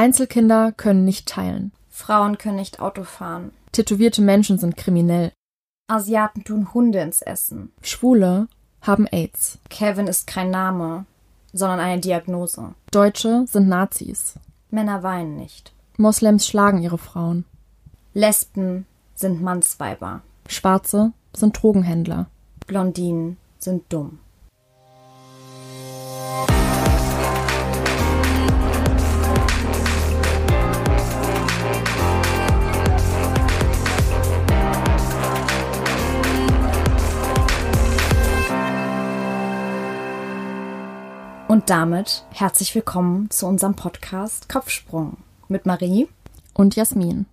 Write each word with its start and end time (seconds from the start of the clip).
Einzelkinder 0.00 0.72
können 0.72 1.04
nicht 1.04 1.28
teilen. 1.28 1.72
Frauen 1.90 2.38
können 2.38 2.56
nicht 2.56 2.80
Auto 2.80 3.04
fahren. 3.04 3.52
Tätowierte 3.72 4.22
Menschen 4.22 4.56
sind 4.56 4.78
kriminell. 4.78 5.30
Asiaten 5.88 6.42
tun 6.42 6.72
Hunde 6.72 7.00
ins 7.00 7.20
Essen. 7.20 7.70
Schwule 7.82 8.48
haben 8.80 9.06
AIDS. 9.06 9.58
Kevin 9.68 10.06
ist 10.06 10.26
kein 10.26 10.48
Name, 10.48 11.04
sondern 11.52 11.80
eine 11.80 12.00
Diagnose. 12.00 12.74
Deutsche 12.90 13.44
sind 13.46 13.68
Nazis. 13.68 14.38
Männer 14.70 15.02
weinen 15.02 15.36
nicht. 15.36 15.74
Moslems 15.98 16.46
schlagen 16.46 16.80
ihre 16.80 16.96
Frauen. 16.96 17.44
Lesben 18.14 18.86
sind 19.14 19.42
Mannsweiber. 19.42 20.22
Schwarze 20.48 21.12
sind 21.36 21.62
Drogenhändler. 21.62 22.30
Blondinen 22.66 23.36
sind 23.58 23.92
dumm. 23.92 24.18
Und 41.60 41.68
damit 41.68 42.24
herzlich 42.32 42.74
willkommen 42.74 43.28
zu 43.28 43.46
unserem 43.46 43.74
Podcast 43.74 44.48
Kopfsprung 44.48 45.18
mit 45.46 45.66
Marie 45.66 46.08
und 46.54 46.74
Jasmin. 46.74 47.26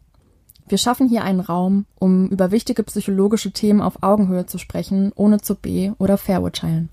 Wir 0.67 0.77
schaffen 0.77 1.07
hier 1.07 1.23
einen 1.23 1.39
Raum, 1.39 1.85
um 1.97 2.27
über 2.27 2.51
wichtige 2.51 2.83
psychologische 2.83 3.51
Themen 3.51 3.79
auf 3.79 4.03
Augenhöhe 4.03 4.45
zu 4.45 4.57
sprechen, 4.57 5.13
ohne 5.15 5.39
zu 5.39 5.55
be- 5.55 5.95
oder 5.97 6.17
verurteilen. 6.17 6.89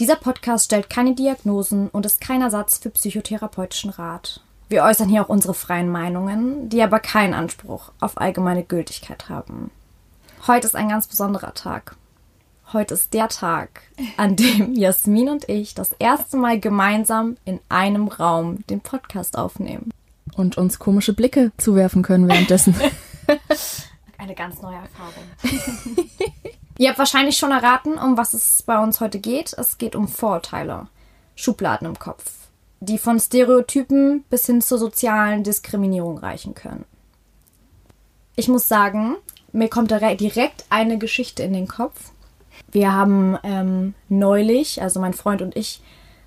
Dieser 0.00 0.16
Podcast 0.16 0.64
stellt 0.64 0.90
keine 0.90 1.14
Diagnosen 1.14 1.86
und 1.86 2.04
ist 2.04 2.20
kein 2.20 2.42
Ersatz 2.42 2.78
für 2.78 2.90
psychotherapeutischen 2.90 3.90
Rat. 3.90 4.40
Wir 4.68 4.82
äußern 4.82 5.08
hier 5.08 5.22
auch 5.22 5.28
unsere 5.28 5.54
freien 5.54 5.88
Meinungen, 5.88 6.68
die 6.68 6.82
aber 6.82 6.98
keinen 6.98 7.32
Anspruch 7.32 7.92
auf 8.00 8.20
allgemeine 8.20 8.64
Gültigkeit 8.64 9.28
haben. 9.28 9.70
Heute 10.48 10.66
ist 10.66 10.74
ein 10.74 10.88
ganz 10.88 11.06
besonderer 11.06 11.54
Tag. 11.54 11.94
Heute 12.72 12.94
ist 12.94 13.14
der 13.14 13.28
Tag, 13.28 13.82
an 14.16 14.36
dem 14.36 14.74
Jasmin 14.76 15.28
und 15.28 15.48
ich 15.48 15.74
das 15.74 15.90
erste 15.98 16.36
Mal 16.36 16.60
gemeinsam 16.60 17.36
in 17.44 17.58
einem 17.68 18.06
Raum 18.06 18.64
den 18.68 18.80
Podcast 18.80 19.36
aufnehmen. 19.36 19.90
Und 20.36 20.56
uns 20.56 20.78
komische 20.78 21.12
Blicke 21.12 21.50
zuwerfen 21.56 22.02
können 22.02 22.28
währenddessen. 22.28 22.76
Eine 24.18 24.36
ganz 24.36 24.62
neue 24.62 24.76
Erfahrung. 24.76 25.24
Ihr 26.78 26.90
habt 26.90 26.98
wahrscheinlich 27.00 27.36
schon 27.36 27.50
erraten, 27.50 27.94
um 27.94 28.16
was 28.16 28.34
es 28.34 28.62
bei 28.62 28.80
uns 28.80 29.00
heute 29.00 29.18
geht. 29.18 29.52
Es 29.58 29.76
geht 29.76 29.96
um 29.96 30.06
Vorurteile, 30.06 30.86
Schubladen 31.34 31.88
im 31.88 31.98
Kopf, 31.98 32.32
die 32.78 32.98
von 32.98 33.18
Stereotypen 33.18 34.22
bis 34.30 34.46
hin 34.46 34.60
zur 34.60 34.78
sozialen 34.78 35.42
Diskriminierung 35.42 36.18
reichen 36.18 36.54
können. 36.54 36.84
Ich 38.36 38.46
muss 38.46 38.68
sagen, 38.68 39.16
mir 39.50 39.68
kommt 39.68 39.90
direkt 39.90 40.64
eine 40.70 40.98
Geschichte 40.98 41.42
in 41.42 41.52
den 41.52 41.66
Kopf, 41.66 42.12
wir 42.72 42.92
haben 42.92 43.38
ähm, 43.42 43.94
neulich, 44.08 44.82
also 44.82 45.00
mein 45.00 45.14
Freund 45.14 45.42
und 45.42 45.56
ich, 45.56 45.80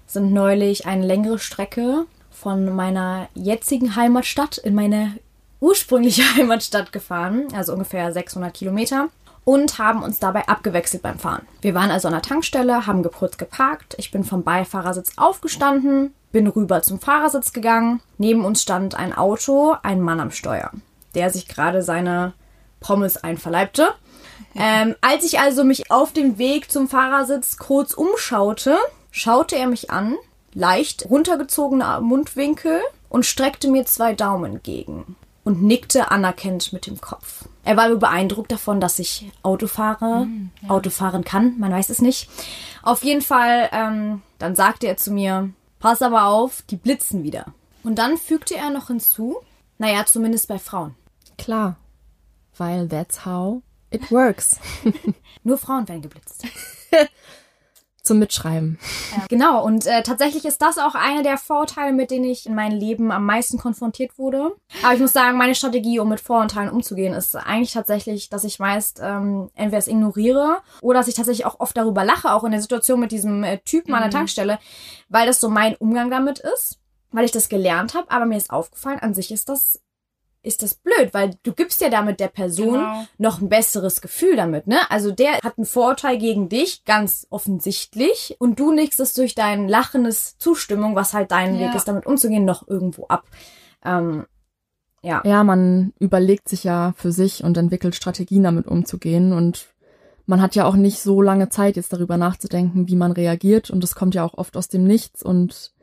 sind 0.05 0.33
neulich 0.33 0.85
eine 0.85 1.05
längere 1.05 1.39
Strecke 1.39 2.05
von 2.29 2.75
meiner 2.75 3.29
jetzigen 3.33 3.95
Heimatstadt 3.95 4.57
in 4.57 4.75
meine 4.75 5.13
ursprüngliche 5.59 6.23
Heimatstadt 6.35 6.91
gefahren, 6.91 7.47
also 7.55 7.73
ungefähr 7.73 8.11
600 8.11 8.53
Kilometer, 8.53 9.09
und 9.45 9.77
haben 9.77 10.03
uns 10.03 10.19
dabei 10.19 10.47
abgewechselt 10.47 11.03
beim 11.03 11.19
Fahren. 11.19 11.45
Wir 11.61 11.73
waren 11.73 11.91
also 11.91 12.07
an 12.07 12.13
der 12.13 12.21
Tankstelle, 12.21 12.87
haben 12.87 13.03
kurz 13.11 13.37
geparkt, 13.37 13.95
ich 13.97 14.11
bin 14.11 14.23
vom 14.23 14.43
Beifahrersitz 14.43 15.13
aufgestanden, 15.17 16.13
bin 16.31 16.47
rüber 16.47 16.81
zum 16.81 16.99
Fahrersitz 16.99 17.53
gegangen, 17.53 18.01
neben 18.17 18.45
uns 18.45 18.61
stand 18.61 18.95
ein 18.95 19.13
Auto, 19.13 19.75
ein 19.83 20.01
Mann 20.01 20.19
am 20.19 20.31
Steuer, 20.31 20.71
der 21.15 21.29
sich 21.29 21.47
gerade 21.47 21.81
seine 21.81 22.33
Pommes 22.79 23.17
einverleibte 23.17 23.89
ähm, 24.55 24.95
als 25.01 25.23
ich 25.23 25.39
also 25.39 25.63
mich 25.63 25.91
auf 25.91 26.13
dem 26.13 26.37
Weg 26.37 26.71
zum 26.71 26.87
Fahrersitz 26.87 27.57
kurz 27.57 27.93
umschaute, 27.93 28.77
schaute 29.11 29.55
er 29.55 29.67
mich 29.67 29.91
an, 29.91 30.15
leicht 30.53 31.09
runtergezogener 31.09 32.01
Mundwinkel 32.01 32.81
und 33.09 33.25
streckte 33.25 33.69
mir 33.69 33.85
zwei 33.85 34.13
Daumen 34.13 34.53
entgegen 34.53 35.15
und 35.43 35.61
nickte 35.61 36.11
anerkennend 36.11 36.73
mit 36.73 36.87
dem 36.87 37.01
Kopf. 37.01 37.45
Er 37.63 37.77
war 37.77 37.89
beeindruckt 37.95 38.51
davon, 38.51 38.79
dass 38.79 38.99
ich 38.99 39.31
Auto 39.41 39.67
fahre, 39.67 40.25
mm, 40.25 40.51
ja. 40.61 40.69
Auto 40.69 40.89
fahren 40.89 41.23
kann, 41.23 41.59
man 41.59 41.71
weiß 41.71 41.89
es 41.89 42.01
nicht. 42.01 42.29
Auf 42.81 43.03
jeden 43.03 43.21
Fall, 43.21 43.69
ähm, 43.71 44.21
dann 44.39 44.55
sagte 44.55 44.87
er 44.87 44.97
zu 44.97 45.11
mir, 45.11 45.49
pass 45.79 46.01
aber 46.01 46.25
auf, 46.25 46.61
die 46.69 46.75
blitzen 46.75 47.23
wieder. 47.23 47.45
Und 47.83 47.99
dann 47.99 48.17
fügte 48.17 48.55
er 48.55 48.69
noch 48.69 48.87
hinzu, 48.87 49.37
naja, 49.77 50.05
zumindest 50.05 50.47
bei 50.47 50.59
Frauen. 50.59 50.95
Klar, 51.37 51.75
weil 52.57 52.87
that's 52.87 53.25
how 53.25 53.61
It 53.93 54.11
works. 54.11 54.59
Nur 55.43 55.57
Frauen 55.57 55.87
werden 55.87 56.01
geblitzt. 56.01 56.45
Zum 58.01 58.19
Mitschreiben. 58.19 58.79
Ja, 59.15 59.25
genau, 59.29 59.63
und 59.63 59.85
äh, 59.85 60.03
tatsächlich 60.03 60.43
ist 60.43 60.61
das 60.61 60.77
auch 60.77 60.93
einer 60.93 61.23
der 61.23 61.37
Vorteile, 61.37 61.93
mit 61.93 62.11
denen 62.11 62.25
ich 62.25 62.45
in 62.45 62.53
meinem 62.53 62.77
Leben 62.77 63.13
am 63.13 63.25
meisten 63.25 63.57
konfrontiert 63.57 64.17
wurde. 64.17 64.51
Aber 64.83 64.93
ich 64.93 64.99
muss 64.99 65.13
sagen, 65.13 65.37
meine 65.37 65.55
Strategie, 65.55 65.99
um 65.99 66.09
mit 66.09 66.19
Vorurteilen 66.19 66.69
umzugehen, 66.69 67.13
ist 67.13 67.33
eigentlich 67.37 67.71
tatsächlich, 67.71 68.27
dass 68.27 68.43
ich 68.43 68.59
meist 68.59 68.99
ähm, 69.01 69.51
entweder 69.53 69.77
es 69.77 69.87
ignoriere 69.87 70.57
oder 70.81 70.99
dass 70.99 71.07
ich 71.07 71.15
tatsächlich 71.15 71.45
auch 71.45 71.61
oft 71.61 71.77
darüber 71.77 72.03
lache, 72.03 72.33
auch 72.33 72.43
in 72.43 72.51
der 72.51 72.61
Situation 72.61 72.99
mit 72.99 73.13
diesem 73.13 73.41
äh, 73.45 73.59
Typen 73.59 73.91
mhm. 73.91 73.95
an 73.95 74.01
der 74.01 74.09
mhm. 74.09 74.15
Tankstelle, 74.15 74.59
weil 75.07 75.25
das 75.25 75.39
so 75.39 75.47
mein 75.47 75.77
Umgang 75.77 76.09
damit 76.09 76.39
ist, 76.39 76.81
weil 77.11 77.23
ich 77.23 77.31
das 77.31 77.47
gelernt 77.47 77.93
habe. 77.93 78.11
Aber 78.11 78.25
mir 78.25 78.37
ist 78.37 78.49
aufgefallen, 78.49 78.99
an 78.99 79.13
sich 79.13 79.31
ist 79.31 79.47
das 79.47 79.82
ist 80.43 80.61
das 80.61 80.75
blöd, 80.75 81.13
weil 81.13 81.31
du 81.43 81.53
gibst 81.53 81.81
ja 81.81 81.89
damit 81.89 82.19
der 82.19 82.27
Person 82.27 82.73
genau. 82.73 83.05
noch 83.17 83.41
ein 83.41 83.49
besseres 83.49 84.01
Gefühl 84.01 84.35
damit, 84.35 84.67
ne? 84.67 84.79
Also 84.89 85.11
der 85.11 85.35
hat 85.41 85.57
einen 85.57 85.65
Vorteil 85.65 86.17
gegen 86.17 86.49
dich, 86.49 86.83
ganz 86.83 87.25
offensichtlich, 87.29 88.35
und 88.39 88.59
du 88.59 88.73
nickst 88.73 88.99
es 88.99 89.13
durch 89.13 89.35
dein 89.35 89.67
lachendes 89.69 90.37
Zustimmung, 90.37 90.95
was 90.95 91.13
halt 91.13 91.31
dein 91.31 91.55
ja. 91.55 91.67
Weg 91.67 91.75
ist, 91.75 91.87
damit 91.87 92.05
umzugehen, 92.05 92.45
noch 92.45 92.67
irgendwo 92.67 93.07
ab. 93.07 93.23
Ähm, 93.85 94.25
ja. 95.01 95.21
Ja, 95.25 95.43
man 95.43 95.93
überlegt 95.99 96.49
sich 96.49 96.63
ja 96.63 96.93
für 96.97 97.11
sich 97.11 97.43
und 97.43 97.57
entwickelt 97.57 97.95
Strategien, 97.95 98.43
damit 98.43 98.67
umzugehen 98.67 99.33
und 99.33 99.67
man 100.25 100.41
hat 100.41 100.55
ja 100.55 100.65
auch 100.65 100.75
nicht 100.75 100.99
so 100.99 101.21
lange 101.21 101.49
Zeit, 101.49 101.75
jetzt 101.75 101.91
darüber 101.91 102.17
nachzudenken, 102.17 102.87
wie 102.87 102.95
man 102.95 103.11
reagiert 103.11 103.69
und 103.69 103.81
das 103.81 103.95
kommt 103.95 104.15
ja 104.15 104.23
auch 104.23 104.37
oft 104.37 104.55
aus 104.55 104.67
dem 104.67 104.85
Nichts 104.85 105.23
und 105.23 105.73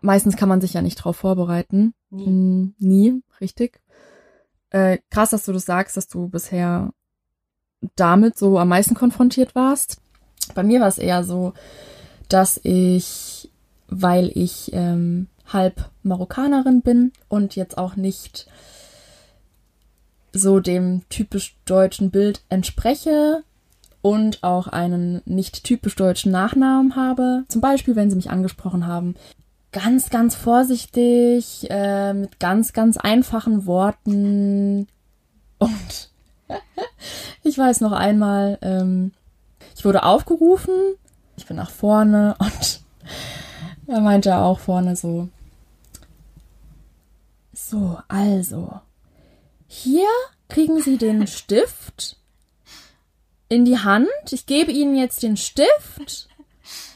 Meistens 0.00 0.36
kann 0.36 0.48
man 0.48 0.60
sich 0.60 0.74
ja 0.74 0.82
nicht 0.82 0.96
drauf 0.96 1.16
vorbereiten. 1.16 1.94
Nie. 2.10 2.26
Mm, 2.26 2.74
nie, 2.78 3.22
richtig. 3.40 3.80
Äh, 4.70 4.98
krass, 5.10 5.30
dass 5.30 5.44
du 5.44 5.52
das 5.52 5.64
sagst, 5.64 5.96
dass 5.96 6.08
du 6.08 6.28
bisher 6.28 6.92
damit 7.94 8.36
so 8.38 8.58
am 8.58 8.68
meisten 8.68 8.94
konfrontiert 8.94 9.54
warst. 9.54 9.98
Bei 10.54 10.62
mir 10.62 10.80
war 10.80 10.88
es 10.88 10.98
eher 10.98 11.24
so, 11.24 11.52
dass 12.28 12.60
ich, 12.62 13.50
weil 13.88 14.30
ich 14.34 14.70
ähm, 14.72 15.28
halb 15.46 15.90
Marokkanerin 16.02 16.82
bin 16.82 17.12
und 17.28 17.56
jetzt 17.56 17.78
auch 17.78 17.96
nicht 17.96 18.46
so 20.32 20.60
dem 20.60 21.02
typisch 21.08 21.56
deutschen 21.64 22.10
Bild 22.10 22.42
entspreche 22.48 23.42
und 24.02 24.42
auch 24.42 24.68
einen 24.68 25.22
nicht 25.24 25.64
typisch 25.64 25.96
deutschen 25.96 26.30
Nachnamen 26.30 26.96
habe. 26.96 27.44
Zum 27.48 27.60
Beispiel, 27.60 27.96
wenn 27.96 28.10
sie 28.10 28.16
mich 28.16 28.30
angesprochen 28.30 28.86
haben, 28.86 29.14
ganz, 29.72 30.10
ganz 30.10 30.34
vorsichtig, 30.34 31.66
äh, 31.70 32.12
mit 32.12 32.40
ganz, 32.40 32.72
ganz 32.72 32.96
einfachen 32.96 33.66
Worten. 33.66 34.88
Und 35.58 36.10
ich 37.42 37.58
weiß 37.58 37.80
noch 37.80 37.92
einmal, 37.92 38.58
ähm, 38.62 39.12
ich 39.76 39.84
wurde 39.84 40.04
aufgerufen, 40.04 40.74
ich 41.36 41.46
bin 41.46 41.56
nach 41.56 41.70
vorne 41.70 42.36
und 42.38 42.80
er 43.86 44.00
meinte 44.00 44.36
auch 44.36 44.58
vorne 44.58 44.96
so, 44.96 45.28
so, 47.52 47.98
also, 48.08 48.80
hier 49.66 50.08
kriegen 50.48 50.80
Sie 50.80 50.98
den 50.98 51.26
Stift 51.26 52.16
in 53.48 53.64
die 53.64 53.78
Hand. 53.78 54.08
Ich 54.30 54.46
gebe 54.46 54.72
Ihnen 54.72 54.96
jetzt 54.96 55.22
den 55.22 55.36
Stift 55.36 56.28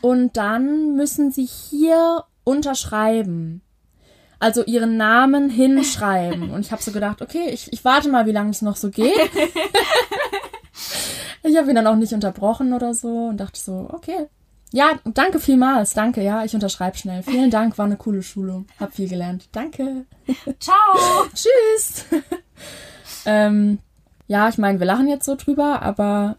und 0.00 0.36
dann 0.36 0.96
müssen 0.96 1.30
Sie 1.32 1.44
hier 1.44 2.24
unterschreiben. 2.44 3.62
Also 4.38 4.64
ihren 4.64 4.96
Namen 4.96 5.50
hinschreiben. 5.50 6.50
Und 6.50 6.60
ich 6.60 6.72
habe 6.72 6.82
so 6.82 6.92
gedacht, 6.92 7.20
okay, 7.20 7.50
ich, 7.50 7.72
ich 7.72 7.84
warte 7.84 8.08
mal, 8.08 8.26
wie 8.26 8.32
lange 8.32 8.50
es 8.50 8.62
noch 8.62 8.76
so 8.76 8.90
geht. 8.90 9.12
ich 11.42 11.56
habe 11.56 11.68
ihn 11.68 11.74
dann 11.74 11.86
auch 11.86 11.96
nicht 11.96 12.14
unterbrochen 12.14 12.72
oder 12.72 12.94
so 12.94 13.26
und 13.26 13.36
dachte 13.36 13.60
so, 13.60 13.88
okay. 13.92 14.28
Ja, 14.72 14.92
danke 15.04 15.40
vielmals. 15.40 15.94
Danke, 15.94 16.22
ja, 16.22 16.44
ich 16.44 16.54
unterschreibe 16.54 16.96
schnell. 16.96 17.22
Vielen 17.22 17.50
Dank, 17.50 17.76
war 17.76 17.86
eine 17.86 17.96
coole 17.96 18.22
Schulung. 18.22 18.66
Hab 18.78 18.94
viel 18.94 19.08
gelernt. 19.08 19.48
Danke. 19.52 20.06
Ciao. 20.58 21.26
Tschüss. 21.34 22.06
ähm, 23.26 23.78
ja, 24.26 24.48
ich 24.48 24.58
meine, 24.58 24.78
wir 24.78 24.86
lachen 24.86 25.08
jetzt 25.08 25.26
so 25.26 25.34
drüber, 25.34 25.82
aber 25.82 26.36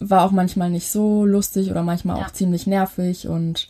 war 0.00 0.24
auch 0.24 0.30
manchmal 0.30 0.70
nicht 0.70 0.90
so 0.90 1.24
lustig 1.24 1.70
oder 1.70 1.82
manchmal 1.82 2.18
ja. 2.18 2.26
auch 2.26 2.30
ziemlich 2.30 2.66
nervig 2.66 3.28
und 3.28 3.68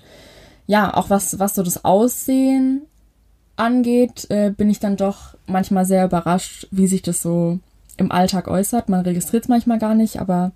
ja, 0.66 0.94
auch 0.94 1.11
was, 1.11 1.38
was 1.38 1.55
so 1.55 1.62
das 1.62 1.84
Aussehen 1.84 2.87
angeht, 3.56 4.26
äh, 4.31 4.50
bin 4.50 4.70
ich 4.70 4.81
dann 4.81 4.96
doch 4.96 5.34
manchmal 5.46 5.87
sehr 5.87 6.05
überrascht, 6.05 6.66
wie 6.70 6.87
sich 6.87 7.02
das 7.02 7.22
so 7.22 7.58
im 7.96 8.11
Alltag 8.11 8.49
äußert. 8.49 8.88
Man 8.88 9.02
registriert 9.02 9.44
es 9.44 9.49
manchmal 9.49 9.78
gar 9.78 9.94
nicht, 9.94 10.20
aber 10.20 10.52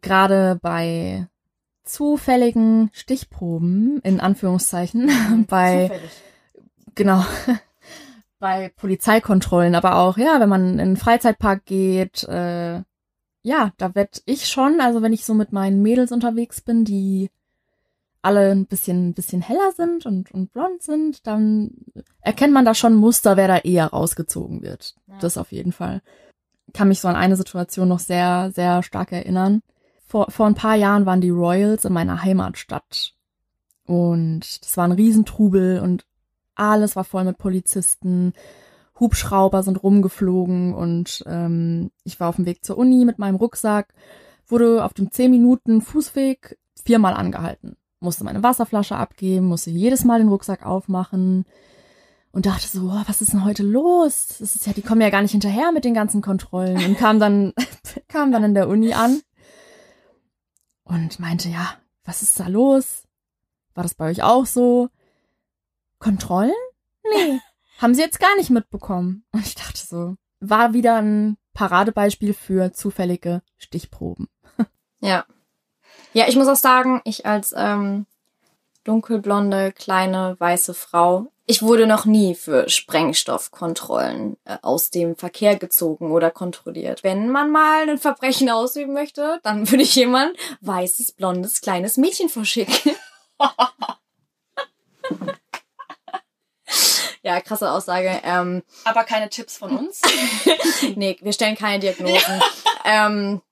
gerade 0.00 0.58
bei 0.62 1.26
zufälligen 1.82 2.90
Stichproben, 2.92 4.00
in 4.02 4.20
Anführungszeichen, 4.20 5.46
bei 5.48 5.88
Zufällig. 5.88 6.10
genau 6.94 7.24
bei 8.38 8.72
Polizeikontrollen, 8.76 9.74
aber 9.74 9.96
auch 9.96 10.18
ja, 10.18 10.40
wenn 10.40 10.48
man 10.48 10.74
in 10.74 10.80
einen 10.80 10.96
Freizeitpark 10.96 11.64
geht, 11.64 12.24
äh, 12.24 12.82
ja, 13.42 13.72
da 13.76 13.94
werd 13.94 14.22
ich 14.26 14.48
schon, 14.48 14.80
also 14.80 15.02
wenn 15.02 15.12
ich 15.12 15.24
so 15.24 15.32
mit 15.32 15.52
meinen 15.52 15.80
Mädels 15.80 16.12
unterwegs 16.12 16.60
bin, 16.60 16.84
die 16.84 17.30
alle 18.26 18.50
ein 18.50 18.66
bisschen, 18.66 19.08
ein 19.08 19.14
bisschen 19.14 19.40
heller 19.40 19.70
sind 19.76 20.04
und, 20.04 20.32
und 20.32 20.52
blond 20.52 20.82
sind, 20.82 21.26
dann 21.28 21.70
erkennt 22.20 22.52
man 22.52 22.64
da 22.64 22.74
schon 22.74 22.96
Muster, 22.96 23.36
wer 23.36 23.46
da 23.46 23.58
eher 23.58 23.86
rausgezogen 23.86 24.62
wird. 24.62 24.96
Ja. 25.06 25.14
Das 25.20 25.38
auf 25.38 25.52
jeden 25.52 25.70
Fall. 25.70 26.02
Kann 26.74 26.88
mich 26.88 27.00
so 27.00 27.06
an 27.06 27.14
eine 27.14 27.36
Situation 27.36 27.86
noch 27.86 28.00
sehr, 28.00 28.50
sehr 28.52 28.82
stark 28.82 29.12
erinnern. 29.12 29.62
Vor, 30.06 30.30
vor 30.30 30.46
ein 30.46 30.56
paar 30.56 30.74
Jahren 30.74 31.06
waren 31.06 31.20
die 31.20 31.30
Royals 31.30 31.84
in 31.84 31.92
meiner 31.92 32.22
Heimatstadt. 32.22 33.14
Und 33.86 34.40
das 34.40 34.76
war 34.76 34.84
ein 34.84 34.92
Riesentrubel 34.92 35.78
und 35.78 36.04
alles 36.56 36.96
war 36.96 37.04
voll 37.04 37.22
mit 37.22 37.38
Polizisten. 37.38 38.32
Hubschrauber 38.98 39.62
sind 39.62 39.82
rumgeflogen 39.82 40.74
und 40.74 41.22
ähm, 41.26 41.92
ich 42.02 42.18
war 42.18 42.28
auf 42.28 42.36
dem 42.36 42.46
Weg 42.46 42.64
zur 42.64 42.76
Uni 42.76 43.04
mit 43.04 43.20
meinem 43.20 43.36
Rucksack, 43.36 43.92
wurde 44.48 44.84
auf 44.84 44.94
dem 44.94 45.12
10 45.12 45.30
Minuten 45.30 45.80
Fußweg 45.80 46.58
viermal 46.84 47.14
angehalten. 47.14 47.76
Musste 48.00 48.24
meine 48.24 48.42
Wasserflasche 48.42 48.96
abgeben, 48.96 49.46
musste 49.46 49.70
jedes 49.70 50.04
Mal 50.04 50.18
den 50.18 50.28
Rucksack 50.28 50.64
aufmachen 50.66 51.46
und 52.32 52.46
dachte 52.46 52.66
so, 52.66 52.90
oh, 52.90 53.02
was 53.06 53.22
ist 53.22 53.32
denn 53.32 53.44
heute 53.44 53.62
los? 53.62 54.36
Das 54.38 54.54
ist 54.54 54.66
ja, 54.66 54.74
die 54.74 54.82
kommen 54.82 55.00
ja 55.00 55.10
gar 55.10 55.22
nicht 55.22 55.32
hinterher 55.32 55.72
mit 55.72 55.84
den 55.84 55.94
ganzen 55.94 56.20
Kontrollen 56.20 56.84
und 56.84 56.98
kam 56.98 57.18
dann, 57.18 57.54
kam 58.08 58.32
dann 58.32 58.44
in 58.44 58.54
der 58.54 58.68
Uni 58.68 58.92
an 58.92 59.22
und 60.84 61.18
meinte, 61.18 61.48
ja, 61.48 61.74
was 62.04 62.22
ist 62.22 62.38
da 62.38 62.48
los? 62.48 63.04
War 63.74 63.82
das 63.82 63.94
bei 63.94 64.10
euch 64.10 64.22
auch 64.22 64.46
so? 64.46 64.88
Kontrollen? 65.98 66.52
Nee, 67.10 67.40
haben 67.78 67.94
sie 67.94 68.02
jetzt 68.02 68.20
gar 68.20 68.36
nicht 68.36 68.50
mitbekommen. 68.50 69.24
Und 69.32 69.46
ich 69.46 69.54
dachte 69.54 69.78
so, 69.78 70.16
war 70.40 70.74
wieder 70.74 70.96
ein 70.96 71.38
Paradebeispiel 71.54 72.34
für 72.34 72.72
zufällige 72.72 73.42
Stichproben. 73.56 74.28
Ja. 75.00 75.24
Ja, 76.16 76.26
ich 76.28 76.34
muss 76.36 76.48
auch 76.48 76.56
sagen, 76.56 77.02
ich 77.04 77.26
als 77.26 77.52
ähm, 77.54 78.06
dunkelblonde, 78.84 79.72
kleine, 79.72 80.34
weiße 80.38 80.72
Frau, 80.72 81.26
ich 81.44 81.60
wurde 81.60 81.86
noch 81.86 82.06
nie 82.06 82.34
für 82.34 82.70
Sprengstoffkontrollen 82.70 84.38
äh, 84.46 84.56
aus 84.62 84.88
dem 84.88 85.14
Verkehr 85.16 85.56
gezogen 85.56 86.10
oder 86.12 86.30
kontrolliert. 86.30 87.04
Wenn 87.04 87.28
man 87.28 87.50
mal 87.50 87.86
ein 87.86 87.98
Verbrechen 87.98 88.48
ausüben 88.48 88.94
möchte, 88.94 89.40
dann 89.42 89.70
würde 89.70 89.82
ich 89.82 89.94
jemand 89.94 90.34
weißes, 90.62 91.12
blondes, 91.12 91.60
kleines 91.60 91.98
Mädchen 91.98 92.30
verschicken. 92.30 92.94
ja, 97.22 97.42
krasse 97.42 97.70
Aussage. 97.70 98.22
Ähm, 98.24 98.62
Aber 98.84 99.04
keine 99.04 99.28
Tipps 99.28 99.58
von 99.58 99.76
uns? 99.76 100.00
nee, 100.96 101.18
wir 101.20 101.34
stellen 101.34 101.56
keine 101.56 101.80
Diagnosen. 101.80 102.40
ähm, 102.86 103.42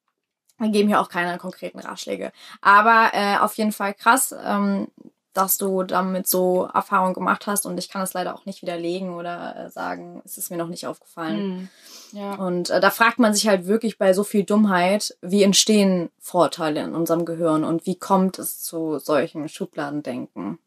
wir 0.59 0.69
geben 0.69 0.89
hier 0.89 1.01
auch 1.01 1.09
keine 1.09 1.37
konkreten 1.39 1.81
Ratschläge. 1.81 2.33
Aber 2.61 3.11
äh, 3.13 3.39
auf 3.39 3.55
jeden 3.55 3.73
Fall 3.73 3.95
krass, 3.95 4.35
ähm, 4.45 4.89
dass 5.35 5.59
du 5.59 5.83
damit 5.83 6.29
so 6.29 6.69
Erfahrung 6.73 7.13
gemacht 7.13 7.47
hast 7.47 7.67
und 7.67 7.77
ich 7.77 7.91
kann 7.91 8.03
es 8.03 8.15
leider 8.15 8.35
auch 8.35 8.47
nicht 8.47 8.63
widerlegen 8.63 9.15
oder 9.15 9.57
äh, 9.57 9.71
sagen, 9.71 10.23
es 10.25 10.39
ist 10.39 10.51
mir 10.51 10.57
noch 10.57 10.69
nicht 10.69 10.87
aufgefallen. 10.87 11.69
ja. 12.13 12.35
Und 12.35 12.71
äh, 12.71 12.81
da 12.81 12.91
fragt 12.91 13.19
man 13.19 13.35
sich 13.35 13.49
halt 13.49 13.67
wirklich 13.67 13.99
bei 13.99 14.13
so 14.13 14.23
viel 14.23 14.45
Dummheit, 14.45 15.17
wie 15.21 15.43
entstehen 15.43 16.11
Vorurteile 16.21 16.83
in 16.83 16.95
unserem 16.95 17.25
Gehirn 17.25 17.65
und 17.65 17.85
wie 17.85 17.97
kommt 17.97 18.39
es 18.39 18.63
zu 18.63 19.01
solchen 19.01 19.49
Schubladendenken? 19.49 20.59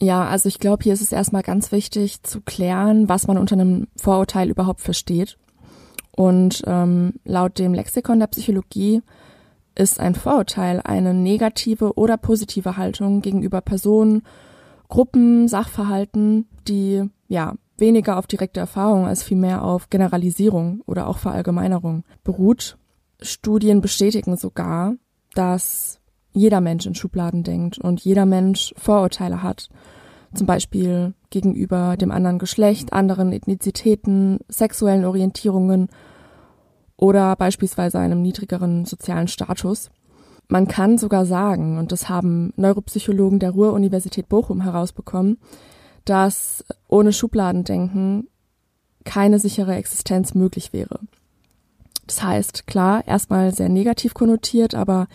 Ja, 0.00 0.24
also 0.24 0.48
ich 0.48 0.58
glaube, 0.58 0.82
hier 0.82 0.94
ist 0.94 1.00
es 1.00 1.12
erstmal 1.12 1.44
ganz 1.44 1.70
wichtig 1.70 2.24
zu 2.24 2.40
klären, 2.40 3.08
was 3.08 3.28
man 3.28 3.38
unter 3.38 3.54
einem 3.54 3.86
Vorurteil 3.94 4.50
überhaupt 4.50 4.80
versteht. 4.80 5.38
Und 6.14 6.62
ähm, 6.66 7.14
laut 7.24 7.58
dem 7.58 7.74
Lexikon 7.74 8.20
der 8.20 8.26
Psychologie 8.26 9.02
ist 9.74 9.98
ein 9.98 10.14
Vorurteil 10.14 10.80
eine 10.84 11.14
negative 11.14 11.94
oder 11.94 12.16
positive 12.18 12.76
Haltung 12.76 13.22
gegenüber 13.22 13.60
Personen, 13.62 14.22
Gruppen, 14.88 15.48
Sachverhalten, 15.48 16.46
die 16.68 17.08
ja 17.28 17.54
weniger 17.78 18.18
auf 18.18 18.26
direkte 18.26 18.60
Erfahrung 18.60 19.06
als 19.06 19.22
vielmehr 19.22 19.64
auf 19.64 19.88
Generalisierung 19.88 20.82
oder 20.86 21.08
auch 21.08 21.18
Verallgemeinerung 21.18 22.04
beruht. 22.24 22.76
Studien 23.20 23.80
bestätigen 23.80 24.36
sogar, 24.36 24.94
dass 25.34 25.98
jeder 26.32 26.60
Mensch 26.60 26.86
in 26.86 26.94
Schubladen 26.94 27.42
denkt 27.42 27.78
und 27.78 28.00
jeder 28.00 28.26
Mensch 28.26 28.74
Vorurteile 28.76 29.42
hat. 29.42 29.68
Zum 30.34 30.46
Beispiel 30.46 31.14
gegenüber 31.32 31.96
dem 31.96 32.12
anderen 32.12 32.38
Geschlecht, 32.38 32.92
anderen 32.92 33.32
Ethnizitäten, 33.32 34.38
sexuellen 34.48 35.04
Orientierungen 35.04 35.88
oder 36.96 37.34
beispielsweise 37.34 37.98
einem 37.98 38.22
niedrigeren 38.22 38.84
sozialen 38.84 39.26
Status. 39.26 39.90
Man 40.46 40.68
kann 40.68 40.98
sogar 40.98 41.26
sagen, 41.26 41.78
und 41.78 41.90
das 41.90 42.08
haben 42.08 42.52
Neuropsychologen 42.56 43.40
der 43.40 43.50
Ruhr-Universität 43.50 44.28
Bochum 44.28 44.60
herausbekommen, 44.60 45.38
dass 46.04 46.64
ohne 46.88 47.12
Schubladendenken 47.12 48.28
keine 49.04 49.38
sichere 49.38 49.74
Existenz 49.74 50.34
möglich 50.34 50.72
wäre. 50.72 51.00
Das 52.06 52.22
heißt, 52.22 52.66
klar, 52.66 53.06
erstmal 53.06 53.54
sehr 53.54 53.68
negativ 53.68 54.14
konnotiert, 54.14 54.74
aber 54.74 55.08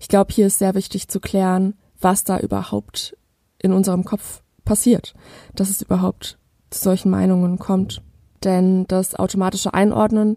ich 0.00 0.08
glaube, 0.08 0.32
hier 0.32 0.48
ist 0.48 0.58
sehr 0.58 0.74
wichtig 0.74 1.08
zu 1.08 1.20
klären, 1.20 1.74
was 2.00 2.24
da 2.24 2.38
überhaupt 2.40 3.16
in 3.58 3.72
unserem 3.72 4.04
Kopf 4.04 4.39
passiert, 4.64 5.14
dass 5.54 5.70
es 5.70 5.82
überhaupt 5.82 6.38
zu 6.70 6.82
solchen 6.82 7.10
Meinungen 7.10 7.58
kommt. 7.58 8.02
Denn 8.44 8.86
das 8.88 9.14
automatische 9.14 9.74
Einordnen 9.74 10.36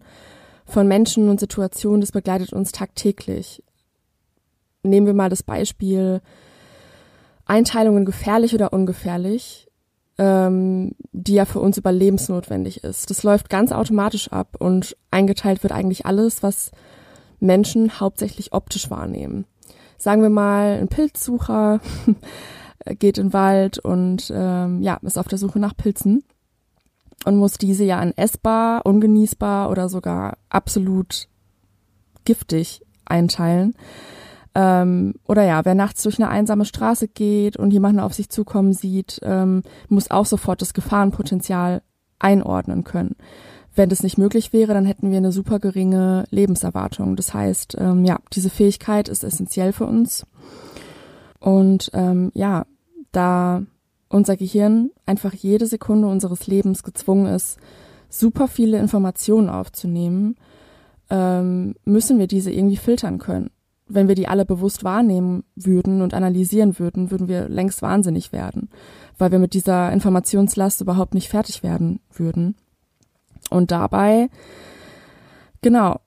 von 0.65 0.87
Menschen 0.87 1.29
und 1.29 1.39
Situationen, 1.39 2.01
das 2.01 2.11
begleitet 2.11 2.53
uns 2.53 2.71
tagtäglich. 2.71 3.63
Nehmen 4.83 5.07
wir 5.07 5.13
mal 5.13 5.29
das 5.29 5.43
Beispiel 5.43 6.21
Einteilungen 7.45 8.05
gefährlich 8.05 8.53
oder 8.53 8.73
ungefährlich, 8.73 9.69
ähm, 10.17 10.95
die 11.11 11.33
ja 11.33 11.45
für 11.45 11.59
uns 11.59 11.77
überlebensnotwendig 11.77 12.83
ist. 12.83 13.09
Das 13.09 13.23
läuft 13.23 13.49
ganz 13.49 13.71
automatisch 13.71 14.31
ab 14.31 14.55
und 14.59 14.95
eingeteilt 15.11 15.63
wird 15.63 15.73
eigentlich 15.73 16.05
alles, 16.05 16.43
was 16.43 16.71
Menschen 17.39 17.99
hauptsächlich 17.99 18.53
optisch 18.53 18.89
wahrnehmen. 18.89 19.45
Sagen 19.97 20.21
wir 20.21 20.29
mal, 20.29 20.79
ein 20.79 20.87
Pilzsucher 20.87 21.79
geht 22.85 23.17
in 23.17 23.27
den 23.27 23.33
Wald 23.33 23.79
und 23.79 24.31
ähm, 24.35 24.81
ja, 24.81 24.95
ist 25.01 25.17
auf 25.17 25.27
der 25.27 25.37
Suche 25.37 25.59
nach 25.59 25.75
Pilzen 25.75 26.23
und 27.25 27.37
muss 27.37 27.53
diese 27.53 27.83
ja 27.83 28.01
in 28.01 28.17
essbar, 28.17 28.85
ungenießbar 28.85 29.69
oder 29.69 29.89
sogar 29.89 30.37
absolut 30.49 31.27
giftig 32.25 32.81
einteilen. 33.05 33.75
Ähm, 34.55 35.15
oder 35.27 35.43
ja, 35.43 35.65
wer 35.65 35.75
nachts 35.75 36.03
durch 36.03 36.19
eine 36.19 36.29
einsame 36.29 36.65
Straße 36.65 37.07
geht 37.07 37.57
und 37.57 37.71
jemanden 37.71 37.99
auf 37.99 38.13
sich 38.13 38.29
zukommen 38.29 38.73
sieht, 38.73 39.19
ähm, 39.23 39.63
muss 39.89 40.11
auch 40.11 40.25
sofort 40.25 40.61
das 40.61 40.73
Gefahrenpotenzial 40.73 41.81
einordnen 42.19 42.83
können. 42.83 43.15
Wenn 43.75 43.89
das 43.89 44.03
nicht 44.03 44.19
möglich 44.19 44.53
wäre, 44.53 44.75
dann 44.75 44.85
hätten 44.85 45.09
wir 45.09 45.17
eine 45.17 45.31
super 45.31 45.59
geringe 45.59 46.25
Lebenserwartung. 46.29 47.15
Das 47.15 47.33
heißt, 47.33 47.75
ähm, 47.79 48.05
ja, 48.05 48.19
diese 48.31 48.51
Fähigkeit 48.51 49.09
ist 49.09 49.23
essentiell 49.23 49.73
für 49.73 49.87
uns. 49.87 50.27
Und 51.39 51.89
ähm, 51.93 52.31
ja, 52.35 52.65
da 53.13 53.63
unser 54.09 54.37
Gehirn 54.37 54.91
einfach 55.05 55.33
jede 55.33 55.65
Sekunde 55.65 56.07
unseres 56.07 56.47
Lebens 56.47 56.83
gezwungen 56.83 57.27
ist, 57.27 57.57
super 58.09 58.47
viele 58.47 58.77
Informationen 58.79 59.49
aufzunehmen, 59.49 60.35
ähm, 61.09 61.75
müssen 61.85 62.19
wir 62.19 62.27
diese 62.27 62.51
irgendwie 62.51 62.77
filtern 62.77 63.17
können. 63.17 63.49
Wenn 63.87 64.07
wir 64.07 64.15
die 64.15 64.27
alle 64.27 64.45
bewusst 64.45 64.83
wahrnehmen 64.83 65.43
würden 65.55 66.01
und 66.01 66.13
analysieren 66.13 66.79
würden, 66.79 67.11
würden 67.11 67.27
wir 67.27 67.49
längst 67.49 67.81
wahnsinnig 67.81 68.31
werden, 68.31 68.69
weil 69.17 69.31
wir 69.31 69.39
mit 69.39 69.53
dieser 69.53 69.91
Informationslast 69.91 70.81
überhaupt 70.81 71.13
nicht 71.13 71.29
fertig 71.29 71.63
werden 71.63 71.99
würden. 72.11 72.55
Und 73.49 73.71
dabei, 73.71 74.29
genau, 75.61 75.99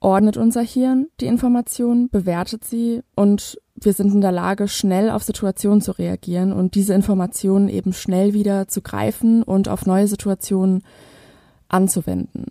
ordnet 0.00 0.36
unser 0.36 0.62
Hirn 0.62 1.08
die 1.20 1.26
Informationen, 1.26 2.08
bewertet 2.08 2.64
sie 2.64 3.02
und 3.14 3.60
wir 3.74 3.92
sind 3.92 4.12
in 4.12 4.20
der 4.20 4.32
Lage, 4.32 4.68
schnell 4.68 5.10
auf 5.10 5.22
Situationen 5.22 5.80
zu 5.80 5.92
reagieren 5.92 6.52
und 6.52 6.74
diese 6.74 6.94
Informationen 6.94 7.68
eben 7.68 7.92
schnell 7.92 8.34
wieder 8.34 8.68
zu 8.68 8.82
greifen 8.82 9.42
und 9.42 9.68
auf 9.68 9.86
neue 9.86 10.06
Situationen 10.06 10.82
anzuwenden. 11.68 12.46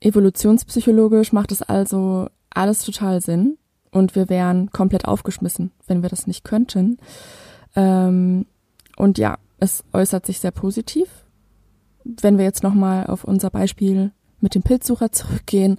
Evolutionspsychologisch 0.00 1.32
macht 1.32 1.52
es 1.52 1.62
also 1.62 2.28
alles 2.48 2.84
total 2.84 3.20
Sinn 3.20 3.58
und 3.90 4.14
wir 4.14 4.28
wären 4.28 4.70
komplett 4.70 5.04
aufgeschmissen, 5.06 5.72
wenn 5.86 6.02
wir 6.02 6.08
das 6.08 6.26
nicht 6.26 6.44
könnten. 6.44 6.98
Ähm, 7.76 8.46
und 8.96 9.18
ja, 9.18 9.38
es 9.58 9.84
äußert 9.92 10.26
sich 10.26 10.40
sehr 10.40 10.52
positiv. 10.52 11.08
Wenn 12.04 12.38
wir 12.38 12.44
jetzt 12.44 12.62
nochmal 12.62 13.06
auf 13.06 13.24
unser 13.24 13.50
Beispiel 13.50 14.12
mit 14.40 14.54
dem 14.54 14.62
Pilzsucher 14.62 15.12
zurückgehen, 15.12 15.78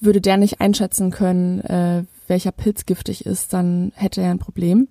würde 0.00 0.20
der 0.20 0.36
nicht 0.36 0.60
einschätzen 0.60 1.10
können, 1.10 1.60
äh, 1.60 2.04
welcher 2.26 2.52
Pilz 2.52 2.86
giftig 2.86 3.26
ist, 3.26 3.52
dann 3.52 3.92
hätte 3.94 4.20
er 4.20 4.30
ein 4.30 4.38
Problem. 4.38 4.88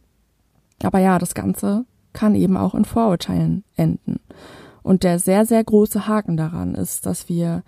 Aber 0.84 1.00
ja, 1.00 1.20
das 1.20 1.34
Ganze 1.34 1.86
kann 2.14 2.36
eben 2.36 2.58
auch 2.58 2.76
in 2.76 2.86
Vorurteilen 2.86 3.64
enden. 3.76 4.20
Und 4.84 5.04
der 5.04 5.20
sehr, 5.20 5.46
sehr 5.46 5.64
große 5.64 6.08
Haken 6.08 6.38
daran 6.38 6.76
ist, 6.76 7.06
dass 7.06 7.30
wir 7.30 7.64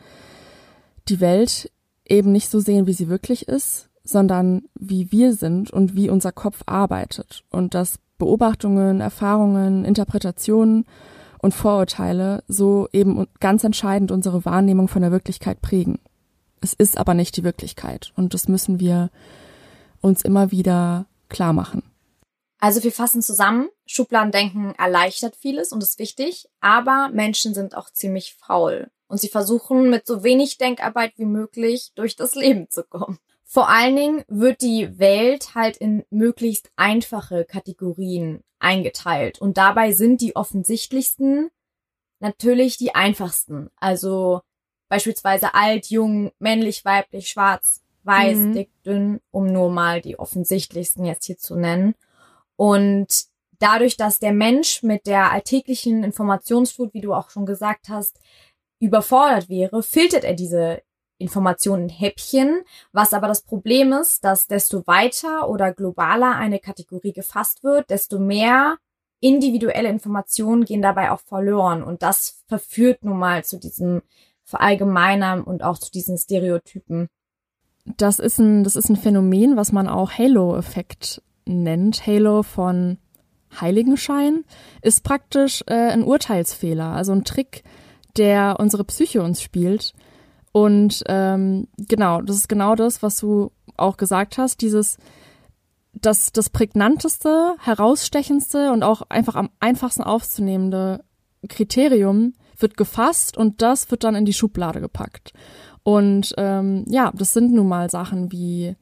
die 1.07 1.19
Welt 1.19 1.71
eben 2.05 2.31
nicht 2.31 2.49
so 2.49 2.59
sehen, 2.59 2.88
wie 2.88 2.93
sie 2.93 3.09
wirklich 3.09 3.47
ist, 3.47 3.89
sondern 4.03 4.63
wie 4.73 5.11
wir 5.11 5.33
sind 5.33 5.71
und 5.71 5.95
wie 5.95 6.09
unser 6.09 6.31
Kopf 6.31 6.63
arbeitet. 6.65 7.43
Und 7.51 7.73
dass 7.73 7.99
Beobachtungen, 8.17 9.01
Erfahrungen, 9.01 9.85
Interpretationen 9.85 10.85
und 11.39 11.53
Vorurteile 11.53 12.43
so 12.48 12.88
eben 12.91 13.27
ganz 13.39 13.63
entscheidend 13.63 14.12
unsere 14.12 14.46
Wahrnehmung 14.46 14.88
von 14.88 15.01
der 15.01 15.12
Wirklichkeit 15.12 15.62
prägen. 15.62 16.00
Es 16.62 16.74
ist 16.74 16.98
aber 16.98 17.13
nicht 17.13 17.38
die 17.38 17.43
Wirklichkeit 17.43 18.12
und 18.15 18.34
das 18.34 18.48
müssen 18.48 18.79
wir 18.79 19.10
uns 20.01 20.22
immer 20.22 20.51
wieder 20.51 21.05
klar 21.29 21.53
machen. 21.53 21.84
Also 22.60 22.84
wir 22.84 22.91
fassen 22.91 23.22
zusammen, 23.22 23.69
Schubladendenken 23.86 24.75
erleichtert 24.75 25.36
vieles 25.38 25.72
und 25.72 25.81
ist 25.81 25.98
wichtig, 25.98 26.50
aber 26.60 27.10
Menschen 27.13 27.53
sind 27.53 27.75
auch 27.75 27.89
ziemlich 27.89 28.36
faul 28.36 28.91
und 29.08 29.19
sie 29.19 29.29
versuchen 29.29 29.89
mit 29.89 30.05
so 30.05 30.24
wenig 30.24 30.58
Denkarbeit 30.58 31.13
wie 31.15 31.25
möglich 31.25 31.91
durch 31.96 32.17
das 32.17 32.36
Leben 32.36 32.69
zu 32.69 32.84
kommen. 32.84 33.17
Vor 33.51 33.68
allen 33.68 33.96
Dingen 33.96 34.24
wird 34.27 34.62
die 34.62 35.00
Welt 35.00 35.56
halt 35.56 35.75
in 35.77 36.06
möglichst 36.12 36.70
einfache 36.75 37.46
Kategorien 37.46 38.44
eingeteilt 38.60 39.41
und 39.41 39.58
dabei 39.58 39.91
sind 39.91 40.22
die 40.22 40.36
offensichtlichsten 40.36 41.50
natürlich 42.20 42.77
die 42.77 42.94
einfachsten. 42.94 43.72
Also 43.77 44.41
beispielsweise 44.88 45.56
alt, 45.56 45.88
jung, 45.88 46.32
männlich, 46.38 46.86
weiblich, 46.86 47.29
schwarz, 47.29 47.82
weiß, 48.03 48.38
mhm. 48.38 48.53
dick, 48.53 48.84
dünn, 48.84 49.20
um 49.32 49.48
nur 49.48 49.72
mal 49.72 50.00
die 50.00 50.20
offensichtlichsten 50.20 51.03
jetzt 51.03 51.25
hier 51.25 51.39
zu 51.39 51.56
nennen. 51.56 51.96
Und 52.56 53.25
dadurch, 53.58 53.98
dass 53.98 54.20
der 54.20 54.34
Mensch 54.34 54.84
mit 54.84 55.08
der 55.08 55.32
alltäglichen 55.32 56.03
Informationsflut, 56.03 56.94
wie 56.94 57.01
du 57.01 57.15
auch 57.15 57.32
schon 57.32 57.48
gesagt 57.48 57.89
hast, 57.89 58.20
überfordert 58.79 59.50
wäre, 59.50 59.82
filtert 59.82 60.24
er 60.24 60.36
diese 60.36 60.84
Informationen 61.19 61.83
in 61.83 61.89
Häppchen, 61.89 62.63
was 62.91 63.13
aber 63.13 63.27
das 63.27 63.41
Problem 63.41 63.93
ist, 63.93 64.23
dass 64.23 64.47
desto 64.47 64.88
weiter 64.88 65.49
oder 65.49 65.73
globaler 65.73 66.35
eine 66.35 66.59
Kategorie 66.59 67.13
gefasst 67.13 67.63
wird, 67.63 67.89
desto 67.89 68.19
mehr 68.19 68.77
individuelle 69.19 69.89
Informationen 69.89 70.65
gehen 70.65 70.81
dabei 70.81 71.11
auch 71.11 71.19
verloren 71.19 71.83
und 71.83 72.01
das 72.01 72.41
verführt 72.47 73.03
nun 73.03 73.19
mal 73.19 73.43
zu 73.43 73.59
diesem 73.59 74.01
Verallgemeinern 74.45 75.43
und 75.43 75.63
auch 75.63 75.77
zu 75.77 75.91
diesen 75.91 76.17
Stereotypen. 76.17 77.09
Das 77.97 78.19
ist 78.19 78.39
ein, 78.39 78.63
das 78.63 78.75
ist 78.75 78.89
ein 78.89 78.95
Phänomen, 78.95 79.57
was 79.57 79.71
man 79.71 79.88
auch 79.88 80.11
Halo-Effekt 80.11 81.21
nennt, 81.45 82.07
Halo 82.07 82.43
von 82.43 82.97
Heiligenschein, 83.59 84.45
ist 84.81 85.03
praktisch 85.03 85.63
äh, 85.67 85.73
ein 85.73 86.03
Urteilsfehler, 86.03 86.93
also 86.93 87.11
ein 87.11 87.25
Trick, 87.25 87.63
der 88.17 88.57
unsere 88.59 88.83
Psyche 88.83 89.21
uns 89.21 89.41
spielt. 89.41 89.93
Und 90.51 91.03
ähm, 91.08 91.68
genau, 91.77 92.22
das 92.22 92.38
ist 92.38 92.50
genau 92.50 92.75
das, 92.75 93.03
was 93.03 93.18
du 93.18 93.51
auch 93.77 93.98
gesagt 93.98 94.38
hast, 94.38 94.62
dieses 94.62 94.98
das, 95.94 96.32
das 96.32 96.50
prägnanteste, 96.50 97.56
herausstechendste 97.60 98.72
und 98.72 98.84
auch 98.84 99.03
einfach 99.10 99.36
am 99.36 99.50
einfachsten 99.60 100.03
aufzunehmende 100.03 101.03
Kriterium 101.48 102.34
wird 102.58 102.77
gefasst 102.77 103.38
und 103.38 103.62
das 103.62 103.89
wird 103.91 104.03
dann 104.03 104.15
in 104.15 104.25
die 104.25 104.34
Schublade 104.34 104.82
gepackt. 104.82 105.34
Und 105.84 106.34
ähm, 106.38 106.86
ja, 106.88 107.12
das 107.15 107.34
sind 107.34 107.53
nun 107.53 107.68
mal 107.68 107.89
Sachen 107.89 108.32
wie 108.32 108.75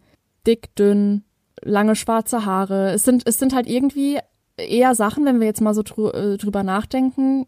dick, 0.45 0.75
dünn, 0.75 1.23
lange 1.61 1.95
schwarze 1.95 2.45
Haare. 2.45 2.91
Es 2.91 3.03
sind, 3.03 3.23
es 3.25 3.37
sind 3.37 3.53
halt 3.53 3.67
irgendwie 3.67 4.19
eher 4.57 4.95
Sachen, 4.95 5.25
wenn 5.25 5.39
wir 5.39 5.47
jetzt 5.47 5.61
mal 5.61 5.73
so 5.73 5.83
äh, 6.11 6.37
drüber 6.37 6.63
nachdenken, 6.63 7.45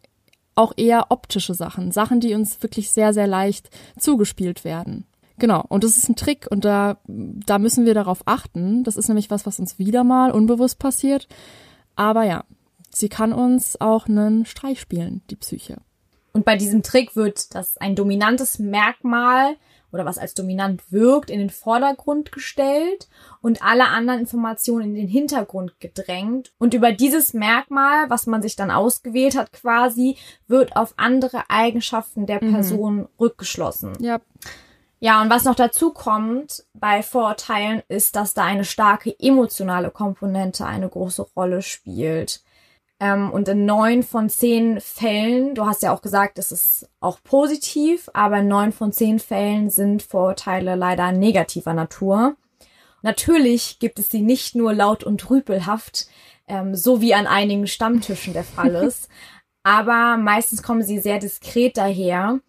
auch 0.56 0.74
eher 0.78 1.08
optische 1.10 1.54
Sachen. 1.54 1.92
Sachen, 1.92 2.20
die 2.20 2.34
uns 2.34 2.62
wirklich 2.62 2.92
sehr, 2.92 3.14
sehr 3.14 3.28
leicht 3.28 3.70
zugespielt 3.98 4.64
werden. 4.64 5.06
Genau, 5.38 5.64
und 5.70 5.84
das 5.86 5.98
ist 5.98 6.10
ein 6.10 6.18
Trick 6.18 6.48
und 6.50 6.66
da, 6.66 6.98
da 7.08 7.60
müssen 7.60 7.86
wir 7.86 7.94
darauf 7.94 8.22
achten. 8.26 8.84
Das 8.84 8.98
ist 8.98 9.08
nämlich 9.08 9.30
was, 9.30 9.46
was 9.46 9.60
uns 9.60 9.80
wieder 9.80 10.04
mal 10.04 10.32
unbewusst 10.32 10.80
passiert. 10.80 11.28
Aber 11.96 12.24
ja, 12.24 12.44
sie 12.90 13.08
kann 13.10 13.32
uns 13.32 13.80
auch 13.80 14.08
einen 14.08 14.46
Streich 14.46 14.82
spielen, 14.82 15.22
die 15.30 15.38
Psyche. 15.38 15.78
Und 16.34 16.46
bei 16.46 16.58
diesem 16.58 16.84
Trick 16.84 17.16
wird 17.16 17.56
das 17.56 17.78
ein 17.78 17.96
dominantes 17.96 18.60
Merkmal 18.60 19.56
oder 19.92 20.06
was 20.06 20.18
als 20.18 20.34
dominant 20.34 20.92
wirkt, 20.92 21.30
in 21.30 21.40
den 21.40 21.50
Vordergrund 21.50 22.32
gestellt 22.32 23.08
und 23.42 23.64
alle 23.64 23.88
anderen 23.88 24.20
Informationen 24.20 24.90
in 24.90 24.96
den 24.96 25.08
Hintergrund 25.08 25.80
gedrängt. 25.80 26.52
Und 26.58 26.74
über 26.74 26.92
dieses 26.92 27.34
Merkmal, 27.34 28.10
was 28.10 28.28
man 28.28 28.42
sich 28.42 28.56
dann 28.56 28.72
ausgewählt 28.72 29.38
hat 29.38 29.54
quasi, 29.54 30.18
wird 30.48 30.76
auf 30.76 30.94
andere 30.98 31.44
Eigenschaften 31.50 32.26
der 32.26 32.44
mhm. 32.44 32.54
Person 32.54 32.96
mhm. 32.96 33.08
rückgeschlossen. 33.20 33.94
Ja. 34.00 34.20
Ja, 35.02 35.22
und 35.22 35.30
was 35.30 35.46
noch 35.46 35.56
dazu 35.56 35.92
kommt 35.92 36.66
bei 36.74 37.02
Vorurteilen 37.04 37.82
ist, 37.88 38.18
dass 38.18 38.34
da 38.34 38.44
eine 38.44 38.66
starke 38.66 39.16
emotionale 39.18 39.92
Komponente 39.92 40.66
eine 40.66 40.90
große 40.90 41.26
Rolle 41.38 41.62
spielt. 41.62 42.42
Ähm, 43.00 43.32
und 43.32 43.48
in 43.48 43.66
neun 43.66 44.04
von 44.04 44.30
zehn 44.30 44.82
Fällen, 44.82 45.56
du 45.56 45.66
hast 45.66 45.84
ja 45.84 45.94
auch 45.94 46.02
gesagt, 46.02 46.38
es 46.38 46.52
ist 46.52 46.90
auch 47.00 47.20
positiv, 47.24 48.10
aber 48.14 48.40
in 48.40 48.48
neun 48.48 48.72
von 48.72 48.92
zehn 48.92 49.20
Fällen 49.20 49.70
sind 49.70 50.04
Vorurteile 50.04 50.76
leider 50.76 51.12
negativer 51.12 51.74
Natur. 51.74 52.36
Natürlich 53.02 53.80
gibt 53.80 54.00
es 54.00 54.10
sie 54.10 54.22
nicht 54.22 54.56
nur 54.56 54.74
laut 54.74 55.06
und 55.06 55.30
rüpelhaft, 55.30 56.08
ähm, 56.48 56.76
so 56.76 57.00
wie 57.00 57.14
an 57.14 57.28
einigen 57.28 57.68
Stammtischen 57.68 58.34
der 58.34 58.44
Fall 58.44 58.76
ist, 58.88 59.08
aber 59.64 60.18
meistens 60.18 60.62
kommen 60.62 60.84
sie 60.84 61.00
sehr 61.00 61.20
diskret 61.20 61.78
daher 61.78 62.40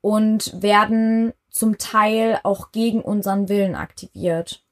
und 0.00 0.62
werden 0.62 1.34
zum 1.50 1.76
Teil 1.76 2.40
auch 2.44 2.72
gegen 2.72 3.02
unseren 3.02 3.48
Willen 3.48 3.74
aktiviert. 3.74 4.62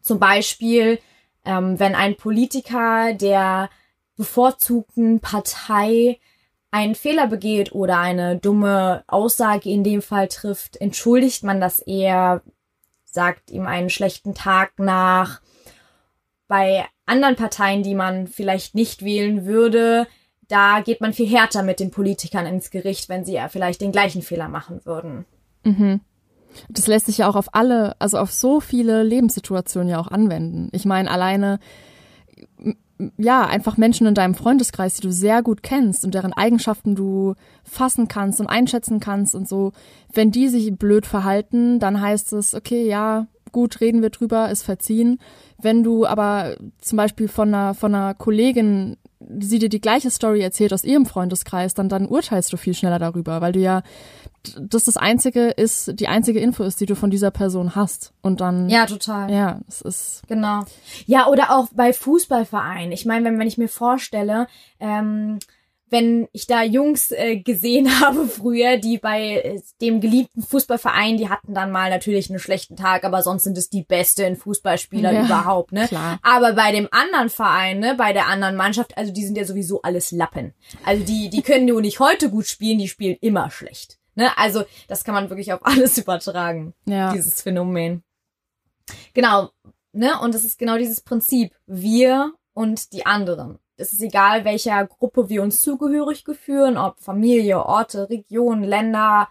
Zum 0.00 0.18
Beispiel, 0.18 1.00
ähm, 1.44 1.78
wenn 1.78 1.94
ein 1.94 2.16
Politiker, 2.16 3.12
der 3.12 3.68
bevorzugten 4.18 5.20
Partei 5.20 6.18
einen 6.70 6.94
Fehler 6.94 7.26
begeht 7.26 7.72
oder 7.72 7.98
eine 7.98 8.36
dumme 8.36 9.04
Aussage 9.06 9.70
in 9.70 9.84
dem 9.84 10.02
Fall 10.02 10.28
trifft, 10.28 10.76
entschuldigt 10.76 11.42
man 11.44 11.60
das 11.60 11.78
eher, 11.78 12.42
sagt 13.04 13.50
ihm 13.50 13.66
einen 13.66 13.88
schlechten 13.88 14.34
Tag 14.34 14.72
nach. 14.78 15.40
Bei 16.46 16.84
anderen 17.06 17.36
Parteien, 17.36 17.82
die 17.82 17.94
man 17.94 18.26
vielleicht 18.26 18.74
nicht 18.74 19.02
wählen 19.02 19.46
würde, 19.46 20.06
da 20.48 20.80
geht 20.80 21.00
man 21.00 21.12
viel 21.12 21.28
härter 21.28 21.62
mit 21.62 21.80
den 21.80 21.90
Politikern 21.90 22.46
ins 22.46 22.70
Gericht, 22.70 23.08
wenn 23.08 23.24
sie 23.24 23.34
ja 23.34 23.48
vielleicht 23.48 23.80
den 23.80 23.92
gleichen 23.92 24.22
Fehler 24.22 24.48
machen 24.48 24.84
würden. 24.84 25.24
Mhm. 25.64 26.00
Das 26.68 26.86
lässt 26.86 27.06
sich 27.06 27.18
ja 27.18 27.28
auch 27.28 27.36
auf 27.36 27.54
alle, 27.54 27.96
also 27.98 28.18
auf 28.18 28.32
so 28.32 28.60
viele 28.60 29.02
Lebenssituationen 29.02 29.88
ja 29.88 30.00
auch 30.00 30.08
anwenden. 30.08 30.70
Ich 30.72 30.86
meine, 30.86 31.10
alleine 31.10 31.60
ja, 33.16 33.46
einfach 33.46 33.76
Menschen 33.76 34.06
in 34.06 34.14
deinem 34.14 34.34
Freundeskreis, 34.34 34.94
die 34.94 35.02
du 35.02 35.12
sehr 35.12 35.42
gut 35.42 35.62
kennst 35.62 36.04
und 36.04 36.14
deren 36.14 36.32
Eigenschaften 36.32 36.94
du 36.94 37.34
fassen 37.62 38.08
kannst 38.08 38.40
und 38.40 38.48
einschätzen 38.48 39.00
kannst 39.00 39.34
und 39.34 39.48
so. 39.48 39.72
Wenn 40.12 40.30
die 40.30 40.48
sich 40.48 40.76
blöd 40.76 41.06
verhalten, 41.06 41.78
dann 41.78 42.00
heißt 42.00 42.32
es, 42.32 42.54
okay, 42.54 42.86
ja, 42.88 43.26
gut, 43.52 43.80
reden 43.80 44.02
wir 44.02 44.10
drüber, 44.10 44.50
ist 44.50 44.62
verziehen. 44.62 45.18
Wenn 45.60 45.82
du 45.82 46.06
aber 46.06 46.56
zum 46.80 46.96
Beispiel 46.96 47.28
von 47.28 47.48
einer, 47.48 47.74
von 47.74 47.94
einer 47.94 48.14
Kollegin 48.14 48.96
sie 49.20 49.58
dir 49.58 49.68
die 49.68 49.80
gleiche 49.80 50.10
Story 50.10 50.40
erzählt 50.40 50.72
aus 50.72 50.84
ihrem 50.84 51.06
Freundeskreis, 51.06 51.74
dann, 51.74 51.88
dann 51.88 52.06
urteilst 52.06 52.52
du 52.52 52.56
viel 52.56 52.74
schneller 52.74 52.98
darüber, 52.98 53.40
weil 53.40 53.52
du 53.52 53.60
ja, 53.60 53.82
das 54.60 54.84
das 54.84 54.96
einzige 54.96 55.48
ist, 55.48 55.98
die 55.98 56.08
einzige 56.08 56.38
Info 56.38 56.62
ist, 56.62 56.80
die 56.80 56.86
du 56.86 56.94
von 56.94 57.10
dieser 57.10 57.30
Person 57.30 57.74
hast. 57.74 58.12
Und 58.22 58.40
dann. 58.40 58.68
Ja, 58.68 58.86
total. 58.86 59.30
Ja, 59.30 59.60
es 59.68 59.80
ist. 59.80 60.22
Genau. 60.28 60.64
Ja, 61.06 61.26
oder 61.26 61.50
auch 61.50 61.68
bei 61.72 61.92
Fußballvereinen. 61.92 62.92
Ich 62.92 63.04
meine, 63.04 63.24
wenn, 63.24 63.38
wenn 63.38 63.48
ich 63.48 63.58
mir 63.58 63.68
vorstelle, 63.68 64.46
ähm, 64.78 65.38
wenn 65.90 66.28
ich 66.32 66.46
da 66.46 66.62
Jungs 66.62 67.10
äh, 67.12 67.36
gesehen 67.36 68.00
habe 68.00 68.26
früher, 68.26 68.76
die 68.76 68.98
bei 68.98 69.40
äh, 69.40 69.60
dem 69.80 70.00
geliebten 70.00 70.42
Fußballverein, 70.42 71.16
die 71.16 71.28
hatten 71.28 71.54
dann 71.54 71.70
mal 71.70 71.90
natürlich 71.90 72.30
einen 72.30 72.38
schlechten 72.38 72.76
Tag, 72.76 73.04
aber 73.04 73.22
sonst 73.22 73.44
sind 73.44 73.58
es 73.58 73.70
die 73.70 73.82
besten 73.82 74.36
Fußballspieler 74.36 75.12
ja, 75.12 75.24
überhaupt, 75.24 75.72
ne? 75.72 75.88
Klar. 75.88 76.18
Aber 76.22 76.52
bei 76.52 76.72
dem 76.72 76.88
anderen 76.90 77.30
Verein, 77.30 77.78
ne, 77.78 77.94
bei 77.96 78.12
der 78.12 78.26
anderen 78.26 78.56
Mannschaft, 78.56 78.96
also 78.96 79.12
die 79.12 79.24
sind 79.24 79.36
ja 79.36 79.44
sowieso 79.44 79.82
alles 79.82 80.12
Lappen. 80.12 80.54
Also 80.84 81.04
die, 81.04 81.30
die 81.30 81.42
können 81.42 81.66
nur 81.66 81.80
nicht 81.80 82.00
heute 82.00 82.30
gut 82.30 82.46
spielen, 82.46 82.78
die 82.78 82.88
spielen 82.88 83.16
immer 83.20 83.50
schlecht. 83.50 83.98
Ne? 84.14 84.36
Also 84.36 84.64
das 84.88 85.04
kann 85.04 85.14
man 85.14 85.30
wirklich 85.30 85.52
auf 85.52 85.64
alles 85.64 85.96
übertragen, 85.98 86.74
ja. 86.86 87.12
dieses 87.12 87.40
Phänomen. 87.42 88.02
Genau, 89.14 89.50
ne? 89.92 90.18
Und 90.20 90.34
es 90.34 90.44
ist 90.44 90.58
genau 90.58 90.78
dieses 90.78 91.00
Prinzip. 91.00 91.54
Wir 91.66 92.32
und 92.54 92.92
die 92.92 93.06
anderen. 93.06 93.58
Es 93.78 93.92
ist 93.92 94.02
egal, 94.02 94.44
welcher 94.44 94.84
Gruppe 94.86 95.28
wir 95.28 95.42
uns 95.42 95.60
zugehörig 95.60 96.24
fühlen, 96.32 96.76
ob 96.76 96.98
Familie, 96.98 97.64
Orte, 97.64 98.10
Regionen, 98.10 98.64
Länder, 98.64 99.28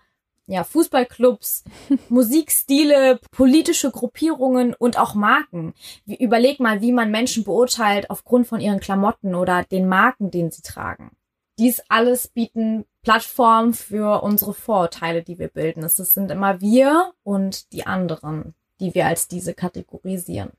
ja, 0.47 0.63
Fußballclubs, 0.63 1.65
Musikstile, 2.09 3.19
politische 3.31 3.91
Gruppierungen 3.91 4.73
und 4.73 4.97
auch 4.97 5.13
Marken. 5.13 5.73
Wie, 6.05 6.15
überleg 6.15 6.61
mal, 6.61 6.81
wie 6.81 6.93
man 6.93 7.11
Menschen 7.11 7.43
beurteilt 7.43 8.09
aufgrund 8.09 8.47
von 8.47 8.61
ihren 8.61 8.79
Klamotten 8.79 9.35
oder 9.35 9.63
den 9.63 9.87
Marken, 9.87 10.31
den 10.31 10.49
sie 10.49 10.61
tragen. 10.61 11.11
Dies 11.59 11.81
alles 11.89 12.29
bieten 12.29 12.85
Plattformen 13.01 13.73
für 13.73 14.23
unsere 14.23 14.53
Vorurteile, 14.53 15.23
die 15.23 15.39
wir 15.39 15.49
bilden. 15.49 15.83
Es 15.83 15.97
sind 15.97 16.31
immer 16.31 16.61
wir 16.61 17.11
und 17.23 17.73
die 17.73 17.85
anderen, 17.85 18.55
die 18.79 18.95
wir 18.95 19.07
als 19.07 19.27
diese 19.27 19.53
kategorisieren. 19.53 20.51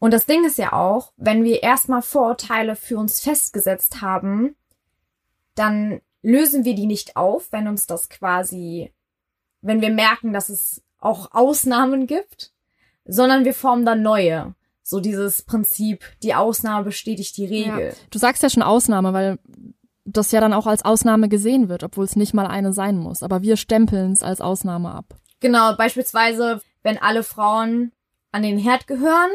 Und 0.00 0.14
das 0.14 0.26
Ding 0.26 0.44
ist 0.44 0.58
ja 0.58 0.72
auch, 0.72 1.12
wenn 1.18 1.44
wir 1.44 1.62
erstmal 1.62 2.02
Vorurteile 2.02 2.74
für 2.74 2.96
uns 2.96 3.20
festgesetzt 3.20 4.00
haben, 4.00 4.56
dann 5.54 6.00
lösen 6.22 6.64
wir 6.64 6.74
die 6.74 6.86
nicht 6.86 7.16
auf, 7.16 7.52
wenn 7.52 7.68
uns 7.68 7.86
das 7.86 8.08
quasi, 8.08 8.92
wenn 9.60 9.82
wir 9.82 9.90
merken, 9.90 10.32
dass 10.32 10.48
es 10.48 10.82
auch 10.98 11.32
Ausnahmen 11.32 12.06
gibt, 12.06 12.50
sondern 13.04 13.44
wir 13.44 13.52
formen 13.52 13.84
dann 13.84 14.02
neue. 14.02 14.54
So 14.82 15.00
dieses 15.00 15.42
Prinzip, 15.42 16.02
die 16.22 16.34
Ausnahme 16.34 16.84
bestätigt 16.84 17.36
die 17.36 17.46
Regel. 17.46 17.88
Ja. 17.88 17.92
Du 18.10 18.18
sagst 18.18 18.42
ja 18.42 18.48
schon 18.48 18.62
Ausnahme, 18.62 19.12
weil 19.12 19.38
das 20.06 20.32
ja 20.32 20.40
dann 20.40 20.54
auch 20.54 20.66
als 20.66 20.82
Ausnahme 20.82 21.28
gesehen 21.28 21.68
wird, 21.68 21.84
obwohl 21.84 22.06
es 22.06 22.16
nicht 22.16 22.32
mal 22.32 22.46
eine 22.46 22.72
sein 22.72 22.96
muss. 22.96 23.22
Aber 23.22 23.42
wir 23.42 23.58
stempeln 23.58 24.12
es 24.12 24.22
als 24.22 24.40
Ausnahme 24.40 24.92
ab. 24.92 25.14
Genau, 25.40 25.76
beispielsweise, 25.76 26.62
wenn 26.82 26.96
alle 26.96 27.22
Frauen 27.22 27.92
an 28.32 28.42
den 28.42 28.58
Herd 28.58 28.86
gehören 28.86 29.30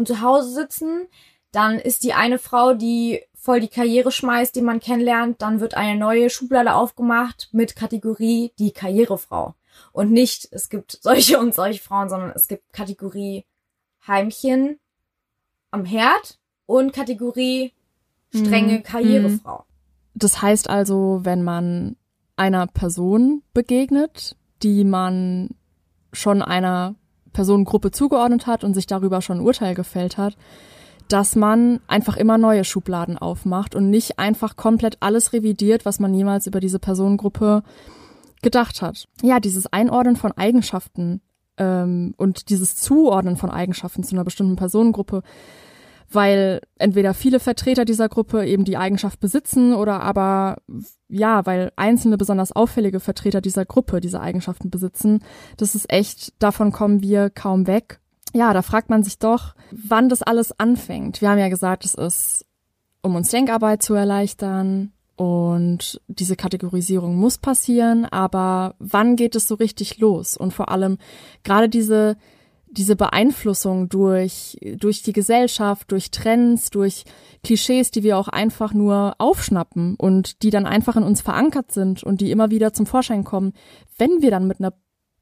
und 0.00 0.08
zu 0.08 0.20
Hause 0.20 0.52
sitzen, 0.52 1.06
dann 1.52 1.78
ist 1.78 2.04
die 2.04 2.14
eine 2.14 2.38
Frau, 2.38 2.74
die 2.74 3.20
voll 3.34 3.60
die 3.60 3.68
Karriere 3.68 4.10
schmeißt, 4.10 4.54
die 4.56 4.62
man 4.62 4.80
kennenlernt, 4.80 5.40
dann 5.42 5.60
wird 5.60 5.74
eine 5.74 5.98
neue 5.98 6.30
Schublade 6.30 6.74
aufgemacht 6.74 7.50
mit 7.52 7.76
Kategorie 7.76 8.52
die 8.58 8.72
Karrierefrau. 8.72 9.54
Und 9.92 10.10
nicht, 10.10 10.48
es 10.52 10.68
gibt 10.68 10.98
solche 11.02 11.38
und 11.38 11.54
solche 11.54 11.82
Frauen, 11.82 12.08
sondern 12.08 12.32
es 12.34 12.48
gibt 12.48 12.72
Kategorie 12.72 13.44
Heimchen 14.06 14.78
am 15.70 15.84
Herd 15.84 16.38
und 16.66 16.92
Kategorie 16.92 17.72
strenge 18.34 18.78
mhm. 18.78 18.82
Karrierefrau. 18.82 19.64
Das 20.14 20.40
heißt 20.40 20.68
also, 20.68 21.20
wenn 21.22 21.42
man 21.42 21.96
einer 22.36 22.66
Person 22.66 23.42
begegnet, 23.52 24.36
die 24.62 24.84
man 24.84 25.50
schon 26.12 26.42
einer 26.42 26.94
Personengruppe 27.32 27.90
zugeordnet 27.90 28.46
hat 28.46 28.64
und 28.64 28.74
sich 28.74 28.86
darüber 28.86 29.22
schon 29.22 29.38
ein 29.38 29.44
Urteil 29.44 29.74
gefällt 29.74 30.18
hat, 30.18 30.36
dass 31.08 31.34
man 31.34 31.80
einfach 31.88 32.16
immer 32.16 32.38
neue 32.38 32.64
Schubladen 32.64 33.18
aufmacht 33.18 33.74
und 33.74 33.90
nicht 33.90 34.18
einfach 34.18 34.56
komplett 34.56 34.96
alles 35.00 35.32
revidiert, 35.32 35.84
was 35.84 35.98
man 35.98 36.14
jemals 36.14 36.46
über 36.46 36.60
diese 36.60 36.78
Personengruppe 36.78 37.62
gedacht 38.42 38.80
hat. 38.80 39.08
Ja, 39.22 39.40
dieses 39.40 39.72
Einordnen 39.72 40.16
von 40.16 40.32
Eigenschaften 40.32 41.20
ähm, 41.56 42.14
und 42.16 42.48
dieses 42.48 42.76
Zuordnen 42.76 43.36
von 43.36 43.50
Eigenschaften 43.50 44.02
zu 44.02 44.14
einer 44.14 44.24
bestimmten 44.24 44.56
Personengruppe, 44.56 45.22
weil 46.12 46.60
entweder 46.78 47.14
viele 47.14 47.40
Vertreter 47.40 47.84
dieser 47.84 48.08
Gruppe 48.08 48.46
eben 48.46 48.64
die 48.64 48.76
Eigenschaft 48.76 49.20
besitzen 49.20 49.74
oder 49.74 50.00
aber 50.00 50.58
ja, 51.08 51.46
weil 51.46 51.72
einzelne 51.76 52.16
besonders 52.18 52.52
auffällige 52.52 53.00
Vertreter 53.00 53.40
dieser 53.40 53.64
Gruppe 53.64 54.00
diese 54.00 54.20
Eigenschaften 54.20 54.70
besitzen. 54.70 55.22
Das 55.56 55.74
ist 55.74 55.92
echt, 55.92 56.34
davon 56.42 56.72
kommen 56.72 57.02
wir 57.02 57.30
kaum 57.30 57.66
weg 57.66 58.00
ja, 58.32 58.52
da 58.52 58.62
fragt 58.62 58.90
man 58.90 59.02
sich 59.02 59.18
doch, 59.18 59.54
wann 59.70 60.08
das 60.08 60.22
alles 60.22 60.58
anfängt. 60.58 61.20
Wir 61.20 61.30
haben 61.30 61.38
ja 61.38 61.48
gesagt, 61.48 61.84
es 61.84 61.94
ist, 61.94 62.46
um 63.02 63.16
uns 63.16 63.30
Denkarbeit 63.30 63.82
zu 63.82 63.94
erleichtern 63.94 64.92
und 65.16 66.00
diese 66.06 66.36
Kategorisierung 66.36 67.16
muss 67.16 67.38
passieren, 67.38 68.04
aber 68.06 68.74
wann 68.78 69.16
geht 69.16 69.34
es 69.34 69.48
so 69.48 69.56
richtig 69.56 69.98
los? 69.98 70.36
Und 70.36 70.52
vor 70.52 70.70
allem 70.70 70.98
gerade 71.42 71.68
diese, 71.68 72.16
diese 72.70 72.96
Beeinflussung 72.96 73.88
durch, 73.88 74.56
durch 74.76 75.02
die 75.02 75.12
Gesellschaft, 75.12 75.90
durch 75.90 76.10
Trends, 76.10 76.70
durch 76.70 77.04
Klischees, 77.42 77.90
die 77.90 78.02
wir 78.02 78.16
auch 78.16 78.28
einfach 78.28 78.72
nur 78.72 79.14
aufschnappen 79.18 79.96
und 79.96 80.42
die 80.42 80.50
dann 80.50 80.66
einfach 80.66 80.96
in 80.96 81.02
uns 81.02 81.20
verankert 81.20 81.72
sind 81.72 82.02
und 82.02 82.20
die 82.20 82.30
immer 82.30 82.50
wieder 82.50 82.72
zum 82.72 82.86
Vorschein 82.86 83.24
kommen, 83.24 83.52
wenn 83.98 84.22
wir 84.22 84.30
dann 84.30 84.46
mit 84.46 84.60
einer 84.60 84.74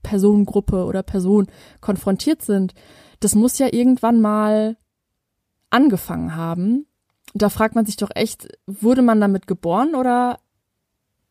Personengruppe 0.03 0.85
oder 0.85 1.03
Person 1.03 1.47
konfrontiert 1.81 2.43
sind, 2.43 2.75
das 3.21 3.35
muss 3.35 3.59
ja 3.59 3.73
irgendwann 3.73 4.21
mal 4.21 4.77
angefangen 5.71 6.37
haben. 6.37 6.87
Da 7.35 7.49
fragt 7.49 7.75
man 7.75 7.87
sich 7.87 7.97
doch 7.97 8.11
echt, 8.15 8.49
wurde 8.67 9.03
man 9.03 9.21
damit 9.21 9.47
geboren 9.47 9.95
oder 9.95 10.39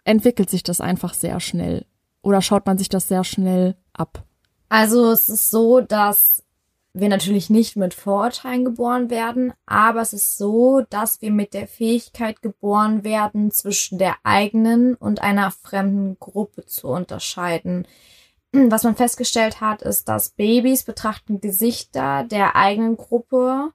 entwickelt 0.03 0.49
sich 0.49 0.63
das 0.63 0.82
einfach 0.82 1.13
sehr 1.13 1.39
schnell? 1.39 1.86
Oder 2.21 2.41
schaut 2.41 2.65
man 2.65 2.77
sich 2.77 2.89
das 2.89 3.08
sehr 3.08 3.23
schnell 3.23 3.77
ab? 3.93 4.27
Also 4.69 5.12
es 5.12 5.30
ist 5.30 5.49
so, 5.49 5.82
dass 5.82 6.43
wir 6.93 7.10
natürlich 7.10 7.49
nicht 7.49 7.75
mit 7.75 7.93
Vorurteilen 7.93 8.65
geboren 8.65 9.10
werden, 9.10 9.53
aber 9.65 10.01
es 10.01 10.13
ist 10.13 10.38
so, 10.38 10.82
dass 10.89 11.21
wir 11.21 11.32
mit 11.32 11.53
der 11.53 11.67
Fähigkeit 11.67 12.41
geboren 12.41 13.03
werden, 13.03 13.51
zwischen 13.51 13.97
der 13.97 14.15
eigenen 14.23 14.95
und 14.95 15.21
einer 15.21 15.51
fremden 15.51 16.17
Gruppe 16.19 16.65
zu 16.65 16.88
unterscheiden. 16.88 17.88
Was 18.51 18.84
man 18.84 18.95
festgestellt 18.95 19.62
hat, 19.62 19.82
ist, 19.82 20.10
dass 20.10 20.30
Babys 20.32 20.84
betrachten 20.84 21.41
Gesichter 21.41 22.23
der 22.23 22.56
eigenen 22.56 22.97
Gruppe 22.97 23.71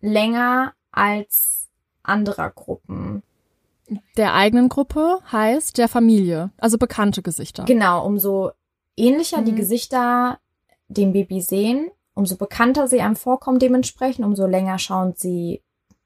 länger 0.00 0.74
als 0.90 1.68
anderer 2.02 2.50
Gruppen. 2.50 3.22
Der 4.16 4.34
eigenen 4.34 4.68
Gruppe 4.68 5.18
heißt 5.30 5.78
der 5.78 5.88
Familie, 5.88 6.50
also 6.56 6.78
bekannte 6.78 7.22
Gesichter. 7.22 7.64
Genau, 7.64 8.04
umso 8.06 8.52
ähnlicher 8.96 9.40
mhm. 9.40 9.44
die 9.46 9.54
Gesichter 9.54 10.38
dem 10.88 11.12
Baby 11.12 11.40
sehen, 11.40 11.90
umso 12.14 12.36
bekannter 12.36 12.88
sie 12.88 13.00
einem 13.00 13.16
vorkommen 13.16 13.58
dementsprechend, 13.58 14.24
umso 14.24 14.46
länger 14.46 14.78
schauen 14.78 15.14
sie 15.16 15.62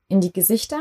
in 0.08 0.20
die 0.20 0.32
Gesichter. 0.32 0.80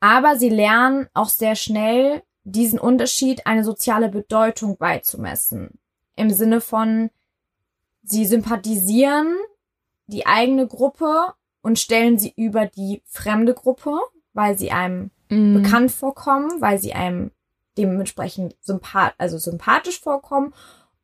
Aber 0.00 0.36
sie 0.36 0.50
lernen 0.50 1.08
auch 1.14 1.28
sehr 1.28 1.56
schnell 1.56 2.22
diesen 2.44 2.78
Unterschied 2.78 3.46
eine 3.46 3.64
soziale 3.64 4.08
Bedeutung 4.08 4.76
beizumessen. 4.76 5.78
Im 6.14 6.30
Sinne 6.30 6.60
von, 6.60 7.10
sie 8.02 8.26
sympathisieren 8.26 9.34
die 10.06 10.26
eigene 10.26 10.66
Gruppe 10.66 11.32
und 11.62 11.78
stellen 11.78 12.18
sie 12.18 12.34
über 12.36 12.66
die 12.66 13.02
fremde 13.06 13.54
Gruppe, 13.54 13.98
weil 14.34 14.58
sie 14.58 14.70
einem 14.70 15.10
mm. 15.30 15.54
bekannt 15.54 15.90
vorkommen, 15.90 16.60
weil 16.60 16.78
sie 16.78 16.92
einem 16.92 17.30
dementsprechend 17.78 18.54
sympath 18.60 19.14
also 19.18 19.38
sympathisch 19.38 20.00
vorkommen 20.00 20.52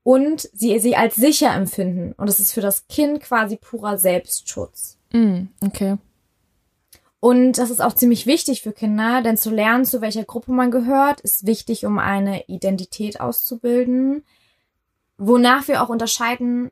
und 0.03 0.49
sie 0.53 0.79
sie 0.79 0.97
als 0.97 1.17
sicher 1.17 1.55
empfinden. 1.55 2.13
Und 2.17 2.29
es 2.29 2.41
ist 2.41 2.53
für 2.53 2.61
das 2.61 2.87
Kind 2.89 3.21
quasi 3.21 3.57
purer 3.57 3.99
Selbstschutz. 3.99 4.99
Mm, 5.13 5.45
okay. 5.65 5.99
Und 7.21 7.59
das 7.59 7.69
ist 7.69 7.83
auch 7.83 7.93
ziemlich 7.93 8.27
wichtig 8.27 8.63
für 8.63 8.73
Kinder, 8.73 9.21
denn 9.23 9.37
zu 9.37 9.51
lernen, 9.51 9.85
zu 9.85 10.01
welcher 10.01 10.25
Gruppe 10.25 10.53
man 10.53 10.71
gehört, 10.71 11.21
ist 11.21 11.47
wichtig, 11.47 11.85
um 11.85 11.99
eine 11.99 12.45
Identität 12.47 13.21
auszubilden, 13.21 14.25
wonach 15.19 15.69
wir 15.69 15.83
auch 15.83 15.91
unterscheiden, 15.91 16.71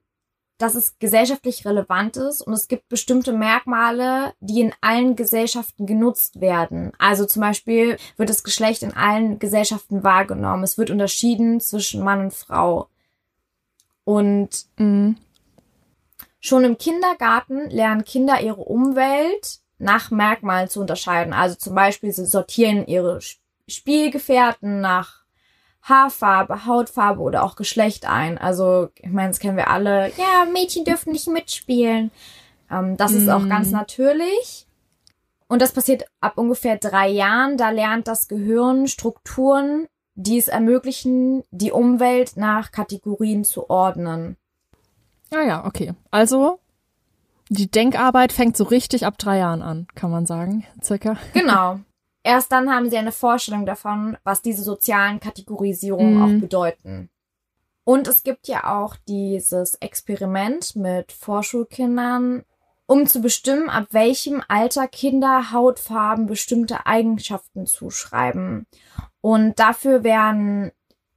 dass 0.56 0.74
es 0.74 0.98
gesellschaftlich 0.98 1.64
relevant 1.64 2.16
ist 2.16 2.40
und 2.40 2.52
es 2.52 2.66
gibt 2.66 2.88
bestimmte 2.88 3.32
Merkmale, 3.32 4.32
die 4.40 4.60
in 4.60 4.72
allen 4.80 5.14
Gesellschaften 5.14 5.86
genutzt 5.86 6.40
werden. 6.40 6.92
Also 6.98 7.26
zum 7.26 7.42
Beispiel 7.42 7.96
wird 8.16 8.28
das 8.28 8.42
Geschlecht 8.42 8.82
in 8.82 8.96
allen 8.96 9.38
Gesellschaften 9.38 10.02
wahrgenommen. 10.02 10.64
Es 10.64 10.76
wird 10.76 10.90
unterschieden 10.90 11.60
zwischen 11.60 12.02
Mann 12.02 12.20
und 12.20 12.34
Frau. 12.34 12.88
Und 14.08 14.64
mhm. 14.78 15.18
schon 16.40 16.64
im 16.64 16.78
Kindergarten 16.78 17.68
lernen 17.68 18.06
Kinder 18.06 18.40
ihre 18.40 18.62
Umwelt 18.62 19.58
nach 19.76 20.10
Merkmalen 20.10 20.70
zu 20.70 20.80
unterscheiden. 20.80 21.34
Also 21.34 21.56
zum 21.56 21.74
Beispiel, 21.74 22.10
sie 22.10 22.24
sortieren 22.24 22.86
ihre 22.86 23.20
Spielgefährten 23.66 24.80
nach 24.80 25.24
Haarfarbe, 25.82 26.64
Hautfarbe 26.64 27.20
oder 27.20 27.42
auch 27.42 27.54
Geschlecht 27.54 28.08
ein. 28.08 28.38
Also, 28.38 28.88
ich 28.94 29.10
meine, 29.10 29.28
das 29.28 29.40
kennen 29.40 29.58
wir 29.58 29.68
alle. 29.68 30.10
Ja, 30.16 30.46
Mädchen 30.50 30.86
dürfen 30.86 31.12
nicht 31.12 31.28
mitspielen. 31.28 32.10
Ähm, 32.70 32.96
das 32.96 33.12
mm. 33.12 33.16
ist 33.18 33.28
auch 33.28 33.46
ganz 33.46 33.66
mhm. 33.66 33.74
natürlich. 33.74 34.66
Und 35.48 35.60
das 35.60 35.72
passiert 35.72 36.06
ab 36.22 36.38
ungefähr 36.38 36.78
drei 36.78 37.10
Jahren. 37.10 37.58
Da 37.58 37.68
lernt 37.68 38.08
das 38.08 38.26
Gehirn 38.26 38.88
Strukturen, 38.88 39.86
die 40.18 40.37
es 40.37 40.48
ermöglichen, 40.48 41.44
die 41.52 41.70
Umwelt 41.70 42.37
nach 42.37 42.72
Kategorien 42.72 43.44
zu 43.44 43.70
ordnen. 43.70 44.37
Ah 45.31 45.42
ja, 45.42 45.64
okay. 45.64 45.94
Also 46.11 46.59
die 47.48 47.70
Denkarbeit 47.70 48.33
fängt 48.33 48.57
so 48.57 48.64
richtig 48.64 49.07
ab 49.07 49.16
drei 49.16 49.38
Jahren 49.38 49.62
an, 49.62 49.87
kann 49.94 50.11
man 50.11 50.26
sagen, 50.26 50.66
circa. 50.83 51.16
Genau. 51.33 51.78
Erst 52.24 52.50
dann 52.50 52.68
haben 52.68 52.90
sie 52.90 52.98
eine 52.98 53.12
Vorstellung 53.12 53.64
davon, 53.64 54.18
was 54.24 54.42
diese 54.42 54.62
sozialen 54.62 55.20
Kategorisierungen 55.20 56.14
mhm. 56.14 56.22
auch 56.22 56.40
bedeuten. 56.40 57.11
Und 57.85 58.09
es 58.09 58.24
gibt 58.24 58.48
ja 58.48 58.76
auch 58.76 58.96
dieses 59.07 59.76
Experiment 59.76 60.74
mit 60.74 61.12
Vorschulkindern, 61.12 62.44
um 62.88 63.07
zu 63.07 63.20
bestimmen, 63.20 63.68
ab 63.68 63.88
welchem 63.90 64.42
Alter 64.48 64.88
Kinder 64.88 65.53
Hautfarben 65.53 66.27
bestimmte 66.27 66.87
Eigenschaften 66.87 67.66
zuschreiben. 67.66 68.66
Und 69.20 69.59
dafür 69.61 70.05
werden 70.05 70.72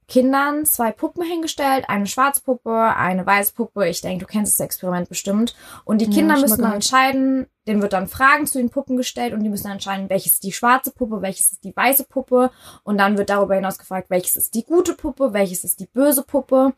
Kindern 0.06 0.66
zwei 0.66 0.92
Puppen 0.92 1.24
hingestellt, 1.24 1.86
eine 1.88 2.06
schwarze 2.06 2.42
Puppe, 2.42 2.94
eine 2.94 3.24
weiße 3.24 3.54
Puppe. 3.54 3.88
Ich 3.88 4.02
denke, 4.02 4.26
du 4.26 4.30
kennst 4.30 4.60
das 4.60 4.64
Experiment 4.66 5.08
bestimmt. 5.08 5.56
Und 5.86 6.02
die 6.02 6.10
Kinder 6.10 6.34
Ja, 6.34 6.42
müssen 6.42 6.60
dann 6.60 6.74
entscheiden, 6.74 7.46
denen 7.66 7.80
wird 7.80 7.94
dann 7.94 8.06
Fragen 8.06 8.46
zu 8.46 8.58
den 8.58 8.68
Puppen 8.68 8.98
gestellt 8.98 9.32
und 9.32 9.42
die 9.42 9.48
müssen 9.48 9.64
dann 9.64 9.72
entscheiden, 9.72 10.10
welches 10.10 10.34
ist 10.34 10.44
die 10.44 10.52
schwarze 10.52 10.90
Puppe, 10.90 11.22
welches 11.22 11.52
ist 11.52 11.64
die 11.64 11.74
weiße 11.74 12.04
Puppe. 12.04 12.50
Und 12.82 12.98
dann 12.98 13.16
wird 13.16 13.30
darüber 13.30 13.54
hinaus 13.54 13.78
gefragt, 13.78 14.10
welches 14.10 14.36
ist 14.36 14.54
die 14.54 14.64
gute 14.64 14.92
Puppe, 14.92 15.32
welches 15.32 15.64
ist 15.64 15.80
die 15.80 15.86
böse 15.86 16.22
Puppe. 16.22 16.74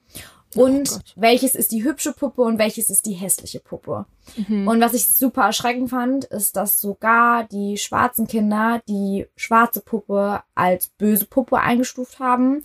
Und 0.57 0.91
Oh 0.93 1.01
welches 1.17 1.55
ist 1.55 1.73
die 1.73 1.85
hübsche 1.85 2.13
Puppe 2.13 2.43
und 2.43 2.59
welches 2.59 2.91
ist 2.91 3.07
die 3.07 3.13
hässliche 3.13 3.61
Puppe. 3.61 4.07
Mhm. 4.37 4.69
Und 4.69 4.81
was 4.81 4.95
ich 4.95 5.07
super 5.07 5.43
erschreckend 5.43 5.91
fand, 5.91 6.25
ist, 6.25 6.57
dass 6.57 6.81
sogar 6.81 7.45
die 7.45 7.77
schwarzen 7.77 8.27
Kinder 8.27 8.81
die 8.89 9.27
schwarze 9.37 9.81
Puppe 9.81 10.43
als 10.55 10.89
böse 10.89 11.27
Puppe 11.27 11.59
eingestuft 11.59 12.19
haben 12.19 12.63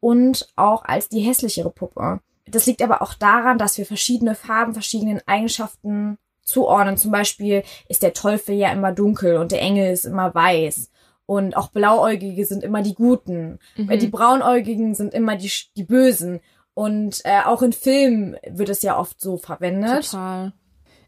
und 0.00 0.48
auch 0.56 0.84
als 0.84 1.08
die 1.08 1.20
hässlichere 1.20 1.70
Puppe. 1.70 2.20
Das 2.46 2.66
liegt 2.66 2.82
aber 2.82 3.02
auch 3.02 3.14
daran, 3.14 3.58
dass 3.58 3.78
wir 3.78 3.86
verschiedene 3.86 4.34
Farben, 4.34 4.72
verschiedenen 4.72 5.20
Eigenschaften 5.26 6.18
zuordnen. 6.42 6.96
Zum 6.96 7.10
Beispiel 7.10 7.62
ist 7.88 8.02
der 8.02 8.14
Teufel 8.14 8.54
ja 8.54 8.72
immer 8.72 8.92
dunkel 8.92 9.36
und 9.36 9.52
der 9.52 9.60
Engel 9.60 9.92
ist 9.92 10.04
immer 10.06 10.34
weiß. 10.34 10.90
Und 11.26 11.58
auch 11.58 11.68
Blauäugige 11.68 12.46
sind 12.46 12.64
immer 12.64 12.80
die 12.80 12.94
Guten. 12.94 13.58
Weil 13.76 13.98
Die 13.98 14.06
Braunäugigen 14.06 14.94
sind 14.94 15.12
immer 15.12 15.36
die, 15.36 15.52
die 15.76 15.84
Bösen. 15.84 16.40
Und 16.78 17.22
äh, 17.24 17.40
auch 17.44 17.62
in 17.62 17.72
Filmen 17.72 18.36
wird 18.48 18.68
es 18.68 18.82
ja 18.82 18.96
oft 18.96 19.20
so 19.20 19.36
verwendet. 19.36 20.04
Total. 20.12 20.52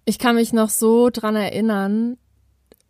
Ich 0.04 0.18
kann 0.18 0.34
mich 0.34 0.52
noch 0.52 0.68
so 0.68 1.10
dran 1.10 1.36
erinnern, 1.36 2.16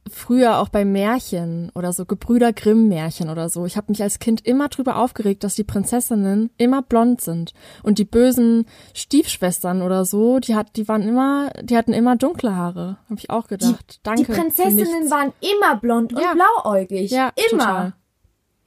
früher 0.09 0.59
auch 0.59 0.71
bei 0.71 0.87
Märchen 0.87 1.71
oder 1.75 1.93
so 1.93 2.07
Gebrüder 2.07 2.55
Grimm 2.55 2.88
Märchen 2.88 3.29
oder 3.29 3.51
so. 3.51 3.66
Ich 3.66 3.77
habe 3.77 3.88
mich 3.93 4.03
als 4.03 4.19
Kind 4.19 4.47
immer 4.47 4.69
drüber 4.69 4.97
aufgeregt, 4.97 5.45
dass 5.45 5.57
die 5.57 5.64
Prinzessinnen 5.64 6.49
immer 6.57 6.81
blond 6.81 7.21
sind 7.21 7.53
und 7.83 7.99
die 7.99 8.07
bösen 8.07 8.64
Stiefschwestern 8.95 9.83
oder 9.83 10.07
so, 10.07 10.38
die 10.38 10.55
hat, 10.55 10.77
die 10.77 10.88
waren 10.88 11.03
immer, 11.03 11.51
die 11.62 11.77
hatten 11.77 11.93
immer 11.93 12.16
dunkle 12.16 12.57
Haare. 12.57 12.97
Habe 13.11 13.19
ich 13.19 13.29
auch 13.29 13.47
gedacht. 13.47 14.01
Danke. 14.05 14.23
Die 14.25 14.33
Prinzessinnen 14.33 15.11
waren 15.11 15.35
immer 15.43 15.77
blond 15.77 16.14
und 16.14 16.23
Ja. 16.23 16.33
blauäugig. 16.33 17.11
ja 17.11 17.31
immer. 17.53 17.59
Total. 17.66 17.93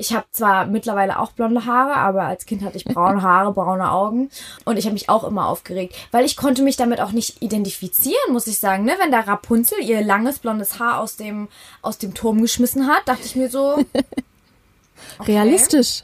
Ich 0.04 0.14
habe 0.14 0.26
zwar 0.32 0.66
mittlerweile 0.66 1.18
auch 1.18 1.32
blonde 1.32 1.66
Haare, 1.66 1.96
aber 1.96 2.24
als 2.24 2.46
Kind 2.46 2.62
hatte 2.62 2.76
ich 2.76 2.84
braune 2.84 3.22
Haare, 3.22 3.54
braune 3.54 3.90
Augen 3.90 4.30
und 4.66 4.76
ich 4.76 4.84
habe 4.84 4.96
mich 4.96 5.08
auch 5.08 5.24
immer 5.24 5.48
aufgeregt, 5.48 5.96
weil 6.12 6.26
ich 6.26 6.36
konnte 6.36 6.62
mich 6.62 6.76
damit 6.76 7.00
auch 7.00 7.14
nicht 7.14 7.42
identifizieren, 7.42 8.34
muss 8.34 8.48
ich 8.48 8.60
sagen. 8.60 8.84
Ne? 8.84 8.96
Wenn 9.00 9.14
da 9.14 9.22
Rapunzel 9.22 9.80
ihr 9.80 10.04
langes 10.04 10.40
blondes 10.40 10.78
Haar 10.78 11.00
aus 11.00 11.16
dem 11.16 11.48
aus 11.82 12.00
dem 12.00 12.14
Turm 12.14 12.42
geschmissen 12.42 12.88
hat, 12.88 13.08
dachte 13.08 13.24
ich 13.24 13.38
mir 13.38 13.50
so, 13.50 13.76
okay. 15.20 15.32
Realistisch. 15.32 16.04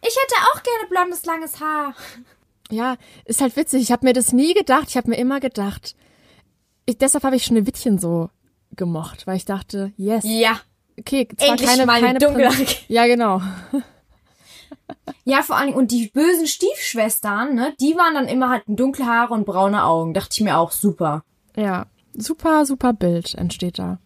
Ich 0.00 0.16
hätte 0.16 0.34
auch 0.52 0.62
gerne 0.62 0.88
blondes 0.88 1.24
langes 1.24 1.58
Haar. 1.58 1.94
Ja, 2.70 2.98
ist 3.24 3.40
halt 3.40 3.56
witzig. 3.56 3.82
Ich 3.82 3.90
habe 3.90 4.06
mir 4.06 4.12
das 4.12 4.32
nie 4.32 4.54
gedacht. 4.54 4.84
Ich 4.90 4.96
habe 4.96 5.10
mir 5.10 5.16
immer 5.16 5.40
gedacht. 5.40 5.96
Ich, 6.86 6.98
deshalb 6.98 7.24
habe 7.24 7.34
ich 7.34 7.44
Schneewittchen 7.44 7.98
so 7.98 8.30
gemocht, 8.76 9.26
weil 9.26 9.36
ich 9.36 9.44
dachte, 9.44 9.92
yes, 9.96 10.22
Ja, 10.24 10.60
okay, 10.98 11.28
zwar 11.36 11.48
Endlich 11.50 11.68
keine, 11.68 11.86
mal 11.86 12.04
eine 12.04 12.18
keine 12.18 12.48
Haare. 12.48 12.66
Ja, 12.88 13.06
genau. 13.06 13.40
ja 15.24 15.42
vor 15.42 15.56
allen 15.56 15.68
Dingen 15.68 15.78
und 15.78 15.90
die 15.90 16.08
bösen 16.08 16.46
Stiefschwestern, 16.46 17.54
ne, 17.54 17.74
die 17.80 17.96
waren 17.96 18.14
dann 18.14 18.28
immer 18.28 18.50
hatten 18.50 18.76
dunkle 18.76 19.06
Haare 19.06 19.34
und 19.34 19.44
braune 19.44 19.84
Augen. 19.84 20.14
Dachte 20.14 20.30
ich 20.32 20.40
mir 20.40 20.58
auch 20.58 20.72
super. 20.72 21.24
Ja, 21.56 21.86
super, 22.14 22.66
super 22.66 22.92
Bild 22.92 23.34
entsteht 23.34 23.78
da. 23.78 23.98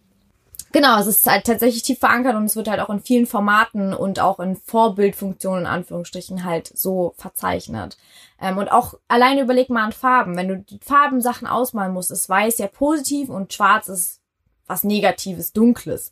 Genau, 0.73 0.99
es 0.99 1.05
ist 1.05 1.27
halt 1.27 1.45
tatsächlich 1.45 1.83
tief 1.83 1.99
verankert 1.99 2.35
und 2.35 2.45
es 2.45 2.55
wird 2.55 2.67
halt 2.67 2.79
auch 2.79 2.89
in 2.89 2.99
vielen 2.99 3.27
Formaten 3.27 3.93
und 3.93 4.19
auch 4.19 4.39
in 4.39 4.55
Vorbildfunktionen 4.55 5.61
in 5.61 5.67
Anführungsstrichen 5.67 6.45
halt 6.45 6.71
so 6.75 7.13
verzeichnet. 7.15 7.95
Ähm, 8.41 8.57
und 8.57 8.71
auch 8.71 8.95
alleine 9.07 9.41
überleg 9.41 9.69
mal 9.69 9.83
an 9.83 9.91
Farben. 9.91 10.35
Wenn 10.35 10.47
du 10.47 10.57
die 10.57 10.79
Farbensachen 10.79 11.47
ausmalen 11.47 11.93
musst, 11.93 12.09
ist 12.09 12.27
weiß 12.27 12.57
ja 12.57 12.65
positiv 12.65 13.29
und 13.29 13.53
schwarz 13.53 13.87
ist 13.87 14.19
was 14.65 14.83
Negatives, 14.83 15.53
Dunkles. 15.53 16.11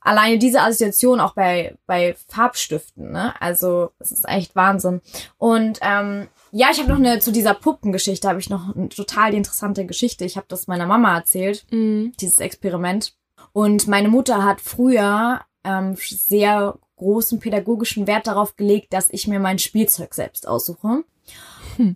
Alleine 0.00 0.38
diese 0.38 0.60
Assoziation 0.62 1.20
auch 1.20 1.34
bei, 1.34 1.76
bei 1.86 2.16
Farbstiften, 2.28 3.10
ne? 3.12 3.34
Also, 3.40 3.92
es 3.98 4.12
ist 4.12 4.26
echt 4.28 4.56
Wahnsinn. 4.56 5.00
Und 5.36 5.78
ähm, 5.82 6.28
ja, 6.52 6.68
ich 6.72 6.78
habe 6.78 6.88
noch 6.88 6.98
eine, 6.98 7.18
zu 7.20 7.32
dieser 7.32 7.54
Puppengeschichte 7.54 8.28
habe 8.28 8.40
ich 8.40 8.50
noch 8.50 8.74
eine 8.74 8.88
total 8.88 9.34
interessante 9.34 9.84
Geschichte. 9.86 10.24
Ich 10.24 10.36
habe 10.36 10.46
das 10.48 10.66
meiner 10.66 10.86
Mama 10.86 11.16
erzählt 11.16 11.66
Mhm. 11.70 12.12
dieses 12.20 12.38
Experiment. 12.38 13.14
Und 13.52 13.88
meine 13.88 14.08
Mutter 14.08 14.44
hat 14.44 14.60
früher 14.60 15.40
ähm, 15.64 15.96
sehr 15.96 16.78
großen 16.96 17.38
pädagogischen 17.40 18.06
Wert 18.06 18.26
darauf 18.26 18.56
gelegt, 18.56 18.92
dass 18.92 19.10
ich 19.10 19.26
mir 19.26 19.40
mein 19.40 19.58
Spielzeug 19.58 20.14
selbst 20.14 20.46
aussuche. 20.46 21.04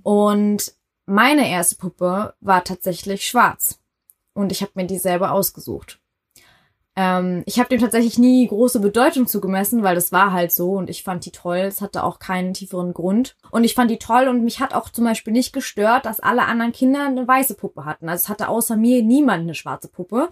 Und 0.03 0.73
meine 1.07 1.51
erste 1.51 1.77
Puppe 1.77 2.35
war 2.41 2.65
tatsächlich 2.65 3.27
schwarz. 3.27 3.79
Und 4.33 4.51
ich 4.53 4.63
habe 4.63 4.73
mir 4.75 4.87
die 4.87 4.99
selber 4.99 5.33
ausgesucht. 5.33 6.01
Ähm, 6.97 7.43
ich 7.47 7.59
habe 7.59 7.69
dem 7.69 7.81
tatsächlich 7.81 8.19
nie 8.19 8.47
große 8.47 8.79
Bedeutung 8.79 9.27
zugemessen, 9.27 9.83
weil 9.83 9.97
das 9.97 10.13
war 10.13 10.33
halt 10.33 10.53
so 10.53 10.73
und 10.73 10.89
ich 10.89 11.03
fand 11.03 11.25
die 11.27 11.33
toll. 11.33 11.59
Es 11.59 11.81
hatte 11.81 12.05
auch 12.05 12.19
keinen 12.19 12.55
tieferen 12.55 12.95
Grund. 12.95 13.37
Und 13.51 13.65
ich 13.65 13.75
fand 13.75 13.91
die 13.91 13.99
toll 13.99 14.29
und 14.29 14.45
mich 14.45 14.61
hat 14.61 14.75
auch 14.75 14.89
zum 14.89 15.05
Beispiel 15.05 15.33
nicht 15.33 15.53
gestört, 15.53 16.07
dass 16.07 16.21
alle 16.21 16.45
anderen 16.45 16.73
Kinder 16.73 17.05
eine 17.05 17.27
weiße 17.27 17.55
Puppe 17.55 17.85
hatten. 17.85 18.09
Also 18.09 18.23
es 18.23 18.29
hatte 18.29 18.49
außer 18.49 18.77
mir 18.77 19.03
niemand 19.03 19.43
eine 19.43 19.55
schwarze 19.55 19.89
Puppe. 19.89 20.29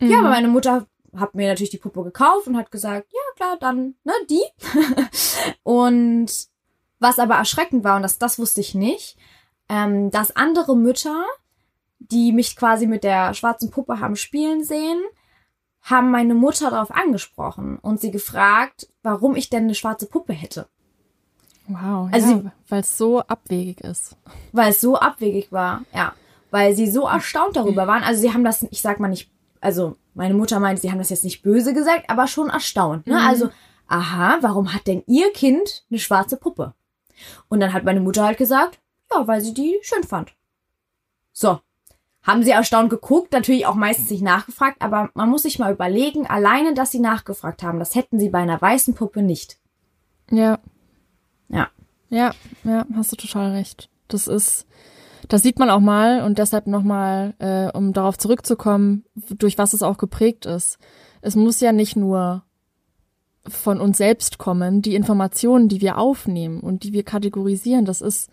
Ja, 0.00 0.18
aber 0.18 0.28
meine 0.28 0.48
Mutter 0.48 0.86
hat 1.16 1.34
mir 1.34 1.48
natürlich 1.48 1.70
die 1.70 1.78
Puppe 1.78 2.04
gekauft 2.04 2.46
und 2.46 2.56
hat 2.56 2.70
gesagt, 2.70 3.08
ja 3.12 3.20
klar, 3.36 3.56
dann, 3.58 3.94
ne, 4.04 4.12
die. 4.28 4.42
und 5.62 6.30
was 6.98 7.18
aber 7.18 7.34
erschreckend 7.34 7.84
war, 7.84 7.96
und 7.96 8.02
das, 8.02 8.18
das 8.18 8.38
wusste 8.38 8.60
ich 8.60 8.74
nicht, 8.74 9.16
ähm, 9.68 10.10
dass 10.10 10.36
andere 10.36 10.76
Mütter, 10.76 11.24
die 11.98 12.32
mich 12.32 12.56
quasi 12.56 12.86
mit 12.86 13.04
der 13.04 13.34
schwarzen 13.34 13.70
Puppe 13.70 14.00
haben 14.00 14.16
spielen 14.16 14.64
sehen, 14.64 15.00
haben 15.82 16.10
meine 16.10 16.34
Mutter 16.34 16.70
darauf 16.70 16.90
angesprochen 16.92 17.78
und 17.78 18.00
sie 18.00 18.10
gefragt, 18.10 18.88
warum 19.02 19.34
ich 19.36 19.50
denn 19.50 19.64
eine 19.64 19.74
schwarze 19.74 20.06
Puppe 20.06 20.32
hätte. 20.32 20.68
Wow, 21.68 22.08
Also 22.12 22.30
ja, 22.34 22.52
weil 22.68 22.80
es 22.80 22.96
so 22.98 23.20
abwegig 23.20 23.80
ist. 23.80 24.16
weil 24.52 24.70
es 24.70 24.80
so 24.80 24.96
abwegig 24.96 25.52
war, 25.52 25.82
ja. 25.94 26.12
Weil 26.50 26.74
sie 26.76 26.90
so 26.90 27.06
erstaunt 27.06 27.56
darüber 27.56 27.86
waren. 27.86 28.02
Also 28.02 28.20
sie 28.20 28.32
haben 28.32 28.44
das, 28.44 28.62
ich 28.70 28.82
sag 28.82 29.00
mal 29.00 29.08
nicht, 29.08 29.30
also 29.60 29.96
meine 30.14 30.34
Mutter 30.34 30.60
meint, 30.60 30.80
sie 30.80 30.90
haben 30.90 30.98
das 30.98 31.08
jetzt 31.10 31.24
nicht 31.24 31.42
böse 31.42 31.72
gesagt, 31.72 32.10
aber 32.10 32.26
schon 32.26 32.50
erstaunt. 32.50 33.06
Ne? 33.06 33.18
Also, 33.26 33.48
aha, 33.88 34.36
warum 34.42 34.74
hat 34.74 34.86
denn 34.86 35.02
ihr 35.06 35.32
Kind 35.32 35.84
eine 35.90 35.98
schwarze 35.98 36.36
Puppe? 36.36 36.74
Und 37.48 37.60
dann 37.60 37.72
hat 37.72 37.84
meine 37.84 38.00
Mutter 38.00 38.24
halt 38.24 38.36
gesagt, 38.38 38.78
ja, 39.10 39.26
weil 39.26 39.40
sie 39.40 39.54
die 39.54 39.78
schön 39.82 40.04
fand. 40.04 40.34
So. 41.32 41.60
Haben 42.22 42.42
sie 42.44 42.50
erstaunt 42.50 42.90
geguckt, 42.90 43.32
natürlich 43.32 43.66
auch 43.66 43.74
meistens 43.74 44.10
nicht 44.10 44.22
nachgefragt, 44.22 44.76
aber 44.80 45.10
man 45.14 45.28
muss 45.28 45.42
sich 45.42 45.58
mal 45.58 45.72
überlegen, 45.72 46.26
alleine, 46.26 46.72
dass 46.74 46.92
sie 46.92 47.00
nachgefragt 47.00 47.62
haben, 47.62 47.80
das 47.80 47.94
hätten 47.96 48.20
sie 48.20 48.28
bei 48.28 48.38
einer 48.38 48.60
weißen 48.60 48.94
Puppe 48.94 49.22
nicht. 49.22 49.58
Ja, 50.30 50.58
Ja. 51.48 51.68
ja, 52.10 52.32
ja, 52.64 52.86
hast 52.94 53.12
du 53.12 53.16
total 53.16 53.52
recht. 53.52 53.90
Das 54.06 54.28
ist, 54.28 54.66
das 55.28 55.42
sieht 55.42 55.58
man 55.58 55.68
auch 55.68 55.80
mal 55.80 56.22
und 56.22 56.38
deshalb 56.38 56.66
nochmal, 56.68 57.34
äh, 57.38 57.76
um 57.76 57.92
darauf 57.92 58.18
zurückzukommen, 58.18 59.04
durch 59.14 59.58
was 59.58 59.72
es 59.72 59.82
auch 59.82 59.98
geprägt 59.98 60.46
ist. 60.46 60.78
Es 61.22 61.34
muss 61.34 61.60
ja 61.60 61.72
nicht 61.72 61.96
nur 61.96 62.44
von 63.48 63.80
uns 63.80 63.98
selbst 63.98 64.38
kommen, 64.38 64.82
die 64.82 64.94
Informationen, 64.94 65.68
die 65.68 65.80
wir 65.80 65.98
aufnehmen 65.98 66.60
und 66.60 66.84
die 66.84 66.92
wir 66.92 67.02
kategorisieren, 67.02 67.84
das 67.84 68.00
ist, 68.00 68.30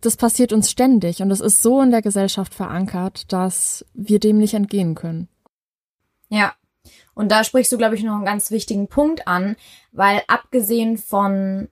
das 0.00 0.16
passiert 0.16 0.52
uns 0.52 0.70
ständig 0.70 1.22
und 1.22 1.28
das 1.28 1.40
ist 1.40 1.62
so 1.62 1.80
in 1.80 1.90
der 1.90 2.02
Gesellschaft 2.02 2.54
verankert, 2.54 3.32
dass 3.32 3.84
wir 3.94 4.18
dem 4.18 4.38
nicht 4.38 4.54
entgehen 4.54 4.94
können. 4.94 5.28
Ja. 6.28 6.54
Und 7.14 7.30
da 7.30 7.44
sprichst 7.44 7.72
du, 7.72 7.76
glaube 7.76 7.96
ich, 7.96 8.02
noch 8.02 8.14
einen 8.14 8.24
ganz 8.24 8.50
wichtigen 8.50 8.88
Punkt 8.88 9.26
an, 9.26 9.56
weil 9.92 10.22
abgesehen 10.26 10.96
von 10.96 11.68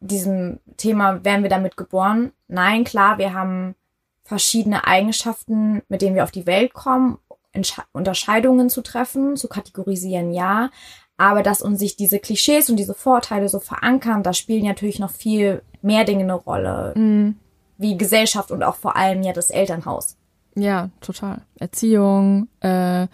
diesem 0.00 0.60
Thema, 0.76 1.24
werden 1.24 1.42
wir 1.42 1.50
damit 1.50 1.76
geboren? 1.76 2.32
Nein, 2.48 2.84
klar, 2.84 3.18
wir 3.18 3.32
haben 3.32 3.74
verschiedene 4.22 4.86
Eigenschaften, 4.86 5.82
mit 5.88 6.02
denen 6.02 6.14
wir 6.14 6.24
auf 6.24 6.30
die 6.30 6.46
Welt 6.46 6.74
kommen, 6.74 7.18
Entsche 7.52 7.82
Unterscheidungen 7.92 8.68
zu 8.68 8.82
treffen, 8.82 9.36
zu 9.36 9.48
kategorisieren, 9.48 10.32
ja. 10.32 10.70
Aber 11.16 11.42
dass 11.42 11.62
uns 11.62 11.78
sich 11.78 11.96
diese 11.96 12.18
Klischees 12.18 12.68
und 12.68 12.76
diese 12.76 12.92
Vorteile 12.92 13.48
so 13.48 13.60
verankern, 13.60 14.22
da 14.22 14.34
spielen 14.34 14.66
natürlich 14.66 14.98
noch 14.98 15.10
viel 15.10 15.62
mehr 15.86 16.04
Dinge 16.04 16.24
eine 16.24 16.34
Rolle, 16.34 17.34
wie 17.78 17.96
Gesellschaft 17.96 18.50
und 18.50 18.62
auch 18.62 18.76
vor 18.76 18.96
allem 18.96 19.22
ja 19.22 19.32
das 19.32 19.50
Elternhaus. 19.50 20.16
Ja, 20.54 20.90
total. 21.00 21.42
Erziehung, 21.58 22.48
äh, 22.60 23.06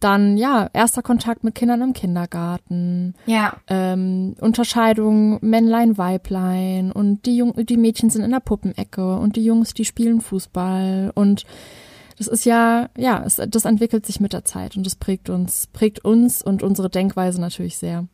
dann 0.00 0.36
ja, 0.36 0.68
erster 0.72 1.02
Kontakt 1.02 1.42
mit 1.42 1.54
Kindern 1.56 1.82
im 1.82 1.92
Kindergarten, 1.92 3.14
Ja. 3.26 3.54
ähm, 3.66 4.36
Unterscheidung 4.40 5.38
Männlein, 5.40 5.98
Weiblein 5.98 6.92
und 6.92 7.26
die 7.26 7.36
Jung 7.36 7.54
die 7.66 7.76
Mädchen 7.76 8.08
sind 8.10 8.22
in 8.22 8.30
der 8.30 8.40
Puppenecke 8.40 9.16
und 9.16 9.34
die 9.36 9.44
Jungs, 9.44 9.74
die 9.74 9.84
spielen 9.84 10.20
Fußball 10.20 11.10
und 11.14 11.44
das 12.16 12.26
ist 12.26 12.44
ja, 12.44 12.88
ja, 12.96 13.22
es, 13.24 13.36
das 13.48 13.64
entwickelt 13.64 14.04
sich 14.06 14.20
mit 14.20 14.32
der 14.32 14.44
Zeit 14.44 14.76
und 14.76 14.84
das 14.86 14.96
prägt 14.96 15.30
uns, 15.30 15.68
prägt 15.68 16.04
uns 16.04 16.42
und 16.42 16.62
unsere 16.64 16.90
Denkweise 16.90 17.40
natürlich 17.40 17.78
sehr. 17.78 18.06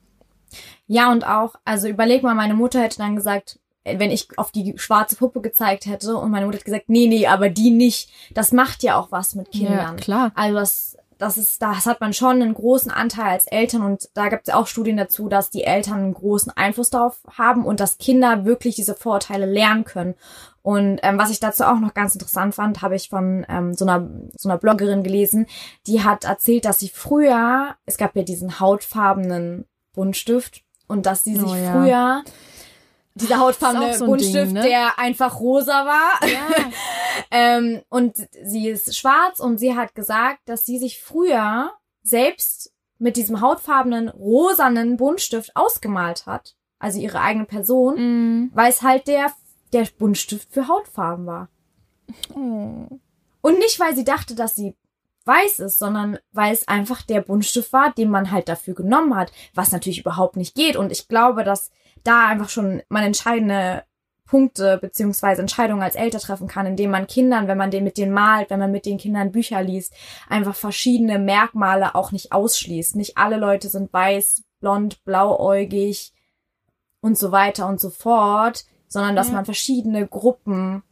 Ja, 0.87 1.11
und 1.11 1.27
auch, 1.27 1.55
also 1.65 1.89
überleg 1.89 2.23
mal, 2.23 2.35
meine 2.35 2.55
Mutter 2.55 2.81
hätte 2.83 2.99
dann 2.99 3.17
gesagt, 3.17 3.59
wenn 3.85 4.11
ich 4.11 4.29
auf 4.39 4.51
die 4.51 4.75
schwarze 4.77 5.17
Puppe 5.17 5.41
gezeigt 5.41 5.87
hätte 5.87 6.17
und 6.17 6.31
meine 6.31 6.47
Mutter 6.47 6.59
hat 6.59 6.65
gesagt, 6.65 6.89
nee, 6.89 7.07
nee, 7.07 7.27
aber 7.27 7.51
die 7.51 7.71
nicht. 7.71 8.11
Das 8.33 8.53
macht 8.53 8.83
ja 8.83 8.97
auch 8.97 9.13
was 9.13 9.35
mit 9.35 9.51
Kindern. 9.53 9.77
Ja, 9.77 9.95
klar. 9.95 10.33
Also 10.35 10.59
das, 10.59 10.97
das 11.19 11.37
ist, 11.37 11.61
das 11.61 11.87
hat 11.87 12.01
man 12.01 12.13
schon 12.13 12.43
einen 12.43 12.55
großen 12.55 12.91
Anteil 12.91 13.33
als 13.33 13.47
Eltern 13.47 13.83
und 13.83 14.09
da 14.15 14.29
gibt 14.29 14.49
es 14.49 14.55
auch 14.55 14.67
Studien 14.67 14.97
dazu, 14.97 15.29
dass 15.29 15.51
die 15.51 15.65
Eltern 15.65 15.99
einen 15.99 16.15
großen 16.15 16.53
Einfluss 16.57 16.91
darauf 16.91 17.19
haben 17.31 17.65
und 17.65 17.81
dass 17.81 17.99
Kinder 17.99 18.45
wirklich 18.45 18.75
diese 18.75 18.95
Vorurteile 18.95 19.47
lernen 19.47 19.85
können. 19.85 20.15
Und 20.63 21.01
ähm, 21.03 21.19
was 21.19 21.31
ich 21.31 21.41
dazu 21.41 21.65
auch 21.65 21.79
noch 21.79 21.93
ganz 21.93 22.15
interessant 22.15 22.55
fand, 22.55 22.81
habe 22.81 22.97
ich 22.97 23.11
von 23.11 23.45
ähm, 23.51 23.75
so 23.75 23.85
einer 23.85 24.09
so 24.35 24.49
einer 24.49 24.59
Bloggerin 24.59 25.03
gelesen, 25.03 25.47
die 25.87 26.03
hat 26.03 26.25
erzählt, 26.25 26.65
dass 26.65 26.79
sie 26.79 26.89
früher, 26.89 27.77
es 27.85 27.99
gab 27.99 28.17
ja 28.17 28.23
diesen 28.23 28.61
hautfarbenen 28.61 29.67
Buntstift 29.93 30.63
und 30.89 31.05
dass 31.05 31.23
sie 31.23 31.37
sich 31.37 31.51
oh, 31.51 31.55
ja. 31.55 31.73
früher 31.73 32.25
dieser 33.15 33.39
hautfarbene 33.39 33.97
so 33.97 34.07
Buntstift, 34.07 34.47
Ding, 34.47 34.53
ne? 34.55 34.63
der 34.63 34.99
einfach 34.99 35.39
rosa 35.41 35.87
war. 35.87 36.29
Ja. 36.29 36.71
ähm, 37.31 37.83
und 37.89 38.17
sie 38.43 38.69
ist 38.69 38.97
schwarz 38.97 39.39
und 39.39 39.59
sie 39.59 39.77
hat 39.77 39.95
gesagt, 39.95 40.41
dass 40.47 40.67
sie 40.67 40.79
sich 40.79 41.01
früher 41.01 41.73
selbst 42.03 42.73
mit 42.99 43.17
diesem 43.17 43.41
hautfarbenen 43.41 44.09
rosanen 44.09 44.97
Buntstift 44.97 45.55
ausgemalt 45.55 46.27
hat. 46.27 46.57
Also 46.79 46.99
ihre 46.99 47.21
eigene 47.21 47.47
Person, 47.47 47.95
mm. 47.97 48.51
weil 48.53 48.71
es 48.71 48.83
halt 48.83 49.07
der, 49.07 49.33
der 49.73 49.87
Buntstift 49.99 50.53
für 50.53 50.69
Hautfarben 50.69 51.27
war. 51.27 51.49
Oh. 52.35 52.99
Und 53.41 53.59
nicht, 53.59 53.79
weil 53.81 53.95
sie 53.95 54.05
dachte, 54.05 54.35
dass 54.35 54.55
sie 54.55 54.75
weiß 55.25 55.61
ist, 55.61 55.79
sondern 55.79 56.19
weil 56.33 56.53
es 56.53 56.69
einfach 56.69 57.03
der 57.03 57.23
Buntstift 57.23 57.73
war, 57.73 57.93
den 57.93 58.11
man 58.11 58.31
halt 58.31 58.49
dafür 58.49 58.75
genommen 58.75 59.17
hat, 59.17 59.33
was 59.55 59.73
natürlich 59.73 60.01
überhaupt 60.01 60.37
nicht 60.37 60.55
geht. 60.55 60.77
Und 60.77 60.93
ich 60.93 61.09
glaube, 61.09 61.45
dass 61.45 61.71
da 62.05 62.29
einfach 62.29 62.49
schon 62.49 62.83
man 62.89 63.03
entscheidende 63.03 63.85
Punkte 64.27 64.79
beziehungsweise 64.79 65.43
Entscheidungen 65.43 65.83
als 65.83 65.97
Eltern 65.97 66.21
treffen 66.21 66.49
kann, 66.49 66.67
indem 66.67 66.91
man 66.91 67.07
Kindern, 67.07 67.47
wenn 67.47 67.59
man 67.59 67.71
den 67.71 67.85
mit 67.85 67.99
denen 67.99 68.13
malt, 68.13 68.51
wenn 68.51 68.59
man 68.59 68.71
mit 68.71 68.87
den 68.87 68.99
Kindern 68.99 69.33
Bücher 69.33 69.63
liest, 69.63 69.95
einfach 70.29 70.55
verschiedene 70.55 71.19
Merkmale 71.19 71.95
auch 71.95 72.11
nicht 72.11 72.33
ausschließt. 72.33 72.97
Nicht 72.97 73.19
alle 73.19 73.37
Leute 73.37 73.69
sind 73.69 73.93
weiß, 73.93 74.43
blond, 74.61 75.05
blauäugig 75.05 76.15
und 77.01 77.19
so 77.19 77.33
weiter 77.33 77.69
und 77.69 77.81
so 77.81 77.91
fort, 77.91 78.65
sondern 78.89 79.15
dass 79.15 79.29
ja. 79.29 79.35
man 79.35 79.45
verschiedene 79.45 80.07
Gruppen 80.07 80.83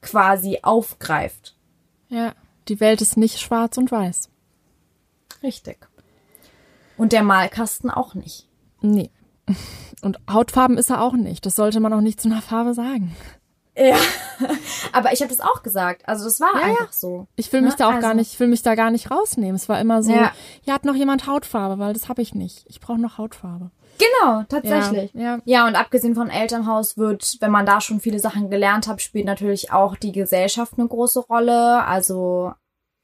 quasi 0.00 0.60
aufgreift. 0.62 1.56
Ja, 2.08 2.32
die 2.68 2.80
Welt 2.80 3.02
ist 3.02 3.16
nicht 3.16 3.40
schwarz 3.40 3.76
und 3.76 3.90
weiß. 3.90 4.30
Richtig. 5.42 5.78
Und 6.96 7.12
der 7.12 7.22
Malkasten 7.22 7.90
auch 7.90 8.14
nicht. 8.14 8.46
Nee. 8.80 9.10
Und 10.02 10.18
Hautfarben 10.30 10.78
ist 10.78 10.90
er 10.90 11.02
auch 11.02 11.14
nicht. 11.14 11.44
Das 11.44 11.56
sollte 11.56 11.80
man 11.80 11.92
auch 11.92 12.00
nicht 12.00 12.20
zu 12.20 12.28
einer 12.28 12.42
Farbe 12.42 12.74
sagen. 12.74 13.16
Ja, 13.76 13.96
aber 14.92 15.12
ich 15.12 15.20
habe 15.20 15.30
das 15.30 15.40
auch 15.40 15.62
gesagt. 15.62 16.02
Also 16.08 16.24
das 16.24 16.40
war 16.40 16.50
ja, 16.54 16.66
einfach 16.66 16.92
so. 16.92 17.28
Ich 17.36 17.52
will 17.52 17.60
mich 17.60 17.72
ne? 17.72 17.76
da 17.78 17.86
auch 17.86 17.92
also. 17.92 18.02
gar 18.02 18.14
nicht, 18.14 18.32
ich 18.32 18.40
will 18.40 18.48
mich 18.48 18.62
da 18.62 18.74
gar 18.74 18.90
nicht 18.90 19.10
rausnehmen. 19.10 19.54
Es 19.54 19.68
war 19.68 19.80
immer 19.80 20.02
so, 20.02 20.12
ja, 20.12 20.32
ja 20.64 20.74
hat 20.74 20.84
noch 20.84 20.96
jemand 20.96 21.26
Hautfarbe, 21.26 21.78
weil 21.78 21.92
das 21.92 22.08
habe 22.08 22.22
ich 22.22 22.34
nicht. 22.34 22.64
Ich 22.66 22.80
brauche 22.80 23.00
noch 23.00 23.18
Hautfarbe. 23.18 23.70
Genau, 23.98 24.44
tatsächlich. 24.48 25.12
Ja, 25.14 25.20
ja. 25.20 25.38
ja, 25.44 25.66
und 25.66 25.76
abgesehen 25.76 26.14
von 26.14 26.30
Elternhaus 26.30 26.96
wird, 26.96 27.36
wenn 27.40 27.50
man 27.50 27.66
da 27.66 27.80
schon 27.80 28.00
viele 28.00 28.18
Sachen 28.18 28.50
gelernt 28.50 28.86
hat, 28.86 29.02
spielt 29.02 29.26
natürlich 29.26 29.72
auch 29.72 29.96
die 29.96 30.12
Gesellschaft 30.12 30.74
eine 30.76 30.86
große 30.86 31.20
Rolle. 31.20 31.84
Also 31.84 32.52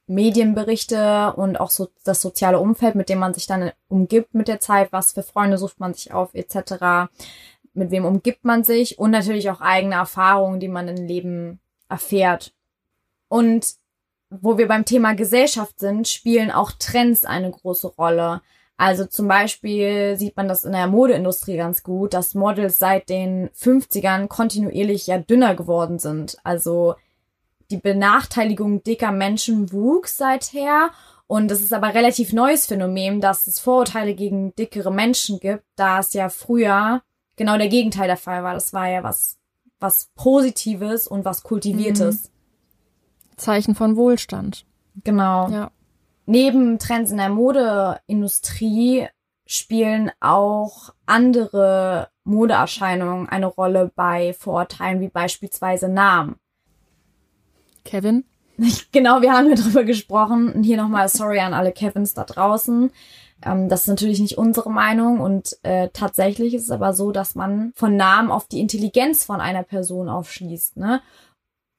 Medienberichte 0.07 1.33
und 1.35 1.59
auch 1.59 1.71
so 1.71 1.89
das 2.03 2.21
soziale 2.21 2.59
Umfeld, 2.59 2.95
mit 2.95 3.09
dem 3.09 3.19
man 3.19 3.33
sich 3.33 3.47
dann 3.47 3.71
umgibt 3.87 4.33
mit 4.33 4.47
der 4.47 4.59
Zeit, 4.59 4.91
was 4.91 5.13
für 5.13 5.23
Freunde 5.23 5.57
sucht 5.57 5.79
man 5.79 5.93
sich 5.93 6.13
auf, 6.13 6.33
etc. 6.33 7.09
Mit 7.73 7.91
wem 7.91 8.05
umgibt 8.05 8.45
man 8.45 8.63
sich 8.63 8.99
und 8.99 9.11
natürlich 9.11 9.49
auch 9.49 9.61
eigene 9.61 9.95
Erfahrungen, 9.95 10.59
die 10.59 10.67
man 10.67 10.87
im 10.87 11.07
Leben 11.07 11.59
erfährt. 11.89 12.53
Und 13.27 13.75
wo 14.29 14.57
wir 14.57 14.67
beim 14.67 14.85
Thema 14.85 15.13
Gesellschaft 15.15 15.79
sind, 15.79 16.07
spielen 16.07 16.51
auch 16.51 16.71
Trends 16.71 17.25
eine 17.25 17.49
große 17.49 17.87
Rolle. 17.87 18.41
Also 18.77 19.05
zum 19.05 19.27
Beispiel 19.27 20.17
sieht 20.17 20.35
man 20.35 20.47
das 20.47 20.65
in 20.65 20.73
der 20.73 20.87
Modeindustrie 20.87 21.57
ganz 21.57 21.83
gut, 21.83 22.13
dass 22.13 22.35
Models 22.35 22.77
seit 22.77 23.09
den 23.09 23.49
50ern 23.49 24.27
kontinuierlich 24.27 25.07
ja 25.07 25.17
dünner 25.17 25.55
geworden 25.55 25.97
sind. 25.97 26.37
Also 26.43 26.95
die 27.71 27.77
Benachteiligung 27.77 28.83
dicker 28.83 29.11
Menschen 29.11 29.71
wuchs 29.71 30.17
seither. 30.17 30.91
Und 31.27 31.49
es 31.51 31.61
ist 31.61 31.73
aber 31.73 31.93
relativ 31.93 32.33
neues 32.33 32.67
Phänomen, 32.67 33.19
dass 33.19 33.47
es 33.47 33.59
Vorurteile 33.59 34.13
gegen 34.13 34.55
dickere 34.55 34.91
Menschen 34.91 35.39
gibt, 35.39 35.63
da 35.75 35.99
es 35.99 36.13
ja 36.13 36.29
früher 36.29 37.01
genau 37.35 37.57
der 37.57 37.67
Gegenteil 37.67 38.07
der 38.07 38.17
Fall 38.17 38.43
war. 38.43 38.53
Das 38.53 38.73
war 38.73 38.87
ja 38.87 39.03
was, 39.03 39.37
was 39.79 40.11
Positives 40.15 41.07
und 41.07 41.25
was 41.25 41.43
Kultiviertes. 41.43 42.25
Mhm. 42.25 43.37
Zeichen 43.37 43.75
von 43.75 43.95
Wohlstand. 43.95 44.65
Genau. 45.03 45.49
Ja. 45.49 45.71
Neben 46.25 46.79
Trends 46.79 47.11
in 47.11 47.17
der 47.17 47.29
Modeindustrie 47.29 49.07
spielen 49.45 50.11
auch 50.19 50.93
andere 51.05 52.09
Modeerscheinungen 52.23 53.29
eine 53.29 53.45
Rolle 53.45 53.91
bei 53.95 54.33
Vorurteilen, 54.33 55.01
wie 55.01 55.09
beispielsweise 55.09 55.87
Namen. 55.87 56.37
Kevin? 57.85 58.25
Genau, 58.91 59.21
wir 59.21 59.33
haben 59.33 59.49
ja 59.49 59.55
drüber 59.55 59.83
gesprochen. 59.83 60.51
Und 60.53 60.63
hier 60.63 60.77
nochmal 60.77 61.09
sorry 61.09 61.39
an 61.39 61.53
alle 61.53 61.73
Kevins 61.73 62.13
da 62.13 62.23
draußen. 62.23 62.89
Ähm, 63.43 63.69
das 63.69 63.81
ist 63.81 63.87
natürlich 63.87 64.19
nicht 64.19 64.37
unsere 64.37 64.71
Meinung 64.71 65.19
und 65.19 65.57
äh, 65.63 65.89
tatsächlich 65.93 66.53
ist 66.53 66.63
es 66.63 66.71
aber 66.71 66.93
so, 66.93 67.11
dass 67.11 67.35
man 67.35 67.71
von 67.75 67.95
Namen 67.95 68.31
auf 68.31 68.47
die 68.47 68.59
Intelligenz 68.59 69.25
von 69.25 69.41
einer 69.41 69.63
Person 69.63 70.09
aufschließt. 70.09 70.77
Ne? 70.77 71.01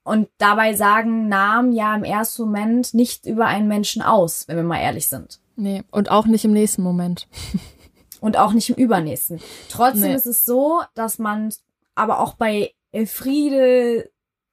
Und 0.04 0.28
dabei 0.38 0.74
sagen 0.74 1.28
Namen 1.28 1.72
ja 1.72 1.94
im 1.96 2.04
ersten 2.04 2.42
Moment 2.42 2.94
nicht 2.94 3.26
über 3.26 3.46
einen 3.46 3.68
Menschen 3.68 4.02
aus, 4.02 4.46
wenn 4.46 4.56
wir 4.56 4.62
mal 4.62 4.80
ehrlich 4.80 5.08
sind. 5.08 5.40
Nee, 5.56 5.82
und 5.90 6.10
auch 6.10 6.26
nicht 6.26 6.44
im 6.44 6.52
nächsten 6.52 6.82
Moment. 6.82 7.26
und 8.20 8.36
auch 8.36 8.52
nicht 8.52 8.70
im 8.70 8.76
übernächsten. 8.76 9.40
Trotzdem 9.68 10.10
nee. 10.10 10.14
ist 10.14 10.26
es 10.26 10.44
so, 10.44 10.82
dass 10.94 11.18
man 11.18 11.52
aber 11.94 12.20
auch 12.20 12.34
bei 12.34 12.72
Elfriede, 12.92 14.10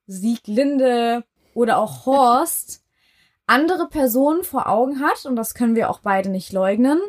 Sieglinde, 0.07 1.23
oder 1.53 1.77
auch 1.77 2.05
Horst 2.05 2.83
andere 3.45 3.87
Personen 3.87 4.43
vor 4.43 4.67
Augen 4.69 5.01
hat, 5.01 5.25
und 5.25 5.35
das 5.35 5.53
können 5.53 5.75
wir 5.75 5.89
auch 5.89 5.99
beide 5.99 6.29
nicht 6.29 6.53
leugnen, 6.53 6.99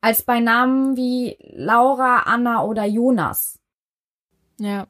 als 0.00 0.22
bei 0.22 0.40
Namen 0.40 0.96
wie 0.96 1.38
Laura, 1.52 2.24
Anna 2.26 2.62
oder 2.64 2.84
Jonas. 2.84 3.58
Ja. 4.58 4.86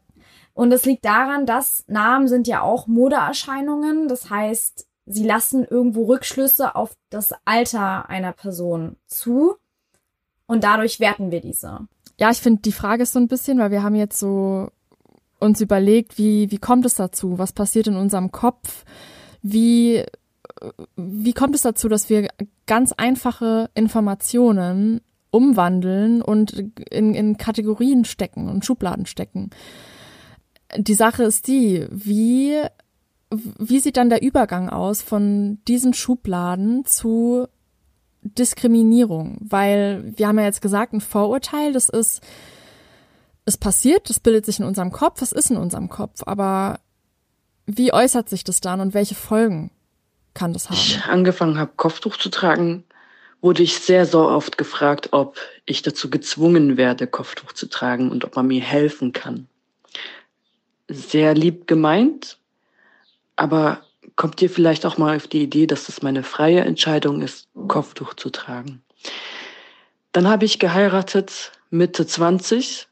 Und 0.55 0.71
das 0.71 0.85
liegt 0.85 1.05
daran, 1.05 1.47
dass 1.47 1.85
Namen 1.87 2.29
sind 2.29 2.47
ja 2.47 2.63
auch 2.63 2.87
Modeerscheinungen. 2.87 4.09
Das 4.09 4.29
heißt, 4.29 4.87
sie 5.07 5.25
lassen 5.25 5.65
irgendwo 5.65 6.05
Rückschlüsse 6.05 6.75
auf 6.75 6.95
das 7.11 7.35
Alter 7.45 8.09
einer 8.09 8.33
Person 8.33 8.97
zu. 9.07 9.57
Und 10.47 10.65
dadurch 10.65 11.01
werten 11.01 11.31
wir 11.31 11.41
diese. 11.41 11.87
Ja, 12.19 12.31
ich 12.31 12.41
finde, 12.41 12.63
die 12.63 12.73
Frage 12.73 13.05
ist 13.05 13.13
so 13.13 13.19
ein 13.19 13.29
bisschen, 13.29 13.59
weil 13.59 13.71
wir 13.71 13.83
haben 13.83 13.95
jetzt 13.95 14.19
so 14.19 14.71
uns 15.43 15.61
überlegt, 15.61 16.19
wie, 16.19 16.51
wie 16.51 16.59
kommt 16.59 16.87
es 16.87 16.95
dazu? 16.95 17.39
Was 17.39 17.53
passiert 17.53 17.89
in 17.89 17.97
unserem 17.97 18.31
Kopf? 18.31 18.85
Wie, 19.43 20.05
wie 20.97 21.33
kommt 21.33 21.55
es 21.55 21.63
dazu, 21.63 21.89
dass 21.89 22.09
wir 22.09 22.29
ganz 22.67 22.93
einfache 22.93 23.69
Informationen 23.75 25.01
umwandeln 25.31 26.23
und 26.23 26.53
in, 26.91 27.15
in 27.15 27.37
Kategorien 27.37 28.05
stecken 28.05 28.49
und 28.49 28.65
Schubladen 28.65 29.07
stecken? 29.07 29.51
Die 30.77 30.95
Sache 30.95 31.25
ist 31.25 31.49
die, 31.49 31.87
wie, 31.91 32.63
wie 33.31 33.81
sieht 33.81 33.97
dann 33.97 34.11
der 34.11 34.23
Übergang 34.23 34.69
aus 34.69 35.03
von 35.03 35.59
diesen 35.67 35.93
Schubladen 35.93 36.85
zu 36.85 37.49
Diskriminierung? 38.23 39.39
Weil 39.41 40.13
wir 40.17 40.29
haben 40.29 40.39
ja 40.39 40.45
jetzt 40.45 40.63
gesagt, 40.63 40.93
ein 40.93 41.01
Vorurteil, 41.01 41.73
das 41.73 41.89
ist 41.89 42.23
es 43.45 43.57
passiert, 43.57 44.09
es 44.11 44.21
bildet 44.21 44.47
sich 44.47 44.59
in 44.59 44.65
unserem 44.65 44.93
Kopf, 44.93 45.23
es 45.23 45.33
ist 45.33 45.51
in 45.51 45.57
unserem 45.57 45.89
Kopf, 45.89 46.23
aber 46.27 46.81
wie 47.67 47.93
äußert 47.93 48.29
sich 48.29 48.45
das 48.45 48.61
dann 48.61 48.81
und 48.81 48.95
welche 48.95 49.15
Folgen 49.15 49.71
kann 50.35 50.53
das 50.53 50.69
haben? 50.69 50.77
Ich 50.77 51.05
angefangen 51.05 51.59
habe, 51.59 51.73
Kopftuch 51.77 52.17
zu 52.17 52.29
tragen, 52.29 52.85
wurde 53.41 53.63
ich 53.63 53.79
sehr, 53.79 54.07
so 54.07 54.29
oft 54.29 54.57
gefragt, 54.57 55.09
ob 55.13 55.37
ich 55.67 55.83
dazu 55.83 56.09
gezwungen 56.09 56.77
werde, 56.77 57.07
Kopftuch 57.07 57.53
zu 57.53 57.69
tragen 57.69 58.11
und 58.11 58.25
ob 58.25 58.37
man 58.37 58.47
mir 58.47 58.63
helfen 58.63 59.13
kann. 59.13 59.49
Sehr 60.89 61.35
lieb 61.35 61.67
gemeint, 61.67 62.39
aber 63.37 63.83
kommt 64.15 64.41
ihr 64.43 64.51
vielleicht 64.51 64.87
auch 64.87 64.99
mal 64.99 65.17
auf 65.17 65.27
die 65.27 65.43
Idee, 65.43 65.67
dass 65.67 65.89
es 65.89 66.03
meine 66.03 66.23
freie 66.23 66.61
Entscheidung 66.61 67.23
ist, 67.23 67.49
Kopftuch 67.67 68.15
zu 68.15 68.31
tragen. 68.31 68.83
Dann 70.13 70.29
habe 70.29 70.45
ich 70.45 70.59
geheiratet, 70.59 71.53
Mitte 71.71 72.07
20, 72.07 72.87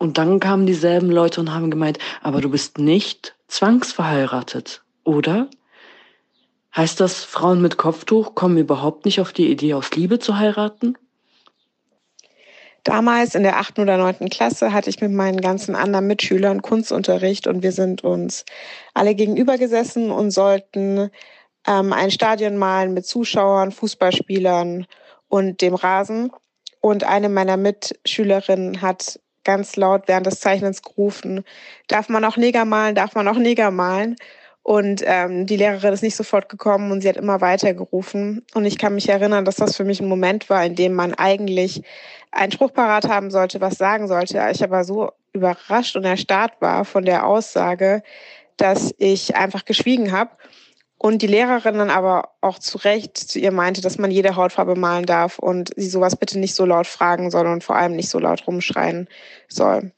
und 0.00 0.16
dann 0.16 0.40
kamen 0.40 0.64
dieselben 0.64 1.10
Leute 1.10 1.40
und 1.40 1.52
haben 1.52 1.70
gemeint, 1.70 1.98
aber 2.22 2.40
du 2.40 2.48
bist 2.48 2.78
nicht 2.78 3.36
zwangsverheiratet, 3.48 4.82
oder? 5.04 5.48
Heißt 6.74 7.00
das, 7.00 7.22
Frauen 7.22 7.60
mit 7.60 7.76
Kopftuch 7.76 8.34
kommen 8.34 8.56
überhaupt 8.56 9.04
nicht 9.04 9.20
auf 9.20 9.34
die 9.34 9.50
Idee, 9.50 9.74
aus 9.74 9.90
Liebe 9.90 10.18
zu 10.18 10.38
heiraten? 10.38 10.96
Damals 12.82 13.34
in 13.34 13.42
der 13.42 13.58
achten 13.58 13.82
oder 13.82 13.98
neunten 13.98 14.30
Klasse 14.30 14.72
hatte 14.72 14.88
ich 14.88 15.02
mit 15.02 15.12
meinen 15.12 15.42
ganzen 15.42 15.74
anderen 15.74 16.06
Mitschülern 16.06 16.62
Kunstunterricht 16.62 17.46
und 17.46 17.62
wir 17.62 17.72
sind 17.72 18.02
uns 18.02 18.46
alle 18.94 19.14
gegenüber 19.14 19.58
gesessen 19.58 20.10
und 20.10 20.30
sollten 20.30 21.10
ähm, 21.66 21.92
ein 21.92 22.10
Stadion 22.10 22.56
malen 22.56 22.94
mit 22.94 23.04
Zuschauern, 23.04 23.70
Fußballspielern 23.70 24.86
und 25.28 25.60
dem 25.60 25.74
Rasen. 25.74 26.32
Und 26.80 27.04
eine 27.04 27.28
meiner 27.28 27.58
Mitschülerinnen 27.58 28.80
hat 28.80 29.19
ganz 29.44 29.76
laut 29.76 30.02
während 30.06 30.26
des 30.26 30.40
Zeichnens 30.40 30.82
gerufen, 30.82 31.44
darf 31.88 32.08
man 32.08 32.24
auch 32.24 32.36
Neger 32.36 32.64
malen, 32.64 32.94
darf 32.94 33.14
man 33.14 33.28
auch 33.28 33.36
Neger 33.36 33.70
malen? 33.70 34.16
Und 34.62 35.02
ähm, 35.06 35.46
die 35.46 35.56
Lehrerin 35.56 35.94
ist 35.94 36.02
nicht 36.02 36.16
sofort 36.16 36.48
gekommen 36.48 36.92
und 36.92 37.00
sie 37.00 37.08
hat 37.08 37.16
immer 37.16 37.40
weiter 37.40 37.72
gerufen. 37.72 38.44
Und 38.54 38.66
ich 38.66 38.78
kann 38.78 38.94
mich 38.94 39.08
erinnern, 39.08 39.44
dass 39.44 39.56
das 39.56 39.76
für 39.76 39.84
mich 39.84 40.00
ein 40.00 40.08
Moment 40.08 40.50
war, 40.50 40.64
in 40.64 40.74
dem 40.74 40.92
man 40.92 41.14
eigentlich 41.14 41.82
einen 42.30 42.52
Spruch 42.52 42.72
parat 42.72 43.08
haben 43.08 43.30
sollte, 43.30 43.60
was 43.60 43.78
sagen 43.78 44.06
sollte. 44.06 44.40
Ich 44.52 44.62
aber 44.62 44.84
so 44.84 45.12
überrascht 45.32 45.96
und 45.96 46.04
erstarrt 46.04 46.60
war 46.60 46.84
von 46.84 47.04
der 47.04 47.26
Aussage, 47.26 48.02
dass 48.56 48.94
ich 48.98 49.34
einfach 49.34 49.64
geschwiegen 49.64 50.12
habe. 50.12 50.30
Und 51.02 51.22
die 51.22 51.28
Lehrerin 51.28 51.78
dann 51.78 51.88
aber 51.88 52.32
auch 52.42 52.58
zu 52.58 52.76
Recht 52.76 53.16
zu 53.16 53.38
ihr 53.38 53.52
meinte, 53.52 53.80
dass 53.80 53.96
man 53.96 54.10
jede 54.10 54.36
Hautfarbe 54.36 54.74
malen 54.74 55.06
darf 55.06 55.38
und 55.38 55.70
sie 55.74 55.88
sowas 55.88 56.14
bitte 56.14 56.38
nicht 56.38 56.54
so 56.54 56.66
laut 56.66 56.86
fragen 56.86 57.30
soll 57.30 57.46
und 57.46 57.64
vor 57.64 57.76
allem 57.76 57.96
nicht 57.96 58.10
so 58.10 58.18
laut 58.18 58.46
rumschreien 58.46 59.08
soll. 59.48 59.92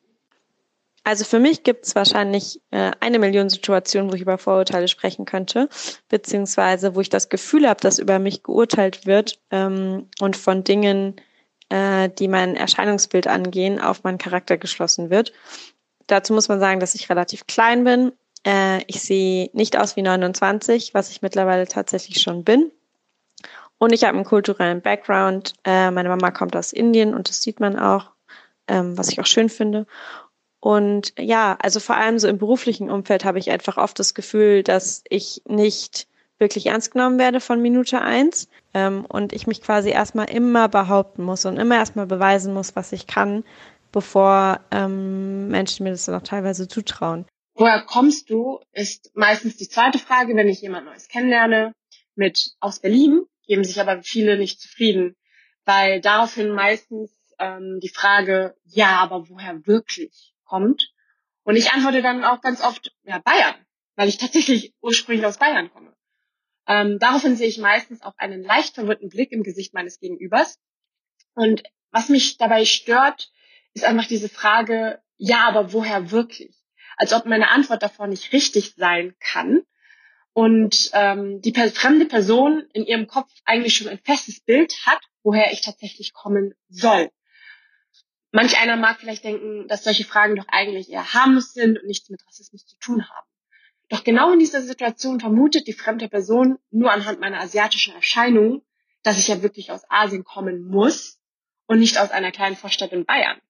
Also 1.03 1.25
für 1.25 1.41
mich 1.41 1.65
gibt 1.65 1.87
es 1.87 1.97
wahrscheinlich 1.97 2.61
äh, 2.71 2.93
eine 3.01 3.19
Million 3.19 3.51
Situationen, 3.51 4.13
wo 4.13 4.15
ich 4.15 4.23
über 4.23 4.39
Vorurteile 4.39 4.87
sprechen 4.87 5.25
könnte, 5.25 5.69
beziehungsweise 6.09 6.95
wo 6.95 7.01
ich 7.01 7.11
das 7.11 7.29
Gefühl 7.29 7.69
habe, 7.69 7.81
dass 7.81 7.99
über 7.99 8.21
mich 8.21 8.45
geurteilt 8.45 9.05
wird 9.05 9.41
ähm, 9.51 10.07
und 10.21 10.37
von 10.37 10.63
Dingen, 10.63 11.17
äh, 11.69 12.11
die 12.11 12.29
mein 12.29 12.55
Erscheinungsbild 12.55 13.27
angehen, 13.27 13.81
auf 13.81 14.05
meinen 14.05 14.19
Charakter 14.19 14.57
geschlossen 14.57 15.11
wird. 15.11 15.33
Dazu 16.07 16.33
muss 16.33 16.49
man 16.49 16.61
sagen, 16.61 16.79
dass 16.79 16.95
ich 16.95 17.11
relativ 17.11 17.49
klein 17.49 17.83
bin. 17.83 18.13
Äh, 18.47 18.83
ich 18.87 19.01
sehe 19.01 19.51
nicht 19.53 19.77
aus 19.79 19.97
wie 19.97 20.03
29, 20.03 20.95
was 20.95 21.11
ich 21.11 21.23
mittlerweile 21.23 21.67
tatsächlich 21.67 22.21
schon 22.21 22.45
bin. 22.45 22.71
Und 23.79 23.93
ich 23.93 24.05
habe 24.05 24.15
einen 24.17 24.25
kulturellen 24.25 24.81
Background. 24.81 25.55
Äh, 25.65 25.91
meine 25.91 26.09
Mama 26.09 26.31
kommt 26.31 26.55
aus 26.55 26.73
Indien 26.73 27.15
und 27.15 27.29
das 27.29 27.43
sieht 27.43 27.61
man 27.61 27.79
auch, 27.79 28.11
ähm, 28.69 28.97
was 28.97 29.09
ich 29.09 29.21
auch 29.21 29.27
schön 29.27 29.49
finde. 29.49 29.87
Und 30.61 31.15
ja, 31.19 31.57
also 31.61 31.81
vor 31.81 31.97
allem 31.97 32.21
so 32.21 32.29
im 32.29 32.39
beruflichen 32.39 32.91
Umfeld 32.91 33.25
habe 33.25 33.41
ich 33.41 33.51
einfach 33.51 33.79
oft 33.79 33.99
das 33.99 34.15
Gefühl, 34.15 34.63
dass 34.63 35.03
ich 35.09 35.43
nicht 35.49 36.07
wirklich 36.39 36.67
ernst 36.67 36.93
genommen 36.93 37.19
werde 37.19 37.41
von 37.41 37.61
Minute 37.61 38.01
eins 38.01 38.49
ähm, 38.73 39.05
und 39.07 39.33
ich 39.33 39.49
mich 39.49 39.63
quasi 39.63 39.91
erstmal 39.91 40.31
immer 40.31 40.69
behaupten 40.69 41.25
muss 41.25 41.45
und 41.47 41.57
immer 41.57 41.77
erstmal 41.77 42.07
beweisen 42.07 42.55
muss, 42.55 42.77
was 42.77 42.93
ich 42.93 43.09
kann, 43.09 43.43
bevor 43.91 44.61
ähm, 44.71 45.49
Menschen 45.49 45.83
mir 45.85 45.91
das 45.91 46.05
dann 46.05 46.15
auch 46.15 46.23
teilweise 46.23 46.69
zutrauen. 46.69 47.25
Woher 47.63 47.83
kommst 47.83 48.29
du, 48.29 48.59
ist 48.73 49.15
meistens 49.15 49.57
die 49.57 49.69
zweite 49.69 50.01
Frage, 50.01 50.35
wenn 50.35 50.49
ich 50.49 50.63
jemand 50.63 50.85
Neues 50.85 51.07
kennenlerne, 51.07 51.77
mit 52.17 52.57
aus 52.59 52.81
Berlin, 52.81 53.23
geben 53.47 53.63
sich 53.63 53.81
aber 53.81 54.03
viele 54.03 54.37
nicht 54.37 54.61
zufrieden, 54.61 55.15
weil 55.65 56.01
daraufhin 56.01 56.51
meistens 56.51 57.13
ähm, 57.39 57.79
die 57.81 57.89
Frage, 57.89 58.57
ja, 58.65 58.97
aber 58.97 59.29
woher 59.29 59.65
wirklich? 59.65 60.35
kommt. 60.45 60.93
Und 61.45 61.55
ich 61.55 61.71
antworte 61.71 62.03
dann 62.03 62.25
auch 62.25 62.41
ganz 62.41 62.61
oft, 62.65 62.91
ja, 63.05 63.21
Bayern, 63.21 63.55
weil 63.95 64.09
ich 64.09 64.19
tatsächlich 64.19 64.75
ursprünglich 64.81 65.25
aus 65.25 65.39
Bayern 65.39 65.71
komme. 65.71 65.95
Ähm, 66.67 66.99
daraufhin 66.99 67.37
sehe 67.37 67.47
ich 67.47 67.59
meistens 67.59 68.03
auch 68.03 68.19
einen 68.19 68.43
leicht 68.43 68.75
verwirrten 68.75 69.09
Blick 69.09 69.31
im 69.31 69.45
Gesicht 69.45 69.73
meines 69.73 70.01
Gegenübers. 70.01 70.59
Und 71.35 71.63
was 71.93 72.09
mich 72.09 72.39
dabei 72.39 72.65
stört, 72.65 73.31
ist 73.73 73.85
einfach 73.85 74.09
diese 74.09 74.29
Frage, 74.29 75.01
ja, 75.17 75.47
aber 75.47 75.73
woher 75.73 76.11
wirklich? 76.11 76.57
Als 77.03 77.13
ob 77.13 77.27
meine 77.27 77.51
Antwort 77.51 77.83
davor 77.83 78.07
nicht 78.07 78.33
richtig 78.33 78.75
sein 78.77 79.17
kann 79.19 79.63
und 80.35 80.89
ähm, 80.93 81.41
die 81.41 81.53
fremde 81.53 82.07
Person 82.07 82.63
in 82.73 82.87
ihrem 82.87 83.09
Kopf 83.09 83.29
eigentlich 83.45 83.75
schon 83.75 83.89
ein 83.89 83.99
festes 83.99 84.39
Bild 84.39 84.73
hat, 84.87 85.01
woher 85.25 85.51
ich 85.51 85.63
tatsächlich 85.63 86.13
kommen 86.13 86.55
soll. 86.69 87.11
Manch 88.31 88.57
einer 88.61 88.77
mag 88.77 89.01
vielleicht 89.01 89.25
denken, 89.25 89.67
dass 89.67 89.83
solche 89.83 90.05
Fragen 90.05 90.37
doch 90.37 90.47
eigentlich 90.47 90.91
eher 90.91 91.13
harmlos 91.13 91.53
sind 91.53 91.77
und 91.81 91.89
nichts 91.89 92.09
mit 92.09 92.25
Rassismus 92.25 92.67
zu 92.67 92.77
tun 92.79 93.09
haben. 93.09 93.27
Doch 93.89 94.05
genau 94.05 94.33
in 94.33 94.39
dieser 94.39 94.63
Situation 94.63 95.19
vermutet 95.19 95.67
die 95.67 95.73
fremde 95.73 96.09
Person 96.09 96.61
nur 96.71 96.93
anhand 96.93 97.19
meiner 97.19 97.41
asiatischen 97.41 97.97
Erscheinung, 97.97 98.63
dass 99.03 99.19
ich 99.19 99.27
ja 99.27 99.43
wirklich 99.43 99.73
aus 99.73 99.83
Asien 99.91 100.23
kommen 100.23 100.69
muss 100.69 101.19
und 101.67 101.81
nicht 101.81 101.99
aus 101.99 102.13
einer 102.13 102.31
kleinen 102.31 102.55
Vorstadt 102.55 102.93
in 102.93 103.07
Bayern. 103.07 103.41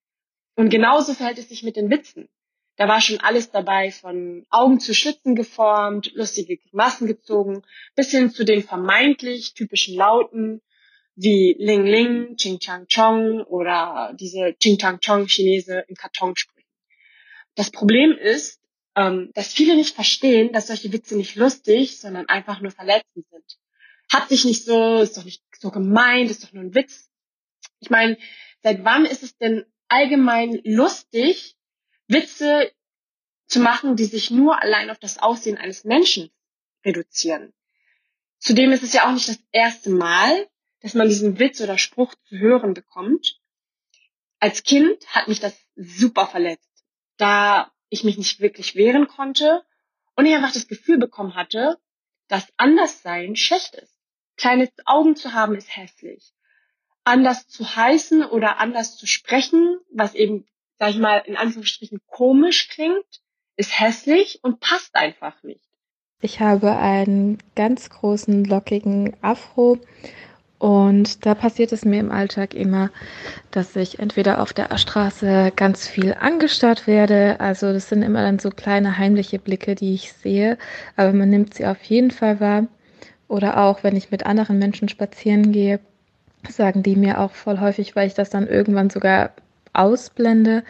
Und 0.54 0.70
genauso 0.70 1.12
verhält 1.12 1.36
es 1.36 1.50
sich 1.50 1.62
mit 1.62 1.76
den 1.76 1.90
Witzen. 1.90 2.30
Da 2.76 2.88
war 2.88 3.00
schon 3.00 3.20
alles 3.20 3.50
dabei, 3.50 3.90
von 3.90 4.46
Augen 4.50 4.80
zu 4.80 4.94
Schlitzen 4.94 5.34
geformt, 5.34 6.12
lustige 6.14 6.56
Grimassen 6.56 7.06
gezogen, 7.06 7.62
bis 7.94 8.10
hin 8.10 8.30
zu 8.30 8.44
den 8.44 8.62
vermeintlich 8.62 9.54
typischen 9.54 9.94
Lauten, 9.94 10.62
wie 11.14 11.54
Ling 11.58 11.84
Ling, 11.84 12.36
Ching 12.36 12.58
Chang 12.58 12.86
Chong 12.88 13.42
oder 13.42 14.14
diese 14.18 14.56
Ching 14.58 14.78
Chang 14.78 15.00
Chong 15.00 15.26
Chinese 15.26 15.84
im 15.88 15.94
Karton 15.94 16.34
sprechen. 16.36 16.68
Das 17.54 17.70
Problem 17.70 18.12
ist, 18.12 18.60
ähm, 18.96 19.30
dass 19.34 19.52
viele 19.52 19.76
nicht 19.76 19.94
verstehen, 19.94 20.52
dass 20.52 20.68
solche 20.68 20.92
Witze 20.92 21.16
nicht 21.16 21.36
lustig, 21.36 21.98
sondern 21.98 22.28
einfach 22.28 22.60
nur 22.60 22.70
verletzend 22.70 23.26
sind. 23.30 23.58
Hat 24.10 24.28
sich 24.28 24.44
nicht 24.44 24.64
so, 24.64 25.00
ist 25.00 25.16
doch 25.16 25.24
nicht 25.24 25.42
so 25.58 25.70
gemeint, 25.70 26.30
ist 26.30 26.44
doch 26.44 26.52
nur 26.52 26.64
ein 26.64 26.74
Witz. 26.74 27.10
Ich 27.80 27.90
meine, 27.90 28.16
seit 28.62 28.84
wann 28.84 29.04
ist 29.04 29.22
es 29.22 29.36
denn 29.36 29.64
allgemein 29.88 30.60
lustig, 30.64 31.56
Witze 32.12 32.72
zu 33.46 33.60
machen, 33.60 33.96
die 33.96 34.04
sich 34.04 34.30
nur 34.30 34.62
allein 34.62 34.90
auf 34.90 34.98
das 34.98 35.18
Aussehen 35.18 35.58
eines 35.58 35.84
Menschen 35.84 36.30
reduzieren? 36.84 37.52
Zudem 38.38 38.72
ist 38.72 38.82
es 38.82 38.92
ja 38.92 39.06
auch 39.06 39.12
nicht 39.12 39.28
das 39.28 39.38
erste 39.52 39.90
Mal, 39.90 40.48
dass 40.80 40.94
man 40.94 41.08
diesen 41.08 41.38
Witz 41.38 41.60
oder 41.60 41.78
Spruch 41.78 42.14
zu 42.28 42.38
hören 42.38 42.74
bekommt. 42.74 43.40
Als 44.40 44.64
Kind 44.64 45.06
hat 45.06 45.28
mich 45.28 45.38
das 45.38 45.56
super 45.76 46.26
verletzt, 46.26 46.84
da 47.16 47.72
ich 47.88 48.02
mich 48.02 48.18
nicht 48.18 48.40
wirklich 48.40 48.74
wehren 48.74 49.06
konnte 49.06 49.64
und 50.16 50.26
ich 50.26 50.34
einfach 50.34 50.52
das 50.52 50.66
Gefühl 50.66 50.98
bekommen 50.98 51.36
hatte, 51.36 51.78
dass 52.28 52.52
Anderssein 52.56 53.36
schlecht 53.36 53.74
ist. 53.76 53.96
Kleine 54.36 54.68
Augen 54.86 55.14
zu 55.14 55.34
haben 55.34 55.54
ist 55.54 55.76
hässlich. 55.76 56.32
Anders 57.04 57.46
zu 57.46 57.76
heißen 57.76 58.24
oder 58.24 58.58
anders 58.58 58.96
zu 58.96 59.06
sprechen, 59.06 59.78
was 59.92 60.14
eben, 60.14 60.46
sag 60.82 60.90
ich 60.90 60.98
mal, 60.98 61.22
in 61.26 61.36
Anführungsstrichen 61.36 62.00
komisch 62.08 62.68
klingt, 62.68 63.06
ist 63.56 63.78
hässlich 63.78 64.40
und 64.42 64.58
passt 64.58 64.96
einfach 64.96 65.40
nicht. 65.44 65.62
Ich 66.20 66.40
habe 66.40 66.76
einen 66.76 67.38
ganz 67.54 67.88
großen 67.88 68.44
lockigen 68.44 69.14
Afro 69.22 69.78
und 70.58 71.24
da 71.24 71.36
passiert 71.36 71.70
es 71.70 71.84
mir 71.84 72.00
im 72.00 72.10
Alltag 72.10 72.54
immer, 72.54 72.90
dass 73.52 73.76
ich 73.76 74.00
entweder 74.00 74.42
auf 74.42 74.52
der 74.52 74.76
Straße 74.76 75.52
ganz 75.54 75.86
viel 75.86 76.14
angestarrt 76.14 76.88
werde. 76.88 77.38
Also 77.38 77.72
das 77.72 77.88
sind 77.88 78.02
immer 78.02 78.22
dann 78.22 78.40
so 78.40 78.50
kleine 78.50 78.98
heimliche 78.98 79.38
Blicke, 79.38 79.76
die 79.76 79.94
ich 79.94 80.12
sehe. 80.12 80.58
Aber 80.96 81.12
man 81.12 81.28
nimmt 81.28 81.54
sie 81.54 81.64
auf 81.64 81.80
jeden 81.84 82.10
Fall 82.10 82.40
wahr. 82.40 82.66
Oder 83.28 83.58
auch, 83.58 83.84
wenn 83.84 83.94
ich 83.94 84.10
mit 84.10 84.26
anderen 84.26 84.58
Menschen 84.58 84.88
spazieren 84.88 85.52
gehe, 85.52 85.78
sagen 86.48 86.82
die 86.82 86.96
mir 86.96 87.20
auch 87.20 87.30
voll 87.30 87.60
häufig, 87.60 87.94
weil 87.94 88.08
ich 88.08 88.14
das 88.14 88.30
dann 88.30 88.48
irgendwann 88.48 88.90
sogar 88.90 89.30
ausblende, 89.72 90.64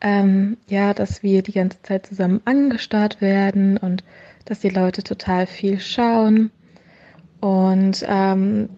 ähm, 0.00 0.56
ja, 0.66 0.94
dass 0.94 1.22
wir 1.22 1.42
die 1.42 1.52
ganze 1.52 1.82
Zeit 1.82 2.06
zusammen 2.06 2.40
angestarrt 2.44 3.20
werden 3.20 3.76
und 3.76 4.04
dass 4.44 4.60
die 4.60 4.70
Leute 4.70 5.02
total 5.02 5.46
viel 5.46 5.80
schauen. 5.80 6.50
Und 7.40 8.04
ähm, 8.08 8.68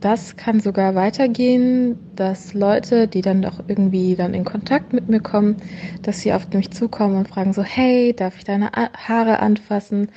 das 0.00 0.36
kann 0.36 0.60
sogar 0.60 0.94
weitergehen, 0.94 1.98
dass 2.14 2.54
Leute, 2.54 3.08
die 3.08 3.20
dann 3.20 3.42
doch 3.42 3.64
irgendwie 3.66 4.14
dann 4.14 4.32
in 4.32 4.44
Kontakt 4.44 4.92
mit 4.92 5.08
mir 5.08 5.20
kommen, 5.20 5.56
dass 6.02 6.20
sie 6.20 6.32
auf 6.32 6.48
mich 6.52 6.70
zukommen 6.70 7.16
und 7.16 7.28
fragen 7.28 7.52
so, 7.52 7.62
hey, 7.62 8.14
darf 8.14 8.38
ich 8.38 8.44
deine 8.44 8.70
Haare 8.72 9.40
anfassen? 9.40 10.10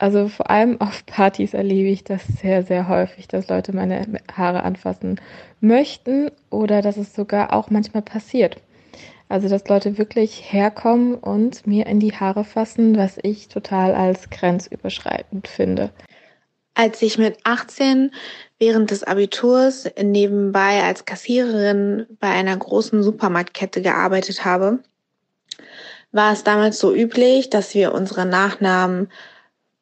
Also 0.00 0.28
vor 0.28 0.48
allem 0.48 0.80
auf 0.80 1.04
Partys 1.04 1.52
erlebe 1.52 1.90
ich 1.90 2.04
das 2.04 2.22
sehr, 2.40 2.62
sehr 2.62 2.88
häufig, 2.88 3.28
dass 3.28 3.48
Leute 3.48 3.74
meine 3.74 4.06
Haare 4.34 4.62
anfassen 4.62 5.20
möchten 5.60 6.30
oder 6.48 6.80
dass 6.80 6.96
es 6.96 7.14
sogar 7.14 7.52
auch 7.52 7.68
manchmal 7.68 8.00
passiert. 8.00 8.56
Also 9.28 9.50
dass 9.50 9.68
Leute 9.68 9.98
wirklich 9.98 10.50
herkommen 10.50 11.16
und 11.16 11.66
mir 11.66 11.84
in 11.84 12.00
die 12.00 12.14
Haare 12.14 12.44
fassen, 12.44 12.96
was 12.96 13.18
ich 13.22 13.48
total 13.48 13.94
als 13.94 14.30
grenzüberschreitend 14.30 15.46
finde. 15.46 15.90
Als 16.72 17.02
ich 17.02 17.18
mit 17.18 17.36
18 17.44 18.10
während 18.58 18.90
des 18.90 19.02
Abiturs 19.04 19.86
nebenbei 20.02 20.82
als 20.82 21.04
Kassiererin 21.04 22.06
bei 22.18 22.28
einer 22.28 22.56
großen 22.56 23.02
Supermarktkette 23.02 23.82
gearbeitet 23.82 24.46
habe, 24.46 24.78
war 26.10 26.32
es 26.32 26.42
damals 26.42 26.78
so 26.78 26.94
üblich, 26.94 27.50
dass 27.50 27.74
wir 27.74 27.92
unsere 27.92 28.24
Nachnamen 28.24 29.10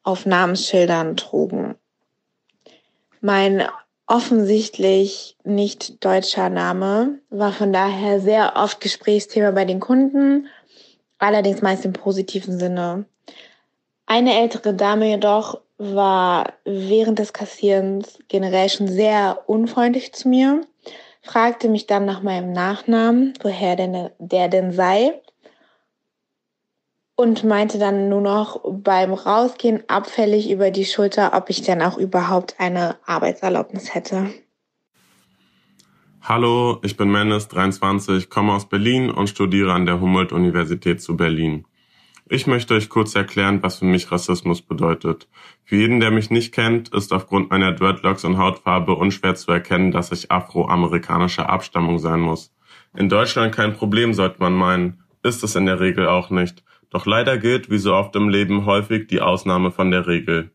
auf 0.09 0.25
Namensschildern 0.25 1.15
trugen. 1.15 1.75
Mein 3.21 3.63
offensichtlich 4.07 5.37
nicht 5.43 6.03
deutscher 6.03 6.49
Name 6.49 7.19
war 7.29 7.53
von 7.53 7.71
daher 7.71 8.19
sehr 8.19 8.53
oft 8.55 8.81
Gesprächsthema 8.81 9.51
bei 9.51 9.65
den 9.65 9.79
Kunden, 9.79 10.47
allerdings 11.19 11.61
meist 11.61 11.85
im 11.85 11.93
positiven 11.93 12.57
Sinne. 12.57 13.05
Eine 14.07 14.39
ältere 14.39 14.73
Dame 14.73 15.09
jedoch 15.09 15.61
war 15.77 16.53
während 16.65 17.19
des 17.19 17.31
Kassierens 17.31 18.17
generell 18.27 18.69
schon 18.69 18.87
sehr 18.87 19.43
unfreundlich 19.45 20.11
zu 20.13 20.27
mir, 20.27 20.61
fragte 21.21 21.69
mich 21.69 21.85
dann 21.85 22.05
nach 22.05 22.23
meinem 22.23 22.51
Nachnamen, 22.51 23.35
woher 23.43 23.75
denn 23.75 24.09
der 24.17 24.47
denn 24.47 24.71
sei 24.71 25.21
und 27.19 27.43
meinte 27.43 27.79
dann 27.79 28.07
nur 28.07 28.21
noch 28.21 28.61
beim 28.63 29.11
Rausgehen 29.11 29.83
abfällig 29.89 30.49
über 30.49 30.71
die 30.71 30.85
Schulter, 30.85 31.33
ob 31.33 31.49
ich 31.49 31.61
denn 31.61 31.81
auch 31.81 31.97
überhaupt 31.97 32.55
eine 32.59 32.95
Arbeitserlaubnis 33.05 33.93
hätte. 33.93 34.27
Hallo, 36.21 36.79
ich 36.81 36.95
bin 36.95 37.11
Mendes, 37.11 37.49
23, 37.49 38.29
komme 38.29 38.53
aus 38.53 38.69
Berlin 38.69 39.09
und 39.09 39.27
studiere 39.27 39.73
an 39.73 39.85
der 39.85 39.99
Humboldt-Universität 39.99 41.01
zu 41.01 41.17
Berlin. 41.17 41.65
Ich 42.29 42.47
möchte 42.47 42.73
euch 42.73 42.87
kurz 42.87 43.15
erklären, 43.15 43.61
was 43.63 43.79
für 43.79 43.85
mich 43.85 44.09
Rassismus 44.13 44.61
bedeutet. 44.61 45.27
Für 45.65 45.75
jeden, 45.75 45.99
der 45.99 46.11
mich 46.11 46.29
nicht 46.29 46.53
kennt, 46.53 46.87
ist 46.93 47.11
aufgrund 47.11 47.49
meiner 47.49 47.73
Dreadlocks 47.73 48.23
und 48.23 48.37
Hautfarbe 48.37 48.95
unschwer 48.95 49.35
zu 49.35 49.51
erkennen, 49.51 49.91
dass 49.91 50.13
ich 50.13 50.31
afroamerikanischer 50.31 51.49
Abstammung 51.49 51.99
sein 51.99 52.21
muss. 52.21 52.53
In 52.95 53.09
Deutschland 53.09 53.53
kein 53.53 53.73
Problem, 53.73 54.13
sollte 54.13 54.39
man 54.39 54.53
meinen. 54.53 55.03
Ist 55.21 55.43
es 55.43 55.57
in 55.57 55.65
der 55.65 55.81
Regel 55.81 56.07
auch 56.07 56.29
nicht. 56.29 56.63
Doch 56.89 57.05
leider 57.05 57.37
gilt, 57.37 57.69
wie 57.69 57.77
so 57.77 57.93
oft 57.93 58.15
im 58.15 58.29
Leben, 58.29 58.65
häufig 58.65 59.07
die 59.07 59.21
Ausnahme 59.21 59.71
von 59.71 59.91
der 59.91 60.07
Regel. 60.07 60.51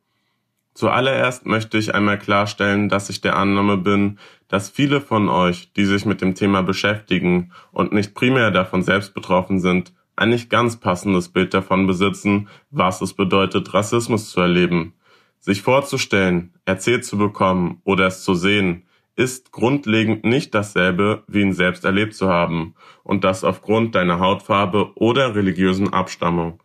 Zuallererst 0.75 1.47
möchte 1.47 1.79
ich 1.79 1.95
einmal 1.95 2.19
klarstellen, 2.19 2.89
dass 2.89 3.09
ich 3.09 3.21
der 3.21 3.37
Annahme 3.37 3.77
bin, 3.77 4.19
dass 4.49 4.69
viele 4.69 5.01
von 5.01 5.29
euch, 5.29 5.73
die 5.73 5.85
sich 5.85 6.05
mit 6.05 6.21
dem 6.21 6.35
Thema 6.35 6.63
beschäftigen 6.63 7.53
und 7.71 7.93
nicht 7.93 8.15
primär 8.15 8.51
davon 8.51 8.83
selbst 8.83 9.15
betroffen 9.15 9.61
sind, 9.61 9.93
ein 10.17 10.31
nicht 10.31 10.51
ganz 10.51 10.79
passendes 10.79 11.29
Bild 11.29 11.55
davon 11.55 11.87
besitzen, 11.87 12.49
was 12.71 13.01
es 13.01 13.15
bedeutet, 13.15 13.73
Rassismus 13.73 14.31
zu 14.31 14.41
erleben. 14.41 14.95
Sich 15.39 15.63
vorzustellen, 15.63 16.55
erzählt 16.65 17.05
zu 17.05 17.19
bekommen 17.19 17.81
oder 17.85 18.07
es 18.07 18.25
zu 18.25 18.35
sehen, 18.35 18.84
ist 19.17 19.53
grundlegend 19.53 20.25
nicht 20.25 20.55
dasselbe, 20.55 21.23
wie 21.29 21.41
ihn 21.41 21.53
selbst 21.53 21.85
erlebt 21.85 22.15
zu 22.15 22.29
haben, 22.29 22.75
und 23.03 23.25
das 23.25 23.45
aufgrund 23.45 23.95
deiner 23.95 24.19
Hautfarbe 24.19 24.93
oder 24.97 25.35
religiösen 25.35 25.93
Abstammung. 25.93 26.63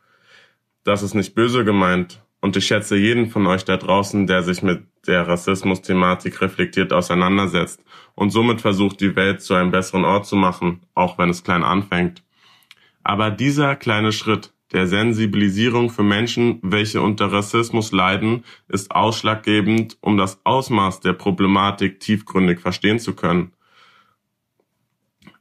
Das 0.84 1.04
ist 1.04 1.14
nicht 1.14 1.36
böse 1.36 1.64
gemeint, 1.64 2.22
und 2.42 2.56
ich 2.56 2.66
schätze 2.68 2.96
jeden 2.96 3.28
von 3.30 3.46
euch 3.48 3.66
da 3.66 3.78
draußen, 3.78 4.26
der 4.26 4.44
sich 4.44 4.64
mit 4.64 4.84
der 5.08 5.28
Rassismus-Thematik 5.28 6.42
reflektiert 6.42 6.94
auseinandersetzt 6.94 7.84
und 8.16 8.32
somit 8.32 8.62
versucht, 8.62 9.02
die 9.02 9.16
Welt 9.16 9.42
zu 9.42 9.54
einem 9.54 9.72
besseren 9.72 10.06
Ort 10.06 10.26
zu 10.26 10.36
machen, 10.36 10.82
auch 10.94 11.18
wenn 11.18 11.30
es 11.30 11.44
klein 11.44 11.64
anfängt. 11.64 12.24
Aber 13.04 13.32
dieser 13.32 13.76
kleine 13.76 14.12
Schritt 14.12 14.54
der 14.72 14.88
Sensibilisierung 14.88 15.90
für 15.90 16.04
Menschen, 16.04 16.60
welche 16.62 17.02
unter 17.02 17.32
Rassismus 17.32 17.92
leiden, 17.92 18.44
ist 18.68 18.92
ausschlaggebend, 18.92 19.98
um 20.02 20.18
das 20.18 20.40
Ausmaß 20.44 21.00
der 21.02 21.14
Problematik 21.14 22.00
tiefgründig 22.00 22.60
verstehen 22.60 23.00
zu 23.00 23.16
können. 23.16 23.52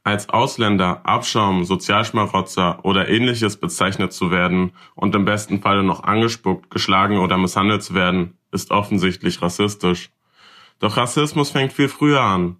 Als 0.03 0.29
Ausländer, 0.29 1.05
Abschaum, 1.05 1.65
Sozialschmarotzer 1.65 2.83
oder 2.83 3.09
ähnliches 3.09 3.57
bezeichnet 3.57 4.13
zu 4.13 4.31
werden 4.31 4.71
und 4.95 5.13
im 5.13 5.25
besten 5.25 5.61
Falle 5.61 5.83
noch 5.83 6.03
angespuckt, 6.03 6.71
geschlagen 6.71 7.17
oder 7.17 7.37
misshandelt 7.37 7.83
zu 7.83 7.93
werden, 7.93 8.37
ist 8.51 8.71
offensichtlich 8.71 9.41
rassistisch. 9.41 10.09
Doch 10.79 10.97
Rassismus 10.97 11.51
fängt 11.51 11.73
viel 11.73 11.89
früher 11.89 12.21
an 12.21 12.57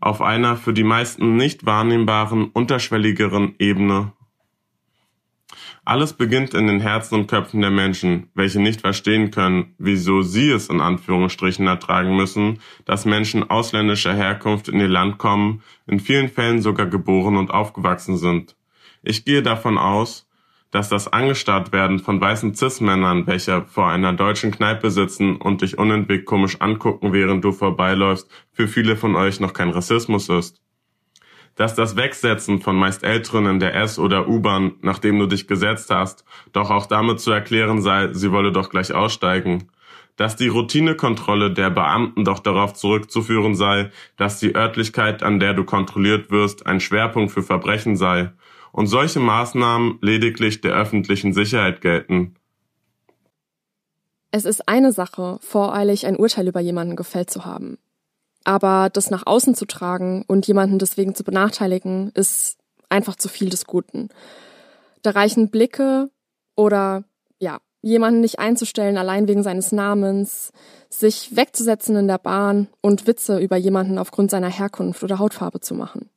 auf 0.00 0.22
einer 0.22 0.56
für 0.56 0.72
die 0.72 0.84
meisten 0.84 1.36
nicht 1.36 1.66
wahrnehmbaren, 1.66 2.50
unterschwelligeren 2.50 3.54
Ebene. 3.58 4.12
Alles 5.88 6.12
beginnt 6.12 6.52
in 6.52 6.66
den 6.66 6.80
Herzen 6.80 7.14
und 7.14 7.28
Köpfen 7.28 7.62
der 7.62 7.70
Menschen, 7.70 8.28
welche 8.34 8.60
nicht 8.60 8.82
verstehen 8.82 9.30
können, 9.30 9.74
wieso 9.78 10.20
sie 10.20 10.50
es 10.50 10.68
in 10.68 10.82
Anführungsstrichen 10.82 11.66
ertragen 11.66 12.14
müssen, 12.14 12.60
dass 12.84 13.06
Menschen 13.06 13.48
ausländischer 13.48 14.12
Herkunft 14.12 14.68
in 14.68 14.80
ihr 14.80 14.88
Land 14.88 15.16
kommen, 15.16 15.62
in 15.86 15.98
vielen 15.98 16.28
Fällen 16.28 16.60
sogar 16.60 16.84
geboren 16.84 17.38
und 17.38 17.50
aufgewachsen 17.50 18.18
sind. 18.18 18.54
Ich 19.02 19.24
gehe 19.24 19.40
davon 19.40 19.78
aus, 19.78 20.28
dass 20.70 20.90
das 20.90 21.10
angestarrt 21.10 21.72
werden 21.72 22.00
von 22.00 22.20
weißen 22.20 22.54
Cis-Männern, 22.54 23.26
welche 23.26 23.64
vor 23.64 23.88
einer 23.88 24.12
deutschen 24.12 24.50
Kneipe 24.50 24.90
sitzen 24.90 25.36
und 25.36 25.62
dich 25.62 25.78
unentwegt 25.78 26.26
komisch 26.26 26.60
angucken, 26.60 27.14
während 27.14 27.42
du 27.42 27.52
vorbeiläufst, 27.52 28.30
für 28.52 28.68
viele 28.68 28.94
von 28.94 29.16
euch 29.16 29.40
noch 29.40 29.54
kein 29.54 29.70
Rassismus 29.70 30.28
ist. 30.28 30.60
Dass 31.58 31.74
das 31.74 31.96
Wegsetzen 31.96 32.60
von 32.60 32.76
meist 32.76 33.02
Älteren 33.02 33.46
in 33.46 33.58
der 33.58 33.74
S- 33.74 33.98
oder 33.98 34.28
U-Bahn, 34.28 34.76
nachdem 34.80 35.18
du 35.18 35.26
dich 35.26 35.48
gesetzt 35.48 35.90
hast, 35.90 36.24
doch 36.52 36.70
auch 36.70 36.86
damit 36.86 37.18
zu 37.18 37.32
erklären 37.32 37.82
sei, 37.82 38.12
sie 38.12 38.30
wolle 38.30 38.52
doch 38.52 38.70
gleich 38.70 38.94
aussteigen. 38.94 39.68
Dass 40.16 40.36
die 40.36 40.46
Routinekontrolle 40.46 41.52
der 41.52 41.70
Beamten 41.70 42.24
doch 42.24 42.38
darauf 42.38 42.74
zurückzuführen 42.74 43.56
sei, 43.56 43.90
dass 44.16 44.38
die 44.38 44.54
Örtlichkeit, 44.54 45.24
an 45.24 45.40
der 45.40 45.52
du 45.52 45.64
kontrolliert 45.64 46.30
wirst, 46.30 46.64
ein 46.64 46.78
Schwerpunkt 46.78 47.32
für 47.32 47.42
Verbrechen 47.42 47.96
sei 47.96 48.30
und 48.70 48.86
solche 48.86 49.18
Maßnahmen 49.18 49.98
lediglich 50.00 50.60
der 50.60 50.74
öffentlichen 50.74 51.32
Sicherheit 51.32 51.80
gelten. 51.80 52.36
Es 54.30 54.44
ist 54.44 54.68
eine 54.68 54.92
Sache, 54.92 55.38
voreilig 55.40 56.06
ein 56.06 56.16
Urteil 56.16 56.46
über 56.46 56.60
jemanden 56.60 56.94
gefällt 56.94 57.30
zu 57.30 57.44
haben. 57.44 57.78
Aber 58.48 58.88
das 58.90 59.10
nach 59.10 59.26
außen 59.26 59.54
zu 59.54 59.66
tragen 59.66 60.24
und 60.26 60.46
jemanden 60.46 60.78
deswegen 60.78 61.14
zu 61.14 61.22
benachteiligen, 61.22 62.12
ist 62.14 62.56
einfach 62.88 63.14
zu 63.14 63.28
viel 63.28 63.50
des 63.50 63.66
Guten. 63.66 64.08
Da 65.02 65.10
reichen 65.10 65.50
Blicke 65.50 66.08
oder 66.56 67.04
ja, 67.38 67.58
jemanden 67.82 68.22
nicht 68.22 68.38
einzustellen 68.38 68.96
allein 68.96 69.28
wegen 69.28 69.42
seines 69.42 69.70
Namens, 69.70 70.50
sich 70.88 71.36
wegzusetzen 71.36 71.94
in 71.96 72.08
der 72.08 72.16
Bahn 72.16 72.68
und 72.80 73.06
Witze 73.06 73.38
über 73.38 73.58
jemanden 73.58 73.98
aufgrund 73.98 74.30
seiner 74.30 74.48
Herkunft 74.48 75.02
oder 75.02 75.18
Hautfarbe 75.18 75.60
zu 75.60 75.74
machen. 75.74 76.08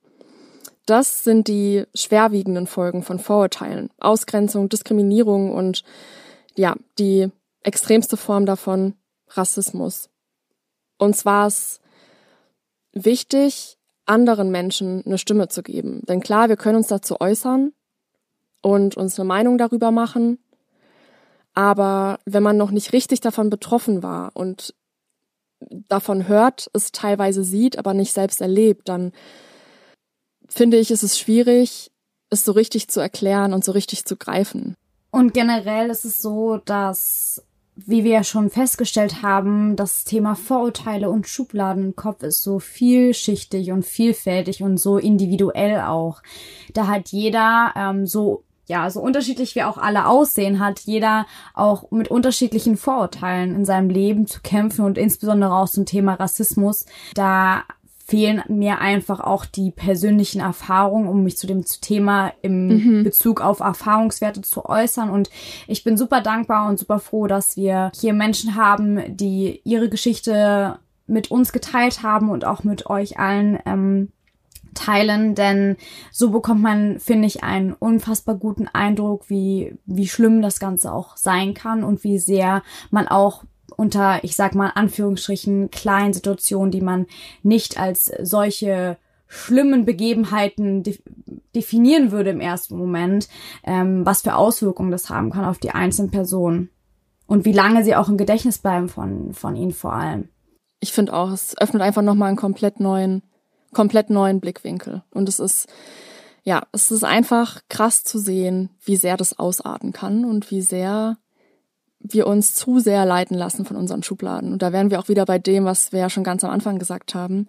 Das 0.86 1.26
sind 1.26 1.50
die 1.50 1.84
schwerwiegenden 1.94 2.66
Folgen 2.66 3.04
von 3.04 3.20
Vorurteilen. 3.20 3.90
Ausgrenzung, 4.00 4.70
Diskriminierung 4.70 5.54
und 5.54 5.84
ja, 6.56 6.78
die 6.98 7.30
extremste 7.62 8.16
Form 8.16 8.46
davon, 8.46 8.94
Rassismus. 9.28 10.08
Und 10.98 11.18
zwar 11.18 11.48
ist 11.48 11.82
wichtig, 12.94 13.78
anderen 14.06 14.52
Menschen 14.52 15.04
eine 15.06 15.18
Stimme 15.18 15.48
zu 15.48 15.64
geben. 15.64 16.02
Denn 16.08 16.22
klar, 16.22 16.50
wir 16.50 16.58
können 16.58 16.78
uns 16.78 16.88
dazu 16.88 17.20
äußern 17.20 17.74
und 18.62 18.98
uns 18.98 19.20
eine 19.20 19.28
Meinung 19.28 19.58
darüber 19.58 19.92
machen. 19.92 20.40
Aber 21.54 22.20
wenn 22.26 22.44
man 22.44 22.58
noch 22.58 22.72
nicht 22.72 22.94
richtig 22.94 23.22
davon 23.22 23.50
betroffen 23.50 24.04
war 24.04 24.32
und 24.34 24.74
davon 25.70 26.28
hört, 26.28 26.70
es 26.74 26.92
teilweise 26.92 27.44
sieht, 27.44 27.78
aber 27.78 27.94
nicht 27.94 28.14
selbst 28.14 28.42
erlebt, 28.42 28.90
dann 28.90 29.12
finde 30.48 30.78
ich, 30.78 30.92
ist 30.92 31.04
es 31.04 31.20
schwierig, 31.20 31.92
es 32.30 32.46
so 32.46 32.52
richtig 32.54 32.88
zu 32.88 33.00
erklären 33.00 33.54
und 33.54 33.64
so 33.64 33.72
richtig 33.72 34.06
zu 34.06 34.16
greifen. 34.16 34.76
Und 35.12 35.34
generell 35.34 35.90
ist 35.90 36.06
es 36.06 36.22
so, 36.22 36.58
dass, 36.58 37.44
wie 37.86 38.04
wir 38.04 38.12
ja 38.12 38.24
schon 38.24 38.50
festgestellt 38.50 39.22
haben, 39.22 39.76
das 39.76 40.04
Thema 40.04 40.36
Vorurteile 40.36 41.10
und 41.10 41.28
Schubladen 41.28 41.86
im 41.86 41.96
Kopf 41.96 42.24
ist 42.24 42.44
so 42.44 42.60
vielschichtig 42.60 43.72
und 43.72 43.86
vielfältig 43.86 44.64
und 44.64 44.78
so 44.78 44.98
individuell 44.98 45.82
auch. 45.82 46.22
Da 46.74 46.88
hat 46.88 47.10
jeder 47.10 47.74
ähm, 47.76 48.06
so 48.06 48.44
ja, 48.68 48.90
so 48.90 49.02
unterschiedlich 49.02 49.56
wir 49.56 49.68
auch 49.68 49.78
alle 49.78 50.08
aussehen, 50.08 50.60
hat 50.60 50.80
jeder 50.82 51.26
auch 51.54 51.92
mit 51.92 52.08
unterschiedlichen 52.10 52.78
Vorurteilen 52.78 53.54
in 53.54 53.66
seinem 53.66 53.90
Leben 53.90 54.28
zu 54.28 54.40
kämpfen 54.42 54.86
und 54.86 54.98
insbesondere 54.98 55.54
auch 55.54 55.68
zum 55.68 55.86
Thema 55.86 56.14
Rassismus. 56.14 56.86
Da 57.14 57.64
fehlen 58.12 58.44
mir 58.50 58.80
einfach 58.80 59.22
auch 59.22 59.46
die 59.46 59.72
persönlichen 59.72 60.42
Erfahrungen, 60.42 61.08
um 61.08 61.24
mich 61.24 61.38
zu 61.38 61.48
dem 61.48 61.64
Thema 61.64 62.34
im 62.42 62.68
mhm. 62.68 63.04
Bezug 63.06 63.40
auf 63.40 63.62
Erfahrungswerte 63.62 64.42
zu 64.42 64.66
äußern. 64.66 65.10
Und 65.10 65.30
ich 65.66 65.86
bin 65.86 65.96
super 65.96 66.20
dankbar 66.20 66.68
und 66.68 66.78
super 66.78 67.00
froh, 67.00 67.28
dass 67.28 67.56
wir 67.56 67.90
hier 67.96 68.12
Menschen 68.12 68.56
haben, 68.56 69.16
die 69.16 69.62
ihre 69.64 69.88
Geschichte 69.88 70.78
mit 71.08 71.32
uns 71.32 71.54
geteilt 71.54 72.04
haben 72.04 72.30
und 72.30 72.44
auch 72.44 72.66
mit 72.66 72.88
euch 72.88 73.18
allen 73.18 73.60
ähm, 73.66 74.12
teilen, 74.74 75.34
denn 75.34 75.78
so 76.12 76.32
bekommt 76.32 76.62
man, 76.62 77.00
finde 77.00 77.28
ich, 77.28 77.44
einen 77.44 77.72
unfassbar 77.74 78.36
guten 78.36 78.68
Eindruck, 78.68 79.30
wie, 79.30 79.78
wie 79.86 80.08
schlimm 80.08 80.42
das 80.42 80.60
Ganze 80.60 80.92
auch 80.92 81.16
sein 81.16 81.54
kann 81.54 81.86
und 81.86 82.04
wie 82.04 82.20
sehr 82.20 82.62
man 82.90 83.08
auch 83.08 83.44
unter, 83.82 84.24
ich 84.24 84.36
sag 84.36 84.54
mal, 84.54 84.72
Anführungsstrichen 84.76 85.72
kleinen 85.72 86.14
Situationen, 86.14 86.70
die 86.70 86.82
man 86.82 87.08
nicht 87.42 87.80
als 87.80 88.12
solche 88.22 88.98
schlimmen 89.28 89.86
Begebenheiten 89.86 90.84
de 90.84 91.00
definieren 91.56 92.12
würde 92.12 92.30
im 92.30 92.40
ersten 92.40 92.78
Moment, 92.78 93.28
ähm, 93.66 94.06
was 94.06 94.22
für 94.22 94.36
Auswirkungen 94.36 94.92
das 94.92 95.10
haben 95.10 95.32
kann 95.32 95.46
auf 95.46 95.58
die 95.58 95.72
einzelnen 95.72 96.12
Personen. 96.12 96.70
und 97.28 97.46
wie 97.46 97.54
lange 97.54 97.84
sie 97.84 97.96
auch 97.96 98.10
im 98.10 98.18
Gedächtnis 98.18 98.60
bleiben 98.60 98.90
von, 98.90 99.34
von 99.34 99.56
ihnen 99.56 99.72
vor 99.72 99.94
allem. 99.94 100.28
Ich 100.82 100.92
finde 100.92 101.14
auch, 101.14 101.32
es 101.32 101.58
öffnet 101.58 101.82
einfach 101.82 102.02
nochmal 102.02 102.28
einen 102.28 102.38
komplett 102.38 102.82
neuen, 102.82 103.24
komplett 103.74 104.10
neuen 104.10 104.42
Blickwinkel. 104.42 105.04
Und 105.12 105.30
es 105.30 105.40
ist, 105.40 105.68
ja, 106.44 106.64
es 106.74 106.92
ist 106.92 107.06
einfach 107.06 107.62
krass 107.70 108.04
zu 108.04 108.20
sehen, 108.20 108.70
wie 108.84 108.98
sehr 108.98 109.16
das 109.16 109.40
ausarten 109.40 109.94
kann 109.94 110.26
und 110.26 110.52
wie 110.52 110.62
sehr 110.62 111.18
wir 112.04 112.28
uns 112.28 112.54
zu 112.54 112.80
sehr 112.80 113.06
leiten 113.06 113.38
lassen 113.38 113.66
von 113.66 113.78
unseren 113.78 114.04
Schubladen. 114.04 114.54
Und 114.54 114.62
da 114.62 114.72
wären 114.72 114.92
wir 114.92 115.00
auch 115.00 115.08
wieder 115.08 115.26
bei 115.26 115.40
dem, 115.40 115.66
was 115.66 115.92
wir 115.92 116.00
ja 116.00 116.10
schon 116.10 116.24
ganz 116.24 116.44
am 116.44 116.52
Anfang 116.52 116.80
gesagt 116.80 117.16
haben. 117.16 117.48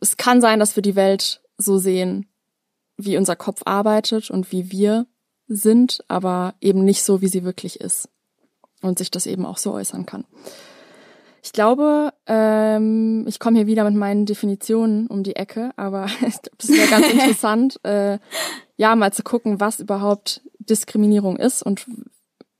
Es 0.00 0.16
kann 0.16 0.40
sein, 0.40 0.58
dass 0.58 0.76
wir 0.76 0.82
die 0.82 0.96
Welt 0.96 1.42
so 1.58 1.78
sehen, 1.78 2.26
wie 2.96 3.16
unser 3.16 3.36
Kopf 3.36 3.62
arbeitet 3.64 4.30
und 4.30 4.52
wie 4.52 4.70
wir 4.70 5.06
sind, 5.46 6.04
aber 6.08 6.54
eben 6.60 6.84
nicht 6.84 7.02
so, 7.02 7.20
wie 7.20 7.28
sie 7.28 7.44
wirklich 7.44 7.80
ist. 7.80 8.08
Und 8.80 8.98
sich 8.98 9.10
das 9.10 9.26
eben 9.26 9.46
auch 9.46 9.58
so 9.58 9.72
äußern 9.72 10.06
kann. 10.06 10.24
Ich 11.44 11.52
glaube, 11.52 12.12
ähm, 12.26 13.24
ich 13.26 13.40
komme 13.40 13.58
hier 13.58 13.66
wieder 13.66 13.84
mit 13.84 13.94
meinen 13.94 14.26
Definitionen 14.26 15.08
um 15.08 15.24
die 15.24 15.36
Ecke, 15.36 15.70
aber 15.76 16.06
das 16.58 16.68
wäre 16.68 16.88
ganz 16.88 17.06
interessant, 17.12 17.80
äh, 17.84 18.18
ja, 18.76 18.94
mal 18.96 19.12
zu 19.12 19.22
gucken, 19.22 19.60
was 19.60 19.80
überhaupt 19.80 20.42
Diskriminierung 20.58 21.36
ist 21.36 21.62
und 21.62 21.86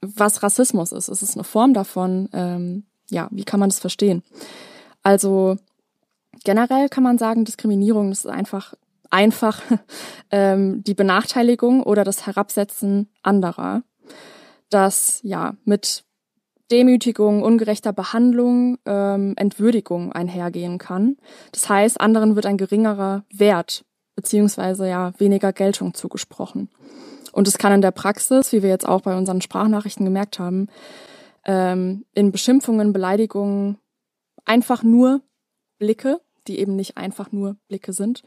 was 0.03 0.43
Rassismus 0.43 0.93
ist. 0.93 1.09
Ist 1.09 1.23
es 1.23 1.35
eine 1.35 1.45
Form 1.45 1.75
davon? 1.75 2.29
Ähm, 2.33 2.85
ja, 3.11 3.29
wie 3.31 3.45
kann 3.45 3.61
man 3.61 3.71
das 3.71 3.79
verstehen? 3.79 4.23
Also 5.03 5.57
generell 6.45 6.89
kann 6.89 7.05
man 7.05 7.19
sagen, 7.19 7.45
Diskriminierung 7.45 8.11
das 8.11 8.25
ist 8.25 8.31
einfach 8.31 8.75
einfach 9.11 9.61
ähm, 10.31 10.83
die 10.85 10.95
Benachteiligung 10.95 11.83
oder 11.83 12.05
das 12.05 12.27
Herabsetzen 12.27 13.09
anderer, 13.23 13.83
das 14.71 15.21
ja 15.23 15.55
mit 15.65 16.05
Demütigung, 16.71 17.43
ungerechter 17.43 17.93
Behandlung, 17.93 18.79
ähm, 18.87 19.35
Entwürdigung 19.37 20.13
einhergehen 20.13 20.79
kann. 20.79 21.19
Das 21.53 21.69
heißt, 21.69 22.01
anderen 22.01 22.35
wird 22.35 22.47
ein 22.47 22.57
geringerer 22.57 23.25
Wert 23.31 23.85
beziehungsweise 24.17 24.89
ja 24.89 25.13
weniger 25.19 25.53
Geltung 25.53 25.95
zugesprochen. 25.95 26.71
Und 27.33 27.49
es 27.49 27.59
kann 27.59 27.73
in 27.73 27.83
der 27.83 27.91
Praxis, 27.91 28.53
wie 28.53 28.63
wir 28.63 28.71
jetzt 28.71 28.87
auch 28.87 29.03
bei 29.03 29.17
unseren 29.17 29.41
Sprachnachrichten 29.41 30.05
gemerkt 30.05 30.39
haben, 30.39 30.69
ähm, 31.45 32.05
in 32.15 32.33
Beschimpfungen, 32.33 32.93
Beleidigungen 32.93 33.79
einfach 34.45 34.83
nur 34.83 35.21
Blicke, 35.79 36.21
die 36.47 36.59
eben 36.59 36.77
nicht 36.77 36.97
einfach 36.97 37.33
nur 37.33 37.57
Blicke 37.69 37.93
sind, 37.93 38.23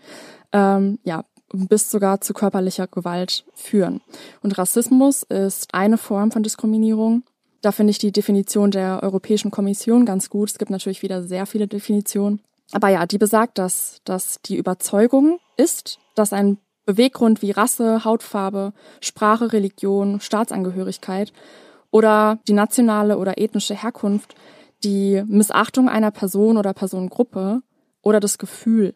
ähm, 0.53 0.99
ja, 1.03 1.25
bis 1.51 1.91
sogar 1.91 2.21
zu 2.21 2.33
körperlicher 2.33 2.87
Gewalt 2.87 3.45
führen. 3.53 4.01
Und 4.41 4.57
Rassismus 4.57 5.23
ist 5.23 5.73
eine 5.73 5.97
Form 5.97 6.31
von 6.31 6.43
Diskriminierung, 6.43 7.23
da 7.65 7.71
finde 7.71 7.89
ich 7.89 7.97
die 7.97 8.11
Definition 8.11 8.69
der 8.69 9.01
Europäischen 9.01 9.49
Kommission 9.49 10.05
ganz 10.05 10.29
gut. 10.29 10.51
Es 10.51 10.59
gibt 10.59 10.69
natürlich 10.69 11.01
wieder 11.01 11.23
sehr 11.23 11.47
viele 11.47 11.67
Definitionen. 11.67 12.41
Aber 12.71 12.89
ja, 12.89 13.07
die 13.07 13.17
besagt, 13.17 13.57
dass, 13.57 14.01
dass 14.05 14.39
die 14.45 14.55
Überzeugung 14.55 15.39
ist, 15.57 15.97
dass 16.13 16.31
ein 16.31 16.59
Beweggrund 16.85 17.41
wie 17.41 17.51
Rasse, 17.51 18.05
Hautfarbe, 18.05 18.73
Sprache, 19.01 19.53
Religion, 19.53 20.19
Staatsangehörigkeit 20.19 21.33
oder 21.91 22.39
die 22.47 22.53
nationale 22.53 23.17
oder 23.17 23.37
ethnische 23.37 23.75
Herkunft 23.75 24.35
die 24.83 25.23
Missachtung 25.27 25.89
einer 25.89 26.11
Person 26.11 26.57
oder 26.57 26.73
Personengruppe 26.73 27.61
oder 28.01 28.19
das 28.19 28.37
Gefühl 28.37 28.93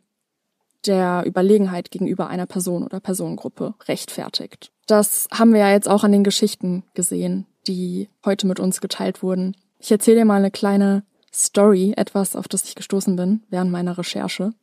der 0.85 1.23
Überlegenheit 1.25 1.91
gegenüber 1.91 2.27
einer 2.27 2.45
Person 2.45 2.83
oder 2.83 2.99
Personengruppe 2.99 3.73
rechtfertigt. 3.87 4.71
Das 4.87 5.27
haben 5.31 5.53
wir 5.53 5.59
ja 5.59 5.71
jetzt 5.71 5.89
auch 5.89 6.03
an 6.03 6.11
den 6.11 6.23
Geschichten 6.23 6.83
gesehen, 6.93 7.45
die 7.67 8.09
heute 8.23 8.47
mit 8.47 8.59
uns 8.59 8.81
geteilt 8.81 9.21
wurden. 9.21 9.57
Ich 9.79 9.91
erzähle 9.91 10.19
dir 10.19 10.25
mal 10.25 10.35
eine 10.35 10.51
kleine 10.51 11.03
Story, 11.33 11.93
etwas, 11.97 12.35
auf 12.35 12.47
das 12.47 12.63
ich 12.63 12.75
gestoßen 12.75 13.15
bin 13.15 13.43
während 13.49 13.71
meiner 13.71 13.97
Recherche, 13.97 14.53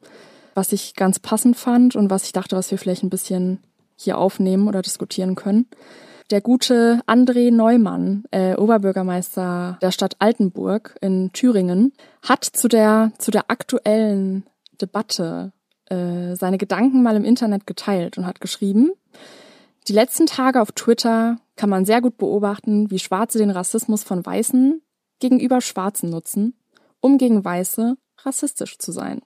was 0.57 0.73
ich 0.73 0.95
ganz 0.95 1.19
passend 1.19 1.57
fand 1.57 1.95
und 1.95 2.11
was 2.11 2.25
ich 2.25 2.33
dachte, 2.33 2.57
was 2.57 2.71
wir 2.71 2.79
vielleicht 2.79 3.03
ein 3.03 3.11
bisschen 3.11 3.61
hier 3.95 4.19
aufnehmen 4.19 4.69
oder 4.69 4.83
diskutieren 4.83 5.35
können. 5.35 5.67
Der 6.31 6.41
gute 6.41 7.01
André 7.07 7.53
Neumann, 7.53 8.25
äh, 8.33 8.57
Oberbürgermeister 8.57 9.79
der 9.81 9.93
Stadt 9.93 10.17
Altenburg 10.19 10.97
in 11.01 11.31
Thüringen, 11.33 11.93
hat 12.23 12.45
zu 12.45 12.67
der, 12.67 13.13
zu 13.19 13.31
der 13.31 13.49
aktuellen 13.49 14.45
Debatte 14.81 15.53
äh, 15.89 16.35
seine 16.35 16.59
Gedanken 16.59 17.03
mal 17.03 17.15
im 17.15 17.25
Internet 17.25 17.67
geteilt 17.67 18.19
und 18.19 18.27
hat 18.27 18.41
geschrieben, 18.41 18.91
die 19.87 19.93
letzten 19.93 20.27
Tage 20.27 20.61
auf 20.61 20.73
Twitter 20.73 21.37
kann 21.55 21.71
man 21.71 21.85
sehr 21.85 22.01
gut 22.01 22.19
beobachten, 22.19 22.91
wie 22.91 22.99
Schwarze 22.99 23.39
den 23.39 23.51
Rassismus 23.51 24.03
von 24.03 24.27
Weißen 24.27 24.83
gegenüber 25.21 25.61
Schwarzen 25.61 26.11
nutzen, 26.11 26.55
um 27.01 27.19
gegen 27.19 27.45
Weiße 27.45 27.97
rassistisch 28.25 28.79
zu 28.79 28.91
sein. 28.91 29.21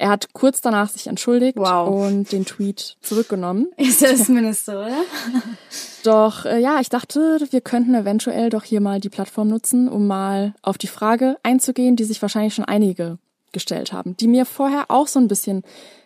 Er 0.00 0.10
hat 0.10 0.32
kurz 0.32 0.60
danach 0.60 0.88
sich 0.88 1.08
entschuldigt 1.08 1.58
wow. 1.58 1.88
und 1.88 2.30
den 2.30 2.44
Tweet 2.44 2.96
zurückgenommen. 3.02 3.66
Ist 3.76 4.00
das 4.00 4.26
zumindest 4.26 4.66
so, 4.66 4.72
oder? 4.72 5.02
Doch 6.04 6.44
äh, 6.44 6.60
ja, 6.60 6.78
ich 6.80 6.88
dachte, 6.88 7.40
wir 7.50 7.60
könnten 7.60 7.96
eventuell 7.96 8.48
doch 8.48 8.62
hier 8.62 8.80
mal 8.80 9.00
die 9.00 9.08
Plattform 9.08 9.48
nutzen, 9.48 9.88
um 9.88 10.06
mal 10.06 10.54
auf 10.62 10.78
die 10.78 10.86
Frage 10.86 11.36
einzugehen, 11.42 11.96
die 11.96 12.04
sich 12.04 12.22
wahrscheinlich 12.22 12.54
schon 12.54 12.64
einige 12.64 13.18
gestellt 13.50 13.92
haben, 13.92 14.16
die 14.16 14.28
mir 14.28 14.46
vorher 14.46 14.84
auch 14.88 15.08
so 15.08 15.18
ein 15.18 15.26
bisschen 15.26 15.64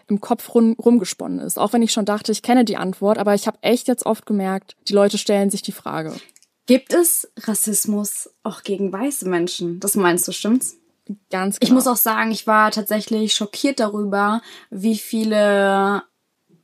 im 0.09 0.23
Kopf 0.23 0.55
rum, 0.55 0.75
rumgesponnen 0.83 1.41
ist. 1.41 1.59
Auch 1.59 1.75
wenn 1.75 1.83
ich 1.83 1.93
schon 1.93 2.07
dachte, 2.07 2.33
ich 2.33 2.43
kenne 2.43 2.65
die 2.65 2.79
Antwort, 2.79 3.19
aber 3.19 3.35
ich 3.35 3.47
habe 3.47 3.59
echt 3.61 3.89
jetzt 3.89 4.07
oft 4.07 4.25
gemerkt, 4.25 4.75
die 4.89 4.95
Leute 4.95 5.19
stellen 5.19 5.51
sich 5.51 5.61
die 5.61 5.73
Frage. 5.73 6.15
Gibt 6.67 6.95
es 6.95 7.31
Rassismus 7.37 8.31
auch 8.43 8.63
gegen 8.63 8.93
weiße 8.93 9.29
Menschen? 9.29 9.81
Das 9.81 9.97
meinst 9.97 10.27
du, 10.27 10.33
stimmt's? 10.33 10.79
Ganz 11.31 11.59
genau. 11.59 11.69
Ich 11.69 11.73
muss 11.73 11.87
auch 11.87 11.97
sagen, 11.97 12.31
ich 12.31 12.47
war 12.47 12.71
tatsächlich 12.71 13.35
schockiert 13.35 13.81
darüber, 13.81 14.41
wie 14.71 14.97
viele 14.97 16.03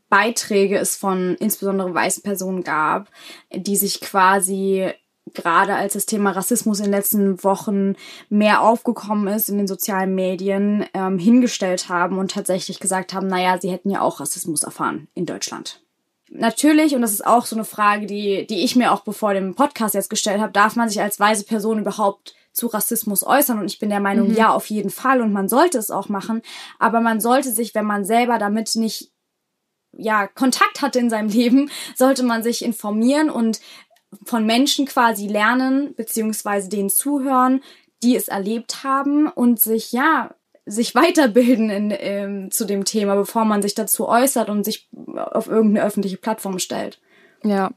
Beiträge 0.09 0.79
es 0.79 0.97
von 0.97 1.35
insbesondere 1.37 1.93
weißen 1.93 2.23
Personen 2.23 2.65
gab, 2.65 3.11
die 3.53 3.77
sich 3.77 4.01
quasi 4.01 4.93
gerade 5.35 5.75
als 5.75 5.93
das 5.93 6.07
Thema 6.07 6.31
Rassismus 6.31 6.79
in 6.79 6.87
den 6.87 6.93
letzten 6.93 7.45
Wochen 7.45 7.95
mehr 8.31 8.63
aufgekommen 8.63 9.29
ist 9.29 9.49
in 9.49 9.59
den 9.59 9.67
sozialen 9.67 10.15
Medien, 10.15 10.87
ähm, 10.95 11.19
hingestellt 11.19 11.89
haben 11.89 12.19
und 12.19 12.31
tatsächlich 12.31 12.81
gesagt 12.81 13.13
haben, 13.13 13.27
naja, 13.27 13.59
sie 13.61 13.71
hätten 13.71 13.91
ja 13.91 14.01
auch 14.01 14.21
Rassismus 14.21 14.63
erfahren 14.63 15.09
in 15.15 15.27
Deutschland. 15.27 15.83
Natürlich, 16.31 16.95
und 16.95 17.03
das 17.03 17.13
ist 17.13 17.27
auch 17.27 17.47
so 17.47 17.57
eine 17.57 17.65
Frage, 17.65 18.07
die, 18.07 18.47
die 18.47 18.63
ich 18.65 18.77
mir 18.77 18.93
auch 18.93 19.01
bevor 19.01 19.33
dem 19.33 19.55
Podcast 19.55 19.95
jetzt 19.95 20.11
gestellt 20.11 20.41
habe, 20.41 20.53
darf 20.53 20.77
man 20.77 20.89
sich 20.89 21.01
als 21.01 21.19
weise 21.19 21.45
Person 21.45 21.79
überhaupt 21.79 22.35
zu 22.59 22.67
Rassismus 22.67 23.25
äußern? 23.25 23.59
Und 23.59 23.67
ich 23.67 23.79
bin 23.79 23.89
der 23.89 24.01
Meinung, 24.01 24.29
mhm. 24.29 24.35
ja, 24.35 24.51
auf 24.51 24.67
jeden 24.67 24.91
Fall. 24.91 25.23
Und 25.23 25.33
man 25.33 25.49
sollte 25.49 25.79
es 25.79 25.91
auch 25.91 26.09
machen. 26.09 26.43
Aber 26.79 27.01
man 27.01 27.21
sollte 27.21 27.53
sich, 27.53 27.75
wenn 27.75 27.87
man 27.87 28.05
selber 28.05 28.39
damit 28.39 28.75
nicht 28.75 29.13
ja, 29.93 30.27
Kontakt 30.27 30.83
hatte 30.83 30.99
in 30.99 31.11
seinem 31.11 31.29
Leben, 31.29 31.71
sollte 31.97 32.23
man 32.23 32.43
sich 32.43 32.65
informieren 32.65 33.31
und 33.31 33.61
von 34.25 34.47
Menschen 34.47 34.87
quasi 34.87 35.27
lernen, 35.27 35.95
beziehungsweise 35.95 36.69
denen 36.69 36.89
zuhören, 36.89 37.63
die 38.03 38.17
es 38.17 38.29
erlebt 38.29 38.85
haben 38.85 39.29
und 39.29 39.61
sich, 39.61 39.93
ja, 39.93 40.35
sich 40.65 40.95
weiterbilden 40.95 41.71
in, 41.71 41.95
ähm, 41.99 42.51
zu 42.51 42.65
dem 42.65 42.85
Thema, 42.85 43.17
bevor 43.17 43.45
man 43.45 43.63
sich 43.63 43.75
dazu 43.75 44.09
äußert 44.09 44.51
und 44.51 44.65
sich 44.65 44.89
auf 45.17 45.47
irgendeine 45.47 45.87
öffentliche 45.87 46.19
Plattform 46.19 46.59
stellt. 46.59 47.01
Ja, 47.43 47.71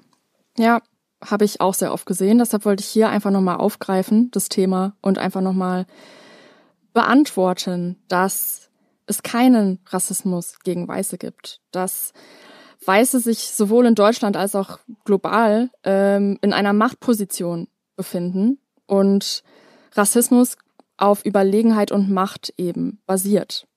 ja, 0.57 0.81
habe 1.23 1.45
ich 1.45 1.61
auch 1.61 1.73
sehr 1.73 1.93
oft 1.93 2.05
gesehen. 2.05 2.39
Deshalb 2.39 2.65
wollte 2.65 2.81
ich 2.81 2.89
hier 2.89 3.09
einfach 3.09 3.31
nochmal 3.31 3.57
aufgreifen, 3.57 4.31
das 4.31 4.49
Thema, 4.49 4.95
und 5.01 5.17
einfach 5.17 5.41
nochmal 5.41 5.85
beantworten, 6.93 7.97
dass 8.07 8.69
es 9.05 9.23
keinen 9.23 9.79
Rassismus 9.87 10.59
gegen 10.63 10.87
Weiße 10.87 11.17
gibt, 11.17 11.61
dass 11.71 12.13
Weiße 12.85 13.19
sich 13.19 13.51
sowohl 13.51 13.85
in 13.85 13.95
Deutschland 13.95 14.35
als 14.35 14.55
auch 14.55 14.79
global 15.05 15.69
ähm, 15.83 16.39
in 16.41 16.53
einer 16.53 16.73
Machtposition 16.73 17.67
befinden 17.95 18.59
und 18.87 19.43
Rassismus 19.93 20.57
auf 20.97 21.25
Überlegenheit 21.25 21.91
und 21.91 22.09
Macht 22.09 22.53
eben 22.57 23.01
basiert. 23.05 23.67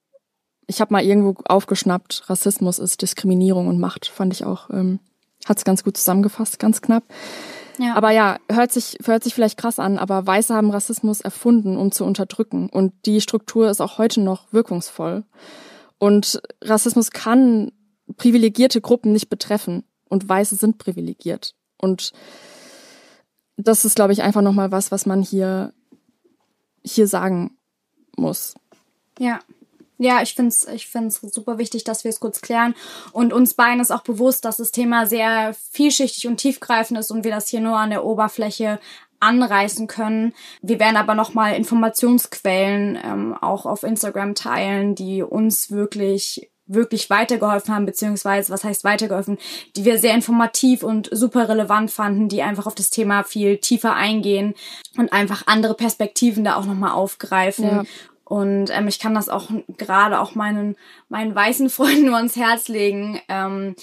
Ich 0.66 0.80
habe 0.80 0.92
mal 0.95 1.05
irgendwo 1.05 1.34
aufgeschnappt, 1.45 2.30
Rassismus 2.30 2.78
ist 2.78 3.03
Diskriminierung 3.03 3.68
und 3.68 3.78
Macht, 3.78 4.07
fand 4.07 4.32
ich 4.32 4.45
auch, 4.45 4.70
ähm, 4.70 5.01
hat 5.45 5.59
es 5.59 5.64
ganz 5.64 5.84
gut 5.84 5.97
zusammengefasst, 5.97 6.59
ganz 6.59 6.80
knapp. 6.80 7.05
Ja. 7.78 7.95
Aber 7.95 8.11
ja, 8.11 8.38
hört 8.51 8.72
sich, 8.72 8.99
hört 9.05 9.24
sich 9.24 9.34
vielleicht 9.34 9.59
krass 9.59 9.78
an, 9.78 9.99
aber 9.99 10.26
Weiße 10.26 10.55
haben 10.55 10.70
Rassismus 10.70 11.20
erfunden, 11.20 11.76
um 11.76 11.90
zu 11.92 12.05
unterdrücken. 12.05 12.68
Und 12.68 12.92
die 13.07 13.20
Struktur 13.20 13.68
ist 13.68 13.80
auch 13.80 13.99
heute 13.99 14.20
noch 14.20 14.53
wirkungsvoll. 14.53 15.24
Und 15.99 16.40
Rassismus 16.62 17.11
kann 17.11 17.72
privilegierte 18.16 18.80
Gruppen 18.80 19.12
nicht 19.12 19.28
betreffen. 19.28 19.84
Und 20.09 20.28
Weiße 20.28 20.57
sind 20.57 20.78
privilegiert. 20.78 21.55
Und 21.78 22.12
das 23.57 23.84
ist, 23.84 23.97
glaube 23.97 24.12
ich, 24.12 24.22
einfach 24.22 24.42
nochmal 24.42 24.70
was, 24.70 24.92
was 24.92 25.07
man 25.07 25.22
hier, 25.22 25.72
hier 26.84 27.09
sagen 27.09 27.57
muss. 28.16 28.55
Ja. 29.18 29.40
Ja, 29.99 30.22
ich 30.22 30.34
finde 30.34 30.49
es 30.49 30.66
ich 30.66 30.88
find's 30.88 31.20
super 31.20 31.59
wichtig, 31.59 31.84
dass 31.84 32.05
wir 32.05 32.09
es 32.09 32.20
kurz 32.20 32.40
klären. 32.40 32.74
Und 33.12 33.32
uns 33.32 33.55
beiden 33.55 33.80
ist 33.80 33.92
auch 33.92 34.03
bewusst, 34.03 34.45
dass 34.45 34.57
das 34.57 34.72
Thema 34.72 35.07
sehr 35.07 35.55
vielschichtig 35.70 36.26
und 36.26 36.38
tiefgreifend 36.38 36.99
ist 36.99 37.11
und 37.11 37.24
wir 37.24 37.30
das 37.30 37.49
hier 37.49 37.61
nur 37.61 37.76
an 37.76 37.90
der 37.90 38.05
Oberfläche 38.05 38.80
anreißen 39.20 39.86
können. 39.86 40.34
Wir 40.62 40.78
werden 40.80 40.97
aber 40.97 41.14
nochmal 41.14 41.55
Informationsquellen 41.55 42.99
ähm, 43.03 43.34
auch 43.40 43.66
auf 43.66 43.82
Instagram 43.84 44.34
teilen, 44.34 44.95
die 44.95 45.22
uns 45.22 45.70
wirklich 45.70 46.51
wirklich 46.66 47.11
weitergeholfen 47.11 47.74
haben, 47.74 47.86
beziehungsweise 47.86 48.53
was 48.53 48.64
heißt 48.64 48.84
weitergeholfen, 48.84 49.38
die 49.76 49.84
wir 49.84 49.99
sehr 49.99 50.14
informativ 50.14 50.82
und 50.82 51.11
super 51.12 51.49
relevant 51.49 51.90
fanden, 51.90 52.28
die 52.28 52.42
einfach 52.42 52.66
auf 52.66 52.74
das 52.74 52.88
Thema 52.88 53.22
viel 53.22 53.59
tiefer 53.59 53.95
eingehen 53.95 54.55
und 54.97 55.12
einfach 55.12 55.47
andere 55.47 55.74
Perspektiven 55.74 56.42
da 56.42 56.57
auch 56.57 56.64
nochmal 56.64 56.92
aufgreifen. 56.92 57.64
Ja. 57.64 57.84
Und 58.25 58.70
ähm, 58.70 58.89
ich 58.89 58.99
kann 58.99 59.14
das 59.14 59.29
auch 59.29 59.51
gerade 59.77 60.20
auch 60.20 60.35
meinen, 60.35 60.77
meinen 61.09 61.35
weißen 61.35 61.70
Freunden 61.70 62.07
nur 62.07 62.16
ans 62.16 62.37
Herz 62.37 62.68
legen. 62.68 63.20
Ähm, 63.29 63.75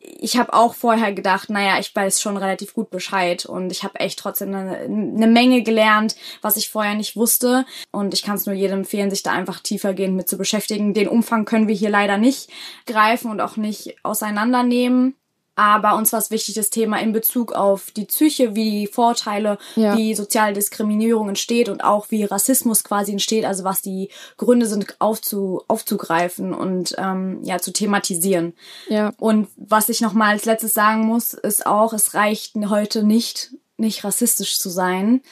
ich 0.00 0.36
habe 0.36 0.52
auch 0.52 0.74
vorher 0.74 1.12
gedacht, 1.12 1.50
naja, 1.50 1.78
ich 1.80 1.94
weiß 1.94 2.20
schon 2.20 2.36
relativ 2.36 2.72
gut 2.72 2.90
Bescheid 2.90 3.44
und 3.46 3.72
ich 3.72 3.82
habe 3.82 3.98
echt 3.98 4.18
trotzdem 4.18 4.54
eine, 4.54 4.78
eine, 4.78 5.26
Menge 5.26 5.62
gelernt, 5.62 6.14
was 6.40 6.56
ich 6.56 6.70
vorher 6.70 6.94
nicht 6.94 7.16
wusste. 7.16 7.66
Und 7.90 8.14
ich 8.14 8.22
kann 8.22 8.36
es 8.36 8.46
nur 8.46 8.54
jedem 8.54 8.80
empfehlen, 8.80 9.10
sich 9.10 9.22
da 9.24 9.32
einfach 9.32 9.60
tiefergehend 9.60 10.16
mit 10.16 10.28
zu 10.28 10.38
beschäftigen. 10.38 10.94
Den 10.94 11.08
Umfang 11.08 11.44
können 11.44 11.66
wir 11.66 11.74
hier 11.74 11.90
leider 11.90 12.16
nicht 12.16 12.48
greifen 12.86 13.30
und 13.30 13.40
auch 13.40 13.56
nicht 13.56 13.96
auseinandernehmen. 14.04 15.16
Aber 15.58 15.96
uns 15.96 16.12
war 16.12 16.20
es 16.20 16.30
wichtig, 16.30 16.54
das 16.54 16.70
Thema 16.70 17.00
in 17.00 17.10
Bezug 17.12 17.52
auf 17.52 17.90
die 17.90 18.04
Psyche, 18.04 18.54
wie 18.54 18.86
Vorteile, 18.86 19.58
ja. 19.74 19.96
wie 19.96 20.14
soziale 20.14 20.52
Diskriminierung 20.52 21.28
entsteht 21.28 21.68
und 21.68 21.82
auch 21.82 22.12
wie 22.12 22.22
Rassismus 22.22 22.84
quasi 22.84 23.10
entsteht, 23.10 23.44
also 23.44 23.64
was 23.64 23.82
die 23.82 24.08
Gründe 24.36 24.66
sind, 24.66 24.94
aufzu, 25.00 25.64
aufzugreifen 25.66 26.54
und 26.54 26.94
ähm, 26.96 27.40
ja 27.42 27.58
zu 27.58 27.72
thematisieren. 27.72 28.54
Ja. 28.88 29.12
Und 29.18 29.48
was 29.56 29.88
ich 29.88 30.00
nochmal 30.00 30.30
als 30.30 30.44
letztes 30.44 30.74
sagen 30.74 31.04
muss, 31.04 31.34
ist 31.34 31.66
auch, 31.66 31.92
es 31.92 32.14
reicht 32.14 32.54
heute 32.54 33.02
nicht, 33.02 33.50
nicht 33.78 34.04
rassistisch 34.04 34.60
zu 34.60 34.70
sein. 34.70 35.22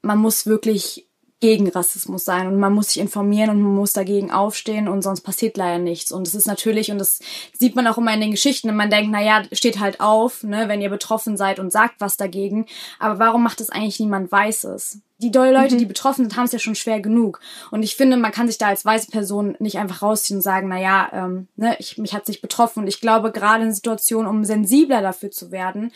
Man 0.00 0.18
muss 0.18 0.46
wirklich 0.46 1.05
gegen 1.40 1.68
Rassismus 1.68 2.24
sein 2.24 2.46
und 2.46 2.58
man 2.58 2.72
muss 2.72 2.88
sich 2.88 2.98
informieren 2.98 3.50
und 3.50 3.60
man 3.60 3.74
muss 3.74 3.92
dagegen 3.92 4.30
aufstehen 4.30 4.88
und 4.88 5.02
sonst 5.02 5.20
passiert 5.20 5.56
leider 5.56 5.78
nichts. 5.78 6.10
Und 6.10 6.26
es 6.26 6.34
ist 6.34 6.46
natürlich, 6.46 6.90
und 6.90 6.98
das 6.98 7.20
sieht 7.52 7.76
man 7.76 7.86
auch 7.86 7.98
immer 7.98 8.14
in 8.14 8.22
den 8.22 8.30
Geschichten, 8.30 8.70
und 8.70 8.76
man 8.76 8.90
denkt, 8.90 9.10
na 9.12 9.22
ja, 9.22 9.42
steht 9.52 9.78
halt 9.78 10.00
auf, 10.00 10.42
ne, 10.42 10.68
wenn 10.68 10.80
ihr 10.80 10.88
betroffen 10.88 11.36
seid 11.36 11.58
und 11.58 11.70
sagt 11.70 11.96
was 12.00 12.16
dagegen. 12.16 12.66
Aber 12.98 13.18
warum 13.18 13.42
macht 13.42 13.60
es 13.60 13.68
eigentlich 13.68 14.00
niemand 14.00 14.32
Weißes? 14.32 15.00
Die 15.18 15.30
Leute, 15.30 15.74
mhm. 15.74 15.78
die 15.78 15.86
betroffen 15.86 16.24
sind, 16.24 16.36
haben 16.36 16.44
es 16.44 16.52
ja 16.52 16.58
schon 16.58 16.74
schwer 16.74 17.00
genug. 17.00 17.40
Und 17.70 17.82
ich 17.82 17.96
finde, 17.96 18.18
man 18.18 18.32
kann 18.32 18.48
sich 18.48 18.58
da 18.58 18.66
als 18.66 18.84
weiße 18.84 19.10
Person 19.10 19.56
nicht 19.60 19.78
einfach 19.78 20.02
rausziehen 20.02 20.38
und 20.38 20.42
sagen, 20.42 20.68
na 20.68 20.78
ja, 20.78 21.08
ähm, 21.12 21.48
ne, 21.56 21.74
ich, 21.78 21.96
mich 21.96 22.12
hat's 22.12 22.28
nicht 22.28 22.42
betroffen. 22.42 22.80
Und 22.80 22.86
ich 22.86 23.00
glaube, 23.00 23.32
gerade 23.32 23.64
in 23.64 23.72
Situationen, 23.72 24.28
um 24.28 24.44
sensibler 24.44 25.00
dafür 25.00 25.30
zu 25.30 25.50
werden, 25.50 25.90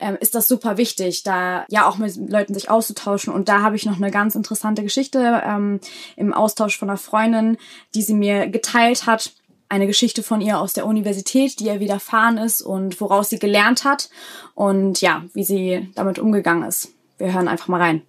ähm, 0.00 0.16
ist 0.20 0.34
das 0.34 0.48
super 0.48 0.78
wichtig, 0.78 1.22
da 1.22 1.66
ja 1.68 1.86
auch 1.86 1.98
mit 1.98 2.16
Leuten 2.30 2.54
sich 2.54 2.70
auszutauschen. 2.70 3.32
Und 3.32 3.48
da 3.48 3.60
habe 3.60 3.76
ich 3.76 3.84
noch 3.84 3.96
eine 3.96 4.10
ganz 4.10 4.34
interessante 4.34 4.82
Geschichte 4.82 5.42
ähm, 5.44 5.80
im 6.16 6.32
Austausch 6.32 6.78
von 6.78 6.88
einer 6.88 6.98
Freundin, 6.98 7.58
die 7.94 8.02
sie 8.02 8.14
mir 8.14 8.48
geteilt 8.48 9.06
hat 9.06 9.32
eine 9.68 9.86
Geschichte 9.86 10.22
von 10.22 10.42
ihr 10.42 10.60
aus 10.60 10.74
der 10.74 10.84
Universität, 10.84 11.58
die 11.58 11.64
ihr 11.64 11.80
widerfahren 11.80 12.36
ist 12.36 12.60
und 12.60 13.00
woraus 13.00 13.30
sie 13.30 13.38
gelernt 13.38 13.84
hat 13.84 14.10
und 14.54 15.00
ja, 15.00 15.24
wie 15.32 15.44
sie 15.44 15.90
damit 15.94 16.18
umgegangen 16.18 16.68
ist. 16.68 16.90
Wir 17.16 17.32
hören 17.32 17.48
einfach 17.48 17.68
mal 17.68 17.80
rein. 17.80 18.02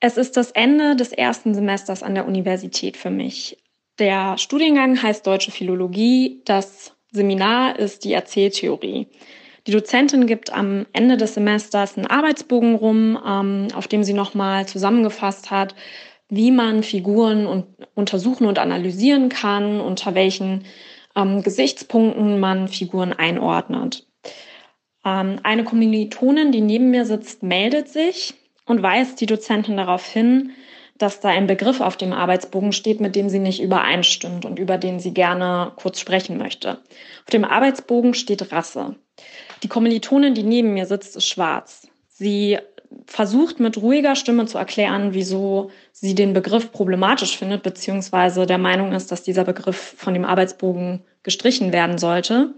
Es 0.00 0.16
ist 0.16 0.36
das 0.36 0.52
Ende 0.52 0.94
des 0.94 1.12
ersten 1.12 1.54
Semesters 1.54 2.02
an 2.02 2.14
der 2.14 2.26
Universität 2.26 2.96
für 2.96 3.10
mich. 3.10 3.58
Der 3.98 4.38
Studiengang 4.38 5.02
heißt 5.02 5.26
Deutsche 5.26 5.50
Philologie. 5.50 6.40
Das 6.44 6.92
Seminar 7.10 7.78
ist 7.78 8.04
die 8.04 8.12
Erzähltheorie. 8.12 9.08
Die 9.66 9.72
Dozentin 9.72 10.26
gibt 10.26 10.52
am 10.52 10.86
Ende 10.92 11.16
des 11.16 11.34
Semesters 11.34 11.96
einen 11.96 12.06
Arbeitsbogen 12.06 12.76
rum, 12.76 13.18
ähm, 13.26 13.68
auf 13.74 13.88
dem 13.88 14.04
sie 14.04 14.12
nochmal 14.12 14.66
zusammengefasst 14.66 15.50
hat, 15.50 15.74
wie 16.28 16.52
man 16.52 16.84
Figuren 16.84 17.46
und 17.46 17.66
untersuchen 17.94 18.46
und 18.46 18.60
analysieren 18.60 19.28
kann, 19.28 19.80
unter 19.80 20.14
welchen 20.14 20.64
ähm, 21.16 21.42
Gesichtspunkten 21.42 22.38
man 22.38 22.68
Figuren 22.68 23.12
einordnet. 23.12 24.06
Ähm, 25.04 25.40
eine 25.42 25.64
Kommilitonin, 25.64 26.52
die 26.52 26.60
neben 26.60 26.90
mir 26.90 27.04
sitzt, 27.04 27.42
meldet 27.42 27.88
sich 27.88 28.34
und 28.68 28.82
weist 28.82 29.20
die 29.20 29.26
Dozentin 29.26 29.76
darauf 29.76 30.06
hin, 30.06 30.52
dass 30.98 31.20
da 31.20 31.28
ein 31.28 31.46
Begriff 31.46 31.80
auf 31.80 31.96
dem 31.96 32.12
Arbeitsbogen 32.12 32.72
steht, 32.72 33.00
mit 33.00 33.14
dem 33.16 33.28
sie 33.28 33.38
nicht 33.38 33.62
übereinstimmt 33.62 34.44
und 34.44 34.58
über 34.58 34.78
den 34.78 34.98
sie 35.00 35.14
gerne 35.14 35.72
kurz 35.76 36.00
sprechen 36.00 36.38
möchte. 36.38 36.78
Auf 37.24 37.30
dem 37.32 37.44
Arbeitsbogen 37.44 38.14
steht 38.14 38.52
Rasse. 38.52 38.96
Die 39.62 39.68
Kommilitonin, 39.68 40.34
die 40.34 40.42
neben 40.42 40.74
mir 40.74 40.86
sitzt, 40.86 41.16
ist 41.16 41.26
schwarz. 41.26 41.88
Sie 42.08 42.58
versucht 43.06 43.60
mit 43.60 43.76
ruhiger 43.76 44.16
Stimme 44.16 44.46
zu 44.46 44.58
erklären, 44.58 45.14
wieso 45.14 45.70
sie 45.92 46.14
den 46.14 46.32
Begriff 46.32 46.72
problematisch 46.72 47.36
findet, 47.36 47.62
beziehungsweise 47.62 48.46
der 48.46 48.58
Meinung 48.58 48.92
ist, 48.92 49.12
dass 49.12 49.22
dieser 49.22 49.44
Begriff 49.44 49.94
von 49.96 50.14
dem 50.14 50.24
Arbeitsbogen 50.24 51.04
gestrichen 51.22 51.72
werden 51.72 51.98
sollte. 51.98 52.54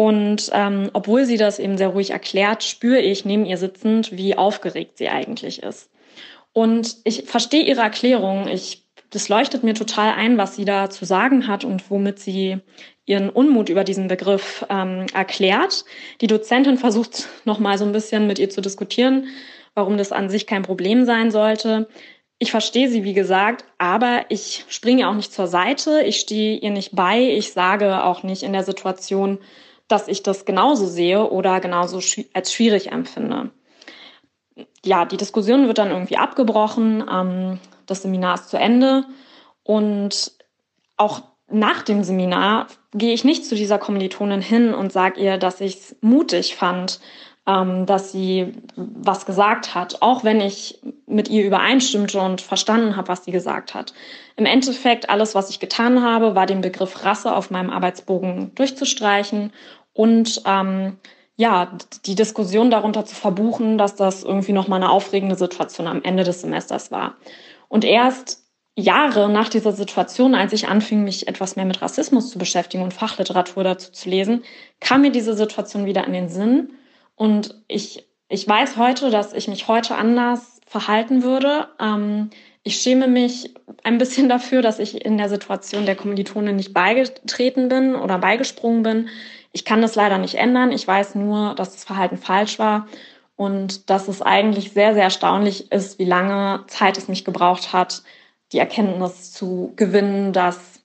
Und 0.00 0.48
ähm, 0.54 0.88
obwohl 0.94 1.26
sie 1.26 1.36
das 1.36 1.58
eben 1.58 1.76
sehr 1.76 1.88
ruhig 1.88 2.12
erklärt, 2.12 2.64
spüre 2.64 3.00
ich 3.00 3.26
neben 3.26 3.44
ihr 3.44 3.58
sitzend, 3.58 4.16
wie 4.16 4.34
aufgeregt 4.34 4.96
sie 4.96 5.10
eigentlich 5.10 5.62
ist. 5.62 5.90
Und 6.54 6.96
ich 7.04 7.24
verstehe 7.24 7.64
ihre 7.64 7.82
Erklärung. 7.82 8.48
Ich, 8.48 8.86
das 9.10 9.28
leuchtet 9.28 9.62
mir 9.62 9.74
total 9.74 10.14
ein, 10.14 10.38
was 10.38 10.56
sie 10.56 10.64
da 10.64 10.88
zu 10.88 11.04
sagen 11.04 11.46
hat 11.46 11.66
und 11.66 11.90
womit 11.90 12.18
sie 12.18 12.60
ihren 13.04 13.28
Unmut 13.28 13.68
über 13.68 13.84
diesen 13.84 14.08
Begriff 14.08 14.64
ähm, 14.70 15.04
erklärt. 15.12 15.84
Die 16.22 16.28
Dozentin 16.28 16.78
versucht 16.78 17.28
nochmal 17.44 17.76
so 17.76 17.84
ein 17.84 17.92
bisschen 17.92 18.26
mit 18.26 18.38
ihr 18.38 18.48
zu 18.48 18.62
diskutieren, 18.62 19.26
warum 19.74 19.98
das 19.98 20.12
an 20.12 20.30
sich 20.30 20.46
kein 20.46 20.62
Problem 20.62 21.04
sein 21.04 21.30
sollte. 21.30 21.88
Ich 22.38 22.52
verstehe 22.52 22.88
sie, 22.88 23.04
wie 23.04 23.12
gesagt, 23.12 23.66
aber 23.76 24.24
ich 24.30 24.64
springe 24.70 25.10
auch 25.10 25.14
nicht 25.14 25.30
zur 25.30 25.46
Seite, 25.46 26.00
ich 26.06 26.20
stehe 26.20 26.56
ihr 26.56 26.70
nicht 26.70 26.96
bei, 26.96 27.20
ich 27.20 27.52
sage 27.52 28.02
auch 28.02 28.22
nicht 28.22 28.44
in 28.44 28.54
der 28.54 28.64
Situation, 28.64 29.40
dass 29.90 30.08
ich 30.08 30.22
das 30.22 30.44
genauso 30.44 30.86
sehe 30.86 31.28
oder 31.28 31.60
genauso 31.60 32.00
als 32.32 32.52
schwierig 32.52 32.92
empfinde. 32.92 33.50
Ja, 34.84 35.04
die 35.04 35.16
Diskussion 35.16 35.66
wird 35.66 35.78
dann 35.78 35.90
irgendwie 35.90 36.16
abgebrochen, 36.16 37.04
ähm, 37.10 37.58
das 37.86 38.02
Seminar 38.02 38.34
ist 38.34 38.50
zu 38.50 38.56
Ende 38.56 39.04
und 39.64 40.32
auch 40.96 41.22
nach 41.48 41.82
dem 41.82 42.04
Seminar 42.04 42.68
gehe 42.92 43.12
ich 43.12 43.24
nicht 43.24 43.44
zu 43.44 43.54
dieser 43.54 43.78
Kommilitonin 43.78 44.40
hin 44.40 44.74
und 44.74 44.92
sage 44.92 45.20
ihr, 45.20 45.38
dass 45.38 45.60
ich 45.60 45.76
es 45.76 45.96
mutig 46.00 46.54
fand, 46.54 47.00
ähm, 47.46 47.86
dass 47.86 48.12
sie 48.12 48.52
was 48.76 49.26
gesagt 49.26 49.74
hat, 49.74 50.02
auch 50.02 50.24
wenn 50.24 50.40
ich 50.40 50.80
mit 51.06 51.28
ihr 51.28 51.44
übereinstimmte 51.44 52.20
und 52.20 52.40
verstanden 52.40 52.96
habe, 52.96 53.08
was 53.08 53.24
sie 53.24 53.32
gesagt 53.32 53.74
hat. 53.74 53.92
Im 54.36 54.46
Endeffekt, 54.46 55.10
alles, 55.10 55.34
was 55.34 55.50
ich 55.50 55.58
getan 55.58 56.02
habe, 56.02 56.34
war 56.34 56.46
den 56.46 56.60
Begriff 56.60 57.04
Rasse 57.04 57.34
auf 57.34 57.50
meinem 57.50 57.70
Arbeitsbogen 57.70 58.54
durchzustreichen 58.54 59.52
und 59.92 60.42
ähm, 60.46 60.98
ja, 61.36 61.72
die 62.04 62.14
Diskussion 62.14 62.70
darunter 62.70 63.06
zu 63.06 63.14
verbuchen, 63.14 63.78
dass 63.78 63.96
das 63.96 64.24
irgendwie 64.24 64.52
nochmal 64.52 64.82
eine 64.82 64.90
aufregende 64.90 65.36
Situation 65.36 65.86
am 65.86 66.02
Ende 66.02 66.22
des 66.22 66.42
Semesters 66.42 66.90
war. 66.90 67.16
Und 67.68 67.84
erst 67.84 68.44
Jahre 68.76 69.28
nach 69.28 69.48
dieser 69.48 69.72
Situation, 69.72 70.34
als 70.34 70.52
ich 70.52 70.68
anfing, 70.68 71.04
mich 71.04 71.28
etwas 71.28 71.56
mehr 71.56 71.64
mit 71.64 71.82
Rassismus 71.82 72.30
zu 72.30 72.38
beschäftigen 72.38 72.82
und 72.82 72.94
Fachliteratur 72.94 73.64
dazu 73.64 73.90
zu 73.92 74.08
lesen, 74.08 74.42
kam 74.80 75.02
mir 75.02 75.10
diese 75.10 75.34
Situation 75.34 75.86
wieder 75.86 76.06
in 76.06 76.12
den 76.12 76.28
Sinn. 76.28 76.74
Und 77.16 77.54
ich, 77.68 78.06
ich 78.28 78.46
weiß 78.46 78.76
heute, 78.76 79.10
dass 79.10 79.32
ich 79.32 79.48
mich 79.48 79.68
heute 79.68 79.96
anders 79.96 80.60
verhalten 80.66 81.22
würde. 81.22 81.68
Ähm, 81.80 82.30
ich 82.62 82.76
schäme 82.76 83.08
mich 83.08 83.54
ein 83.82 83.98
bisschen 83.98 84.28
dafür, 84.30 84.62
dass 84.62 84.78
ich 84.78 85.04
in 85.04 85.18
der 85.18 85.28
Situation 85.28 85.86
der 85.86 85.96
Kommilitone 85.96 86.52
nicht 86.52 86.72
beigetreten 86.72 87.68
bin 87.68 87.94
oder 87.94 88.18
beigesprungen 88.18 88.82
bin. 88.82 89.08
Ich 89.52 89.64
kann 89.64 89.82
das 89.82 89.94
leider 89.94 90.18
nicht 90.18 90.36
ändern. 90.36 90.72
Ich 90.72 90.86
weiß 90.86 91.14
nur, 91.16 91.54
dass 91.54 91.72
das 91.72 91.84
Verhalten 91.84 92.16
falsch 92.16 92.58
war 92.58 92.86
und 93.36 93.90
dass 93.90 94.08
es 94.08 94.22
eigentlich 94.22 94.72
sehr, 94.72 94.94
sehr 94.94 95.04
erstaunlich 95.04 95.72
ist, 95.72 95.98
wie 95.98 96.04
lange 96.04 96.64
Zeit 96.66 96.98
es 96.98 97.08
mich 97.08 97.24
gebraucht 97.24 97.72
hat, 97.72 98.02
die 98.52 98.58
Erkenntnis 98.58 99.32
zu 99.32 99.72
gewinnen, 99.76 100.32
dass 100.32 100.80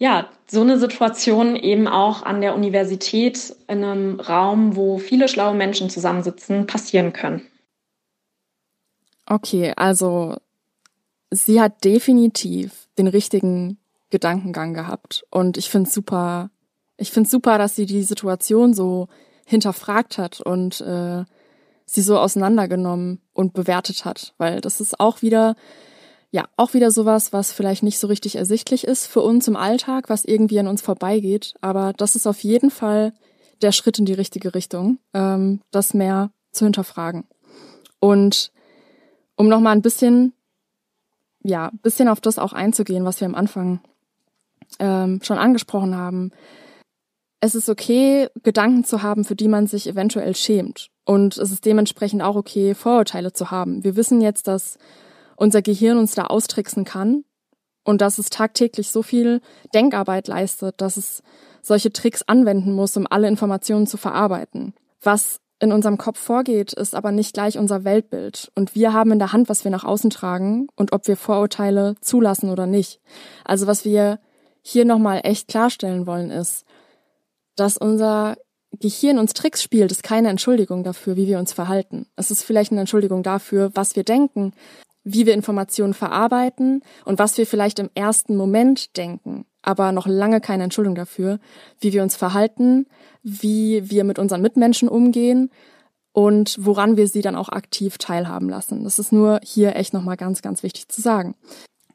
ja, 0.00 0.30
so 0.46 0.62
eine 0.62 0.78
Situation 0.78 1.56
eben 1.56 1.86
auch 1.86 2.22
an 2.22 2.40
der 2.40 2.54
Universität 2.54 3.54
in 3.68 3.84
einem 3.84 4.18
Raum, 4.18 4.74
wo 4.74 4.96
viele 4.96 5.28
schlaue 5.28 5.54
Menschen 5.54 5.90
zusammensitzen, 5.90 6.66
passieren 6.66 7.12
können. 7.12 7.46
Okay, 9.26 9.74
also 9.76 10.36
sie 11.30 11.60
hat 11.60 11.84
definitiv 11.84 12.88
den 12.96 13.06
richtigen 13.08 13.78
Gedankengang 14.08 14.72
gehabt 14.72 15.24
und 15.30 15.58
ich 15.58 15.68
finde 15.68 15.88
es 15.88 15.94
super 15.94 16.50
ich 17.00 17.10
finde 17.10 17.28
super, 17.28 17.58
dass 17.58 17.74
sie 17.74 17.86
die 17.86 18.02
Situation 18.02 18.74
so 18.74 19.08
hinterfragt 19.46 20.18
hat 20.18 20.40
und 20.40 20.80
äh, 20.80 21.24
sie 21.86 22.02
so 22.02 22.18
auseinandergenommen 22.18 23.20
und 23.32 23.52
bewertet 23.52 24.04
hat, 24.04 24.34
weil 24.38 24.60
das 24.60 24.80
ist 24.80 25.00
auch 25.00 25.22
wieder 25.22 25.56
ja, 26.32 26.44
auch 26.56 26.74
wieder 26.74 26.90
sowas, 26.92 27.32
was 27.32 27.52
vielleicht 27.52 27.82
nicht 27.82 27.98
so 27.98 28.06
richtig 28.06 28.36
ersichtlich 28.36 28.84
ist 28.84 29.06
für 29.06 29.20
uns 29.20 29.48
im 29.48 29.56
Alltag, 29.56 30.08
was 30.08 30.24
irgendwie 30.24 30.60
an 30.60 30.68
uns 30.68 30.80
vorbeigeht. 30.80 31.54
Aber 31.60 31.92
das 31.92 32.14
ist 32.14 32.26
auf 32.26 32.44
jeden 32.44 32.70
Fall 32.70 33.12
der 33.62 33.72
Schritt 33.72 33.98
in 33.98 34.04
die 34.04 34.14
richtige 34.14 34.54
Richtung, 34.54 34.98
ähm, 35.12 35.60
das 35.72 35.92
mehr 35.92 36.30
zu 36.52 36.64
hinterfragen. 36.64 37.24
Und 37.98 38.52
um 39.34 39.48
nochmal 39.48 39.74
ein 39.74 39.82
bisschen, 39.82 40.32
ja, 41.42 41.72
bisschen 41.82 42.08
auf 42.08 42.20
das 42.20 42.38
auch 42.38 42.52
einzugehen, 42.52 43.04
was 43.04 43.20
wir 43.20 43.26
am 43.26 43.34
Anfang 43.34 43.80
ähm, 44.78 45.20
schon 45.22 45.38
angesprochen 45.38 45.96
haben. 45.96 46.30
Es 47.40 47.54
ist 47.54 47.68
okay, 47.70 48.28
Gedanken 48.42 48.84
zu 48.84 49.02
haben, 49.02 49.24
für 49.24 49.34
die 49.34 49.48
man 49.48 49.66
sich 49.66 49.88
eventuell 49.88 50.36
schämt. 50.36 50.90
Und 51.04 51.38
es 51.38 51.50
ist 51.50 51.64
dementsprechend 51.64 52.22
auch 52.22 52.36
okay, 52.36 52.74
Vorurteile 52.74 53.32
zu 53.32 53.50
haben. 53.50 53.82
Wir 53.82 53.96
wissen 53.96 54.20
jetzt, 54.20 54.46
dass 54.46 54.76
unser 55.36 55.62
Gehirn 55.62 55.96
uns 55.96 56.14
da 56.14 56.24
austricksen 56.24 56.84
kann 56.84 57.24
und 57.82 58.02
dass 58.02 58.18
es 58.18 58.28
tagtäglich 58.28 58.90
so 58.90 59.02
viel 59.02 59.40
Denkarbeit 59.74 60.28
leistet, 60.28 60.80
dass 60.82 60.98
es 60.98 61.22
solche 61.62 61.92
Tricks 61.92 62.22
anwenden 62.22 62.72
muss, 62.72 62.96
um 62.96 63.06
alle 63.08 63.28
Informationen 63.28 63.86
zu 63.86 63.96
verarbeiten. 63.96 64.74
Was 65.00 65.40
in 65.60 65.72
unserem 65.72 65.98
Kopf 65.98 66.18
vorgeht, 66.18 66.74
ist 66.74 66.94
aber 66.94 67.10
nicht 67.10 67.34
gleich 67.34 67.58
unser 67.58 67.84
Weltbild. 67.84 68.50
Und 68.54 68.74
wir 68.74 68.92
haben 68.92 69.12
in 69.12 69.18
der 69.18 69.32
Hand, 69.32 69.48
was 69.48 69.64
wir 69.64 69.70
nach 69.70 69.84
außen 69.84 70.10
tragen 70.10 70.68
und 70.76 70.92
ob 70.92 71.06
wir 71.08 71.16
Vorurteile 71.16 71.94
zulassen 72.00 72.50
oder 72.50 72.66
nicht. 72.66 73.00
Also 73.44 73.66
was 73.66 73.84
wir 73.84 74.20
hier 74.62 74.84
nochmal 74.84 75.20
echt 75.24 75.48
klarstellen 75.48 76.06
wollen, 76.06 76.30
ist, 76.30 76.64
dass 77.60 77.76
unser 77.76 78.36
Gehirn 78.72 79.18
uns 79.18 79.34
Tricks 79.34 79.62
spielt, 79.62 79.92
ist 79.92 80.02
keine 80.02 80.28
Entschuldigung 80.28 80.84
dafür, 80.84 81.16
wie 81.16 81.26
wir 81.26 81.38
uns 81.38 81.52
verhalten. 81.52 82.06
Es 82.16 82.30
ist 82.30 82.42
vielleicht 82.42 82.72
eine 82.72 82.80
Entschuldigung 82.80 83.22
dafür, 83.22 83.70
was 83.74 83.96
wir 83.96 84.04
denken, 84.04 84.52
wie 85.04 85.26
wir 85.26 85.34
Informationen 85.34 85.94
verarbeiten 85.94 86.82
und 87.04 87.18
was 87.18 87.36
wir 87.36 87.46
vielleicht 87.46 87.78
im 87.78 87.90
ersten 87.94 88.36
Moment 88.36 88.96
denken, 88.96 89.44
aber 89.62 89.92
noch 89.92 90.06
lange 90.06 90.40
keine 90.40 90.64
Entschuldigung 90.64 90.94
dafür, 90.94 91.38
wie 91.80 91.92
wir 91.92 92.02
uns 92.02 92.16
verhalten, 92.16 92.86
wie 93.22 93.90
wir 93.90 94.04
mit 94.04 94.18
unseren 94.18 94.42
Mitmenschen 94.42 94.88
umgehen 94.88 95.50
und 96.12 96.56
woran 96.60 96.96
wir 96.96 97.08
sie 97.08 97.22
dann 97.22 97.36
auch 97.36 97.48
aktiv 97.48 97.98
teilhaben 97.98 98.48
lassen. 98.48 98.84
Das 98.84 98.98
ist 98.98 99.12
nur 99.12 99.40
hier 99.42 99.76
echt 99.76 99.92
nochmal 99.92 100.16
ganz, 100.16 100.42
ganz 100.42 100.62
wichtig 100.62 100.88
zu 100.88 101.00
sagen. 101.00 101.34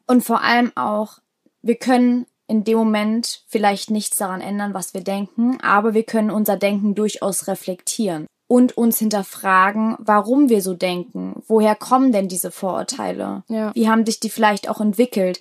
Und 0.06 0.22
vor 0.22 0.42
allem 0.42 0.72
auch, 0.76 1.18
wir 1.62 1.76
können 1.76 2.26
in 2.48 2.64
dem 2.64 2.78
Moment 2.78 3.42
vielleicht 3.48 3.90
nichts 3.90 4.16
daran 4.16 4.40
ändern, 4.40 4.74
was 4.74 4.94
wir 4.94 5.02
denken, 5.02 5.58
aber 5.62 5.94
wir 5.94 6.04
können 6.04 6.30
unser 6.30 6.56
Denken 6.56 6.94
durchaus 6.94 7.48
reflektieren 7.48 8.26
und 8.48 8.76
uns 8.76 8.98
hinterfragen, 8.98 9.96
warum 9.98 10.48
wir 10.48 10.62
so 10.62 10.74
denken. 10.74 11.42
Woher 11.46 11.74
kommen 11.74 12.12
denn 12.12 12.28
diese 12.28 12.50
Vorurteile? 12.50 13.42
Ja. 13.48 13.74
Wie 13.74 13.88
haben 13.88 14.06
sich 14.06 14.20
die 14.20 14.30
vielleicht 14.30 14.68
auch 14.68 14.80
entwickelt? 14.80 15.40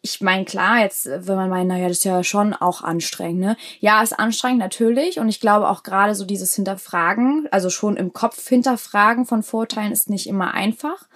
Ich 0.00 0.20
meine, 0.20 0.44
klar, 0.44 0.80
jetzt, 0.80 1.06
wenn 1.06 1.36
man 1.36 1.50
meint, 1.50 1.68
naja, 1.68 1.88
das 1.88 1.98
ist 1.98 2.04
ja 2.04 2.22
schon 2.22 2.54
auch 2.54 2.82
anstrengend, 2.82 3.40
ne? 3.40 3.56
Ja, 3.80 4.02
ist 4.02 4.18
anstrengend 4.18 4.60
natürlich. 4.60 5.18
Und 5.18 5.28
ich 5.28 5.40
glaube 5.40 5.68
auch 5.68 5.82
gerade 5.82 6.14
so 6.14 6.24
dieses 6.24 6.54
Hinterfragen, 6.54 7.48
also 7.50 7.70
schon 7.70 7.96
im 7.96 8.12
Kopf 8.12 8.48
hinterfragen 8.48 9.26
von 9.26 9.42
Vorurteilen 9.42 9.92
ist 9.92 10.08
nicht 10.08 10.28
immer 10.28 10.54
einfach. 10.54 11.08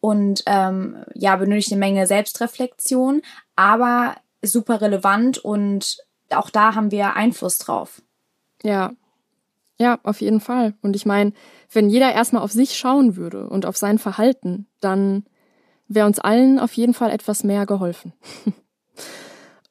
Und 0.00 0.42
ähm, 0.46 1.04
ja, 1.14 1.36
benötigt 1.36 1.72
eine 1.72 1.78
Menge 1.78 2.06
Selbstreflexion. 2.06 3.20
Aber 3.56 4.16
super 4.42 4.80
relevant 4.80 5.38
und 5.38 5.98
auch 6.30 6.50
da 6.50 6.74
haben 6.74 6.90
wir 6.90 7.14
Einfluss 7.14 7.58
drauf. 7.58 8.02
Ja. 8.62 8.92
Ja, 9.78 9.98
auf 10.02 10.20
jeden 10.20 10.40
Fall. 10.40 10.74
Und 10.82 10.94
ich 10.94 11.06
meine, 11.06 11.32
wenn 11.72 11.88
jeder 11.88 12.12
erstmal 12.12 12.42
auf 12.42 12.52
sich 12.52 12.76
schauen 12.76 13.16
würde 13.16 13.48
und 13.48 13.64
auf 13.64 13.78
sein 13.78 13.98
Verhalten, 13.98 14.66
dann 14.80 15.24
wäre 15.88 16.06
uns 16.06 16.18
allen 16.18 16.58
auf 16.58 16.74
jeden 16.74 16.92
Fall 16.92 17.10
etwas 17.10 17.44
mehr 17.44 17.64
geholfen. 17.64 18.12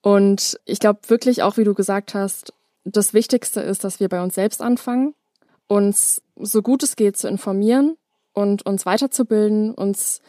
und 0.02 0.60
ich 0.66 0.80
glaube 0.80 1.02
wirklich 1.08 1.44
auch, 1.44 1.58
wie 1.58 1.64
du 1.64 1.76
gesagt 1.76 2.16
hast, 2.16 2.54
das 2.84 3.14
Wichtigste 3.14 3.62
ist, 3.62 3.84
dass 3.84 4.00
wir 4.00 4.10
bei 4.10 4.22
uns 4.22 4.34
selbst 4.34 4.62
anfangen, 4.62 5.14
uns 5.68 6.24
so 6.36 6.62
gut 6.64 6.82
es 6.82 6.96
geht 6.96 7.16
zu 7.16 7.28
informieren 7.28 7.96
und 8.34 8.66
uns 8.66 8.86
weiterzubilden, 8.86 9.74
uns 9.74 10.22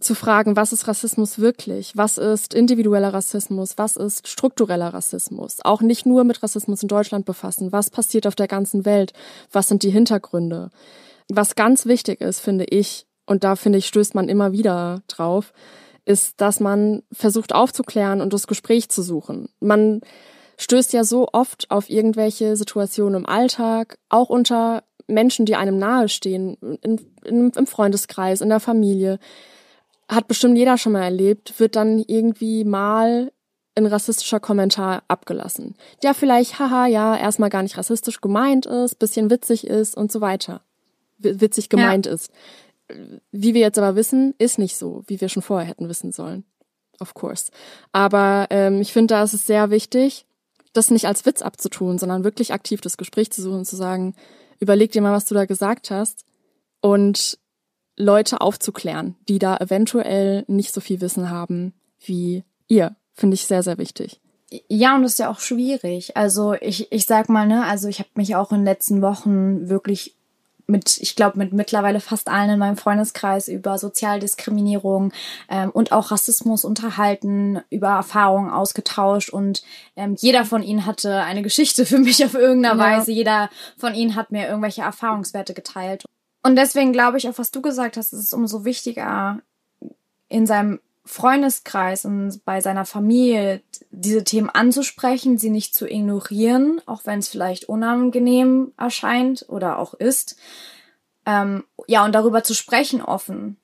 zu 0.00 0.14
fragen, 0.14 0.56
was 0.56 0.72
ist 0.72 0.88
Rassismus 0.88 1.38
wirklich? 1.38 1.92
Was 1.96 2.18
ist 2.18 2.52
individueller 2.52 3.14
Rassismus? 3.14 3.78
Was 3.78 3.96
ist 3.96 4.26
struktureller 4.26 4.92
Rassismus? 4.92 5.58
Auch 5.62 5.82
nicht 5.82 6.04
nur 6.04 6.24
mit 6.24 6.42
Rassismus 6.42 6.82
in 6.82 6.88
Deutschland 6.88 7.24
befassen. 7.24 7.72
Was 7.72 7.90
passiert 7.90 8.26
auf 8.26 8.34
der 8.34 8.48
ganzen 8.48 8.84
Welt? 8.84 9.12
Was 9.52 9.68
sind 9.68 9.82
die 9.82 9.90
Hintergründe? 9.90 10.70
Was 11.28 11.54
ganz 11.54 11.86
wichtig 11.86 12.20
ist, 12.20 12.40
finde 12.40 12.64
ich, 12.64 13.06
und 13.26 13.44
da 13.44 13.56
finde 13.56 13.78
ich, 13.78 13.86
stößt 13.86 14.14
man 14.14 14.28
immer 14.28 14.52
wieder 14.52 15.02
drauf, 15.08 15.52
ist, 16.04 16.40
dass 16.40 16.60
man 16.60 17.02
versucht 17.12 17.54
aufzuklären 17.54 18.20
und 18.20 18.32
das 18.32 18.46
Gespräch 18.46 18.90
zu 18.90 19.00
suchen. 19.02 19.48
Man 19.60 20.00
stößt 20.58 20.92
ja 20.92 21.04
so 21.04 21.28
oft 21.32 21.70
auf 21.70 21.88
irgendwelche 21.88 22.56
Situationen 22.56 23.20
im 23.20 23.26
Alltag, 23.26 23.98
auch 24.08 24.28
unter 24.28 24.82
Menschen, 25.06 25.46
die 25.46 25.56
einem 25.56 25.78
nahestehen, 25.78 26.56
in, 26.82 27.00
in, 27.24 27.50
im 27.50 27.66
Freundeskreis, 27.66 28.40
in 28.40 28.48
der 28.48 28.60
Familie, 28.60 29.18
hat 30.08 30.28
bestimmt 30.28 30.56
jeder 30.56 30.78
schon 30.78 30.92
mal 30.92 31.02
erlebt, 31.02 31.58
wird 31.58 31.76
dann 31.76 31.98
irgendwie 31.98 32.64
mal 32.64 33.32
ein 33.76 33.86
rassistischer 33.86 34.40
Kommentar 34.40 35.02
abgelassen. 35.08 35.74
Der 36.02 36.14
vielleicht, 36.14 36.58
haha, 36.58 36.86
ja, 36.86 37.16
erstmal 37.16 37.50
gar 37.50 37.62
nicht 37.62 37.76
rassistisch 37.76 38.20
gemeint 38.20 38.66
ist, 38.66 38.98
bisschen 38.98 39.30
witzig 39.30 39.66
ist 39.66 39.96
und 39.96 40.12
so 40.12 40.20
weiter. 40.20 40.62
witzig 41.18 41.68
gemeint 41.68 42.06
ja. 42.06 42.12
ist. 42.12 42.30
Wie 43.32 43.54
wir 43.54 43.62
jetzt 43.62 43.78
aber 43.78 43.96
wissen, 43.96 44.34
ist 44.38 44.58
nicht 44.58 44.76
so, 44.76 45.02
wie 45.06 45.20
wir 45.20 45.28
schon 45.28 45.42
vorher 45.42 45.68
hätten 45.68 45.88
wissen 45.88 46.12
sollen. 46.12 46.44
Of 47.00 47.14
course. 47.14 47.50
Aber 47.92 48.46
ähm, 48.50 48.80
ich 48.80 48.92
finde, 48.92 49.14
da 49.14 49.22
ist 49.24 49.32
es 49.32 49.46
sehr 49.46 49.70
wichtig, 49.70 50.26
das 50.72 50.90
nicht 50.90 51.06
als 51.06 51.24
Witz 51.26 51.42
abzutun, 51.42 51.98
sondern 51.98 52.24
wirklich 52.24 52.52
aktiv 52.52 52.80
das 52.80 52.96
Gespräch 52.96 53.32
zu 53.32 53.42
suchen 53.42 53.58
und 53.58 53.64
zu 53.64 53.76
sagen, 53.76 54.14
überleg 54.60 54.92
dir 54.92 55.02
mal, 55.02 55.12
was 55.12 55.24
du 55.24 55.34
da 55.34 55.46
gesagt 55.46 55.90
hast 55.90 56.24
und 56.80 57.38
Leute 57.96 58.40
aufzuklären, 58.40 59.16
die 59.28 59.38
da 59.38 59.56
eventuell 59.56 60.44
nicht 60.46 60.72
so 60.72 60.80
viel 60.80 61.00
Wissen 61.00 61.30
haben 61.30 61.72
wie 62.00 62.44
ihr. 62.68 62.96
Finde 63.12 63.34
ich 63.34 63.46
sehr, 63.46 63.62
sehr 63.62 63.78
wichtig. 63.78 64.20
Ja, 64.68 64.96
und 64.96 65.02
das 65.02 65.12
ist 65.12 65.18
ja 65.18 65.30
auch 65.30 65.40
schwierig. 65.40 66.16
Also 66.16 66.54
ich, 66.54 66.90
ich 66.92 67.06
sag 67.06 67.28
mal, 67.28 67.46
ne, 67.46 67.64
also 67.64 67.88
ich 67.88 67.98
habe 67.98 68.10
mich 68.14 68.36
auch 68.36 68.52
in 68.52 68.58
den 68.58 68.64
letzten 68.64 69.02
Wochen 69.02 69.68
wirklich 69.68 70.14
mit, 70.66 70.98
ich 70.98 71.14
glaube, 71.14 71.38
mit 71.38 71.52
mittlerweile 71.52 72.00
fast 72.00 72.28
allen 72.28 72.50
in 72.50 72.58
meinem 72.58 72.76
Freundeskreis 72.76 73.48
über 73.48 73.78
Sozialdiskriminierung 73.78 75.12
ähm, 75.50 75.70
und 75.70 75.92
auch 75.92 76.10
Rassismus 76.10 76.64
unterhalten, 76.64 77.60
über 77.70 77.88
Erfahrungen 77.90 78.50
ausgetauscht 78.50 79.30
und 79.30 79.62
ähm, 79.96 80.16
jeder 80.18 80.44
von 80.44 80.62
ihnen 80.62 80.86
hatte 80.86 81.22
eine 81.22 81.42
Geschichte 81.42 81.84
für 81.84 81.98
mich 81.98 82.24
auf 82.24 82.34
irgendeiner 82.34 82.76
ja. 82.76 82.98
Weise. 82.98 83.12
Jeder 83.12 83.50
von 83.76 83.94
ihnen 83.94 84.14
hat 84.14 84.32
mir 84.32 84.46
irgendwelche 84.46 84.82
Erfahrungswerte 84.82 85.52
geteilt. 85.52 86.04
Und 86.44 86.56
deswegen 86.56 86.92
glaube 86.92 87.16
ich 87.16 87.26
auch, 87.28 87.38
was 87.38 87.50
du 87.50 87.62
gesagt 87.62 87.96
hast, 87.96 88.12
ist 88.12 88.20
es 88.20 88.32
umso 88.34 88.64
wichtiger, 88.66 89.40
in 90.28 90.46
seinem 90.46 90.78
Freundeskreis 91.06 92.04
und 92.04 92.44
bei 92.44 92.60
seiner 92.60 92.84
Familie 92.84 93.62
diese 93.90 94.24
Themen 94.24 94.50
anzusprechen, 94.50 95.38
sie 95.38 95.48
nicht 95.48 95.74
zu 95.74 95.88
ignorieren, 95.88 96.82
auch 96.84 97.02
wenn 97.04 97.18
es 97.18 97.28
vielleicht 97.28 97.68
unangenehm 97.68 98.72
erscheint 98.76 99.46
oder 99.48 99.78
auch 99.78 99.94
ist. 99.94 100.36
Ähm, 101.24 101.64
ja, 101.86 102.04
und 102.04 102.14
darüber 102.14 102.42
zu 102.42 102.54
sprechen 102.54 103.00
offen. 103.00 103.56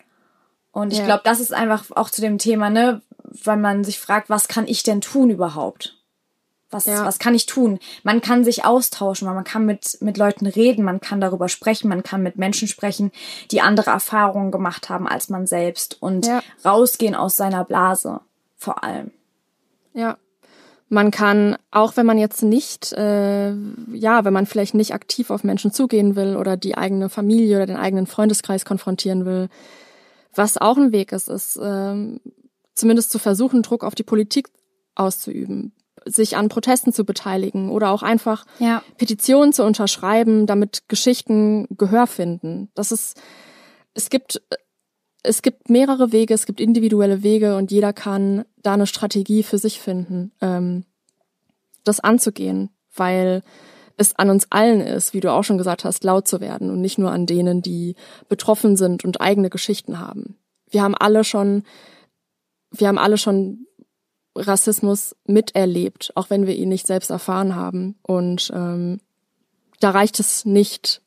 Und 0.72 0.93
ich 0.93 1.01
ja. 1.01 1.05
glaube, 1.05 1.22
das 1.24 1.41
ist 1.41 1.53
einfach 1.53 1.85
auch 1.95 2.09
zu 2.09 2.22
dem 2.22 2.39
Thema, 2.39 2.70
ne, 2.70 3.03
weil 3.24 3.59
man 3.59 3.85
sich 3.85 4.01
fragt, 4.01 4.31
was 4.31 4.49
kann 4.49 4.66
ich 4.66 4.83
denn 4.83 5.03
tun 5.03 5.28
überhaupt? 5.28 6.00
Was, 6.71 6.85
ja. 6.85 7.05
was 7.05 7.18
kann 7.18 7.35
ich 7.35 7.47
tun? 7.47 7.81
Man 8.05 8.21
kann 8.21 8.45
sich 8.45 8.64
austauschen, 8.64 9.27
man 9.27 9.43
kann 9.43 9.66
mit, 9.66 9.99
mit 10.01 10.16
Leuten 10.16 10.47
reden, 10.47 10.85
man 10.85 11.01
kann 11.01 11.21
darüber 11.21 11.49
sprechen, 11.49 11.89
man 11.89 12.05
kann 12.05 12.23
mit 12.23 12.37
Menschen 12.37 12.68
sprechen, 12.68 13.11
die 13.51 13.61
andere 13.61 13.91
Erfahrungen 13.91 14.53
gemacht 14.53 14.89
haben 14.89 15.09
als 15.09 15.29
man 15.29 15.49
selbst 15.49 16.01
und 16.01 16.27
ja. 16.27 16.43
rausgehen 16.64 17.16
aus 17.16 17.35
seiner 17.35 17.64
Blase 17.64 18.21
vor 18.57 18.85
allem. 18.85 19.11
Ja. 19.95 20.16
Man 20.89 21.11
kann, 21.11 21.57
auch 21.71 21.97
wenn 21.97 22.07
man 22.07 22.18
jetzt 22.18 22.43
nicht, 22.43 22.93
äh, 22.93 23.53
ja, 23.93 24.25
wenn 24.25 24.33
man 24.33 24.47
vielleicht 24.47 24.75
nicht 24.75 24.93
aktiv 24.93 25.31
auf 25.31 25.45
Menschen 25.45 25.73
zugehen 25.73 26.16
will 26.16 26.37
oder 26.37 26.57
die 26.57 26.77
eigene 26.77 27.09
Familie 27.09 27.57
oder 27.57 27.66
den 27.66 27.77
eigenen 27.77 28.07
Freundeskreis 28.07 28.64
konfrontieren 28.64 29.25
will, 29.25 29.49
was 30.35 30.57
auch 30.57 30.77
ein 30.77 30.93
Weg 30.93 31.12
ist, 31.12 31.29
ist 31.29 31.57
äh, 31.57 32.21
zumindest 32.75 33.11
zu 33.11 33.18
versuchen, 33.18 33.62
Druck 33.62 33.83
auf 33.85 33.95
die 33.95 34.03
Politik 34.03 34.51
auszuüben 34.95 35.73
sich 36.05 36.37
an 36.37 36.49
Protesten 36.49 36.93
zu 36.93 37.05
beteiligen 37.05 37.71
oder 37.71 37.91
auch 37.91 38.03
einfach 38.03 38.45
ja. 38.59 38.83
Petitionen 38.97 39.53
zu 39.53 39.65
unterschreiben, 39.65 40.47
damit 40.47 40.89
Geschichten 40.89 41.67
Gehör 41.77 42.07
finden. 42.07 42.71
Das 42.75 42.93
ist, 42.93 43.21
es 43.95 44.11
gibt, 44.11 44.43
es 45.23 45.43
gibt 45.43 45.69
mehrere 45.71 46.13
Wege, 46.13 46.35
es 46.35 46.47
gibt 46.47 46.61
individuelle 46.61 47.23
Wege 47.23 47.57
und 47.57 47.71
jeder 47.71 47.93
kann 47.93 48.45
da 48.57 48.75
eine 48.75 48.87
Strategie 48.87 49.43
für 49.43 49.59
sich 49.59 49.81
finden, 49.81 50.33
ähm, 50.41 50.85
das 51.85 52.01
anzugehen, 52.01 52.71
weil 52.95 53.43
es 53.97 54.19
an 54.19 54.31
uns 54.31 54.47
allen 54.51 54.81
ist, 54.81 55.13
wie 55.13 55.21
du 55.21 55.31
auch 55.31 55.45
schon 55.45 55.59
gesagt 55.59 55.85
hast, 55.85 56.05
laut 56.05 56.27
zu 56.27 56.41
werden 56.41 56.71
und 56.71 56.81
nicht 56.81 56.99
nur 56.99 57.11
an 57.11 57.27
denen, 57.27 57.61
die 57.61 57.97
betroffen 58.29 58.77
sind 58.77 59.05
und 59.05 59.21
eigene 59.21 59.51
Geschichten 59.51 59.99
haben. 59.99 60.39
Wir 60.71 60.83
haben 60.83 60.95
alle 60.95 61.23
schon, 61.23 61.65
wir 62.71 62.89
haben 62.89 62.99
alle 62.99 63.19
schon 63.19 63.67
Rassismus 64.37 65.16
miterlebt, 65.26 66.12
auch 66.14 66.31
wenn 66.31 66.47
wir 66.47 66.55
ihn 66.55 66.68
nicht 66.68 66.87
selbst 66.87 67.11
erfahren 67.11 67.55
haben. 67.55 67.97
Und 68.03 68.51
ähm, 68.55 69.01
da 69.81 69.91
reicht 69.91 70.20
es 70.20 70.45
nicht, 70.45 71.01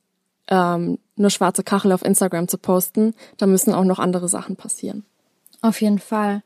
ähm, 0.48 1.00
eine 1.18 1.30
schwarze 1.30 1.64
Kachel 1.64 1.92
auf 1.92 2.04
Instagram 2.04 2.48
zu 2.48 2.58
posten. 2.58 3.14
Da 3.38 3.46
müssen 3.46 3.74
auch 3.74 3.86
noch 3.86 4.00
andere 4.00 4.28
Sachen 4.28 4.56
passieren. 4.56 5.06
Auf 5.62 5.82
jeden 5.82 6.00
Fall. 6.00 6.44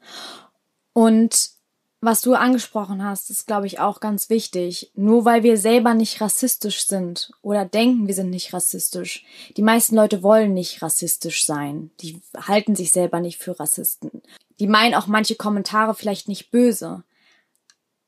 Und 0.93 1.51
was 1.99 2.21
du 2.21 2.35
angesprochen 2.35 3.03
hast, 3.03 3.31
ist, 3.31 3.47
glaube 3.47 3.65
ich, 3.65 3.79
auch 3.79 3.99
ganz 3.99 4.29
wichtig. 4.29 4.91
Nur 4.93 5.25
weil 5.25 5.41
wir 5.41 5.57
selber 5.57 5.95
nicht 5.95 6.21
rassistisch 6.21 6.87
sind 6.87 7.31
oder 7.41 7.65
denken, 7.65 8.05
wir 8.07 8.13
sind 8.13 8.29
nicht 8.29 8.53
rassistisch. 8.53 9.25
Die 9.55 9.63
meisten 9.63 9.95
Leute 9.95 10.21
wollen 10.21 10.53
nicht 10.53 10.81
rassistisch 10.83 11.45
sein. 11.45 11.89
Die 12.01 12.21
halten 12.35 12.75
sich 12.75 12.91
selber 12.91 13.19
nicht 13.19 13.39
für 13.39 13.59
Rassisten. 13.59 14.21
Die 14.59 14.67
meinen 14.67 14.95
auch 14.95 15.07
manche 15.07 15.35
Kommentare 15.35 15.93
vielleicht 15.93 16.27
nicht 16.27 16.51
böse. 16.51 17.03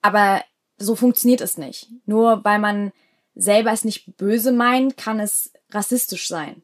Aber 0.01 0.43
so 0.77 0.95
funktioniert 0.95 1.41
es 1.41 1.57
nicht. 1.57 1.87
Nur 2.05 2.43
weil 2.43 2.59
man 2.59 2.91
selber 3.35 3.71
es 3.71 3.85
nicht 3.85 4.17
böse 4.17 4.51
meint, 4.51 4.97
kann 4.97 5.19
es 5.19 5.51
rassistisch 5.71 6.27
sein. 6.27 6.61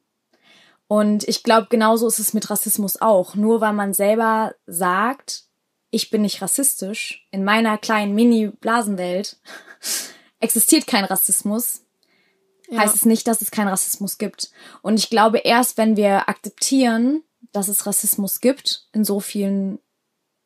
Und 0.88 1.28
ich 1.28 1.44
glaube, 1.44 1.68
genauso 1.70 2.08
ist 2.08 2.20
es 2.20 2.34
mit 2.34 2.50
Rassismus 2.50 3.02
auch. 3.02 3.36
Nur 3.36 3.62
weil 3.62 3.74
man 3.74 3.94
selber 3.94 4.56
sagt, 4.68 5.46
ich 5.90 6.10
bin 6.10 6.22
nicht 6.22 6.42
rassistisch, 6.42 7.28
in 7.32 7.44
meiner 7.44 7.78
kleinen 7.78 8.16
Mini-Blasenwelt 8.16 9.38
existiert 10.40 10.88
kein 10.88 11.06
Rassismus, 11.06 11.84
ja. 12.70 12.80
heißt 12.80 12.96
es 12.96 13.06
nicht, 13.06 13.28
dass 13.28 13.42
es 13.42 13.52
keinen 13.52 13.70
Rassismus 13.70 14.18
gibt. 14.18 14.52
Und 14.82 15.00
ich 15.00 15.10
glaube, 15.10 15.40
erst 15.40 15.78
wenn 15.78 15.96
wir 15.96 16.28
akzeptieren, 16.30 17.24
dass 17.56 17.68
es 17.68 17.86
Rassismus 17.86 18.42
gibt 18.42 18.88
in 18.92 19.04
so 19.04 19.20
vielen 19.20 19.80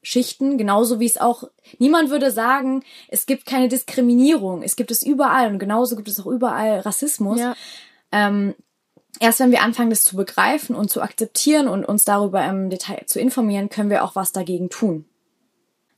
Schichten, 0.01 0.57
genauso 0.57 0.99
wie 0.99 1.05
es 1.05 1.17
auch, 1.17 1.43
niemand 1.77 2.09
würde 2.09 2.31
sagen, 2.31 2.83
es 3.09 3.25
gibt 3.25 3.45
keine 3.45 3.67
Diskriminierung, 3.67 4.63
es 4.63 4.75
gibt 4.75 4.91
es 4.91 5.03
überall 5.03 5.51
und 5.51 5.59
genauso 5.59 5.95
gibt 5.95 6.07
es 6.07 6.19
auch 6.19 6.27
überall 6.27 6.79
Rassismus. 6.79 7.39
Ja. 7.39 7.55
Ähm, 8.11 8.55
erst 9.19 9.41
wenn 9.41 9.51
wir 9.51 9.61
anfangen, 9.61 9.89
das 9.89 10.03
zu 10.03 10.15
begreifen 10.15 10.75
und 10.75 10.89
zu 10.89 11.01
akzeptieren 11.01 11.67
und 11.67 11.83
uns 11.83 12.05
darüber 12.05 12.45
im 12.45 12.69
Detail 12.69 13.03
zu 13.07 13.19
informieren, 13.19 13.69
können 13.69 13.89
wir 13.89 14.03
auch 14.03 14.15
was 14.15 14.31
dagegen 14.31 14.69
tun. 14.69 15.05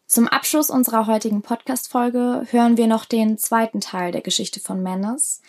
Zum 0.08 0.28
Abschluss 0.28 0.70
unserer 0.70 1.08
heutigen 1.08 1.42
Podcast-Folge 1.42 2.46
hören 2.50 2.76
wir 2.76 2.88
noch 2.88 3.06
den 3.06 3.38
zweiten 3.38 3.80
Teil 3.80 4.12
der 4.12 4.22
Geschichte 4.22 4.60
von 4.60 4.82
Menes, 4.82 5.42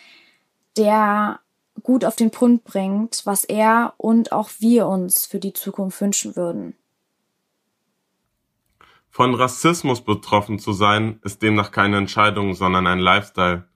der 0.77 1.39
gut 1.81 2.05
auf 2.05 2.15
den 2.15 2.31
Punkt 2.31 2.63
bringt, 2.65 3.21
was 3.25 3.43
er 3.43 3.93
und 3.97 4.31
auch 4.31 4.49
wir 4.59 4.87
uns 4.87 5.25
für 5.25 5.39
die 5.39 5.53
Zukunft 5.53 5.99
wünschen 6.01 6.35
würden. 6.35 6.75
Von 9.09 9.35
Rassismus 9.35 10.01
betroffen 10.01 10.59
zu 10.59 10.73
sein, 10.73 11.19
ist 11.23 11.41
demnach 11.41 11.71
keine 11.71 11.97
Entscheidung, 11.97 12.55
sondern 12.55 12.87
ein 12.87 12.99
Lifestyle. 12.99 13.67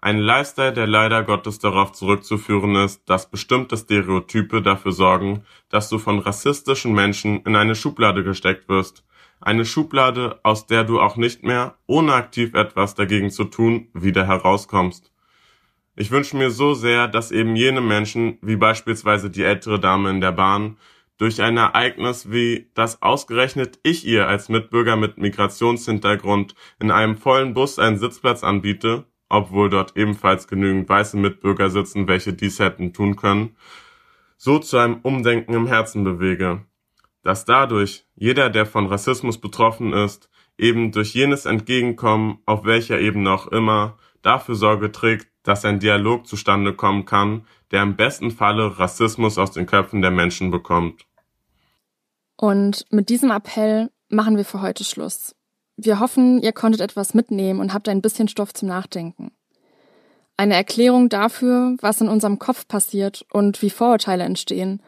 Ein 0.00 0.18
Lifestyle, 0.18 0.72
der 0.72 0.86
leider 0.86 1.22
Gottes 1.22 1.58
darauf 1.58 1.92
zurückzuführen 1.92 2.74
ist, 2.76 3.08
dass 3.08 3.30
bestimmte 3.30 3.76
Stereotype 3.76 4.60
dafür 4.60 4.92
sorgen, 4.92 5.44
dass 5.70 5.88
du 5.88 5.98
von 5.98 6.18
rassistischen 6.18 6.92
Menschen 6.92 7.40
in 7.44 7.56
eine 7.56 7.74
Schublade 7.74 8.22
gesteckt 8.22 8.68
wirst. 8.68 9.04
Eine 9.40 9.64
Schublade, 9.64 10.40
aus 10.42 10.66
der 10.66 10.84
du 10.84 11.00
auch 11.00 11.16
nicht 11.16 11.42
mehr, 11.42 11.76
ohne 11.86 12.12
aktiv 12.12 12.54
etwas 12.54 12.94
dagegen 12.94 13.30
zu 13.30 13.44
tun, 13.44 13.88
wieder 13.94 14.26
herauskommst. 14.26 15.10
Ich 15.96 16.10
wünsche 16.10 16.36
mir 16.36 16.50
so 16.50 16.74
sehr, 16.74 17.06
dass 17.06 17.30
eben 17.30 17.54
jene 17.54 17.80
Menschen, 17.80 18.38
wie 18.42 18.56
beispielsweise 18.56 19.30
die 19.30 19.44
ältere 19.44 19.78
Dame 19.78 20.10
in 20.10 20.20
der 20.20 20.32
Bahn, 20.32 20.76
durch 21.18 21.40
ein 21.40 21.56
Ereignis 21.56 22.32
wie 22.32 22.68
das 22.74 23.00
ausgerechnet 23.00 23.78
ich 23.84 24.04
ihr 24.04 24.26
als 24.26 24.48
Mitbürger 24.48 24.96
mit 24.96 25.18
Migrationshintergrund 25.18 26.56
in 26.80 26.90
einem 26.90 27.16
vollen 27.16 27.54
Bus 27.54 27.78
einen 27.78 27.98
Sitzplatz 27.98 28.42
anbiete, 28.42 29.04
obwohl 29.28 29.70
dort 29.70 29.96
ebenfalls 29.96 30.48
genügend 30.48 30.88
weiße 30.88 31.16
Mitbürger 31.16 31.70
sitzen, 31.70 32.08
welche 32.08 32.32
dies 32.32 32.58
hätten 32.58 32.92
tun 32.92 33.14
können, 33.14 33.56
so 34.36 34.58
zu 34.58 34.78
einem 34.78 34.98
Umdenken 35.02 35.54
im 35.54 35.68
Herzen 35.68 36.02
bewege, 36.02 36.64
dass 37.22 37.44
dadurch 37.44 38.04
jeder, 38.16 38.50
der 38.50 38.66
von 38.66 38.86
Rassismus 38.86 39.40
betroffen 39.40 39.92
ist, 39.92 40.28
eben 40.58 40.90
durch 40.90 41.14
jenes 41.14 41.46
Entgegenkommen, 41.46 42.38
auf 42.46 42.64
welcher 42.64 42.98
Ebene 42.98 43.30
auch 43.30 43.46
immer, 43.46 43.96
dafür 44.24 44.54
Sorge 44.54 44.92
trägt, 44.92 45.28
dass 45.42 45.64
ein 45.64 45.78
Dialog 45.78 46.26
zustande 46.26 46.72
kommen 46.74 47.04
kann, 47.04 47.46
der 47.70 47.82
im 47.82 47.96
besten 47.96 48.30
Falle 48.30 48.78
Rassismus 48.78 49.38
aus 49.38 49.52
den 49.52 49.66
Köpfen 49.66 50.00
der 50.02 50.10
Menschen 50.10 50.50
bekommt. 50.50 51.04
Und 52.36 52.86
mit 52.90 53.08
diesem 53.08 53.30
Appell 53.30 53.90
machen 54.08 54.36
wir 54.36 54.44
für 54.44 54.62
heute 54.62 54.84
Schluss. 54.84 55.34
Wir 55.76 56.00
hoffen, 56.00 56.40
ihr 56.40 56.52
konntet 56.52 56.80
etwas 56.80 57.14
mitnehmen 57.14 57.60
und 57.60 57.74
habt 57.74 57.88
ein 57.88 58.00
bisschen 58.00 58.28
Stoff 58.28 58.54
zum 58.54 58.68
Nachdenken. 58.68 59.32
Eine 60.36 60.54
Erklärung 60.54 61.08
dafür, 61.08 61.76
was 61.80 62.00
in 62.00 62.08
unserem 62.08 62.38
Kopf 62.38 62.66
passiert 62.66 63.24
und 63.32 63.60
wie 63.62 63.70
Vorurteile 63.70 64.24
entstehen, 64.24 64.82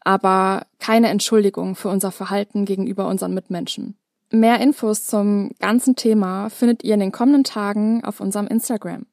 aber 0.00 0.66
keine 0.78 1.08
Entschuldigung 1.08 1.76
für 1.76 1.88
unser 1.88 2.10
Verhalten 2.10 2.64
gegenüber 2.64 3.06
unseren 3.08 3.34
Mitmenschen. 3.34 3.97
Mehr 4.30 4.60
Infos 4.60 5.06
zum 5.06 5.52
ganzen 5.58 5.96
Thema 5.96 6.50
findet 6.50 6.84
ihr 6.84 6.94
in 6.94 7.00
den 7.00 7.12
kommenden 7.12 7.44
Tagen 7.44 8.04
auf 8.04 8.20
unserem 8.20 8.46
Instagram. 8.46 9.06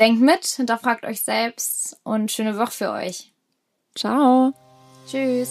Denkt 0.00 0.20
mit, 0.20 0.44
hinterfragt 0.46 1.04
euch 1.04 1.22
selbst 1.22 1.98
und 2.04 2.30
schöne 2.30 2.56
Woche 2.56 2.72
für 2.72 2.90
euch. 2.90 3.32
Ciao. 3.94 4.52
Tschüss. 5.06 5.50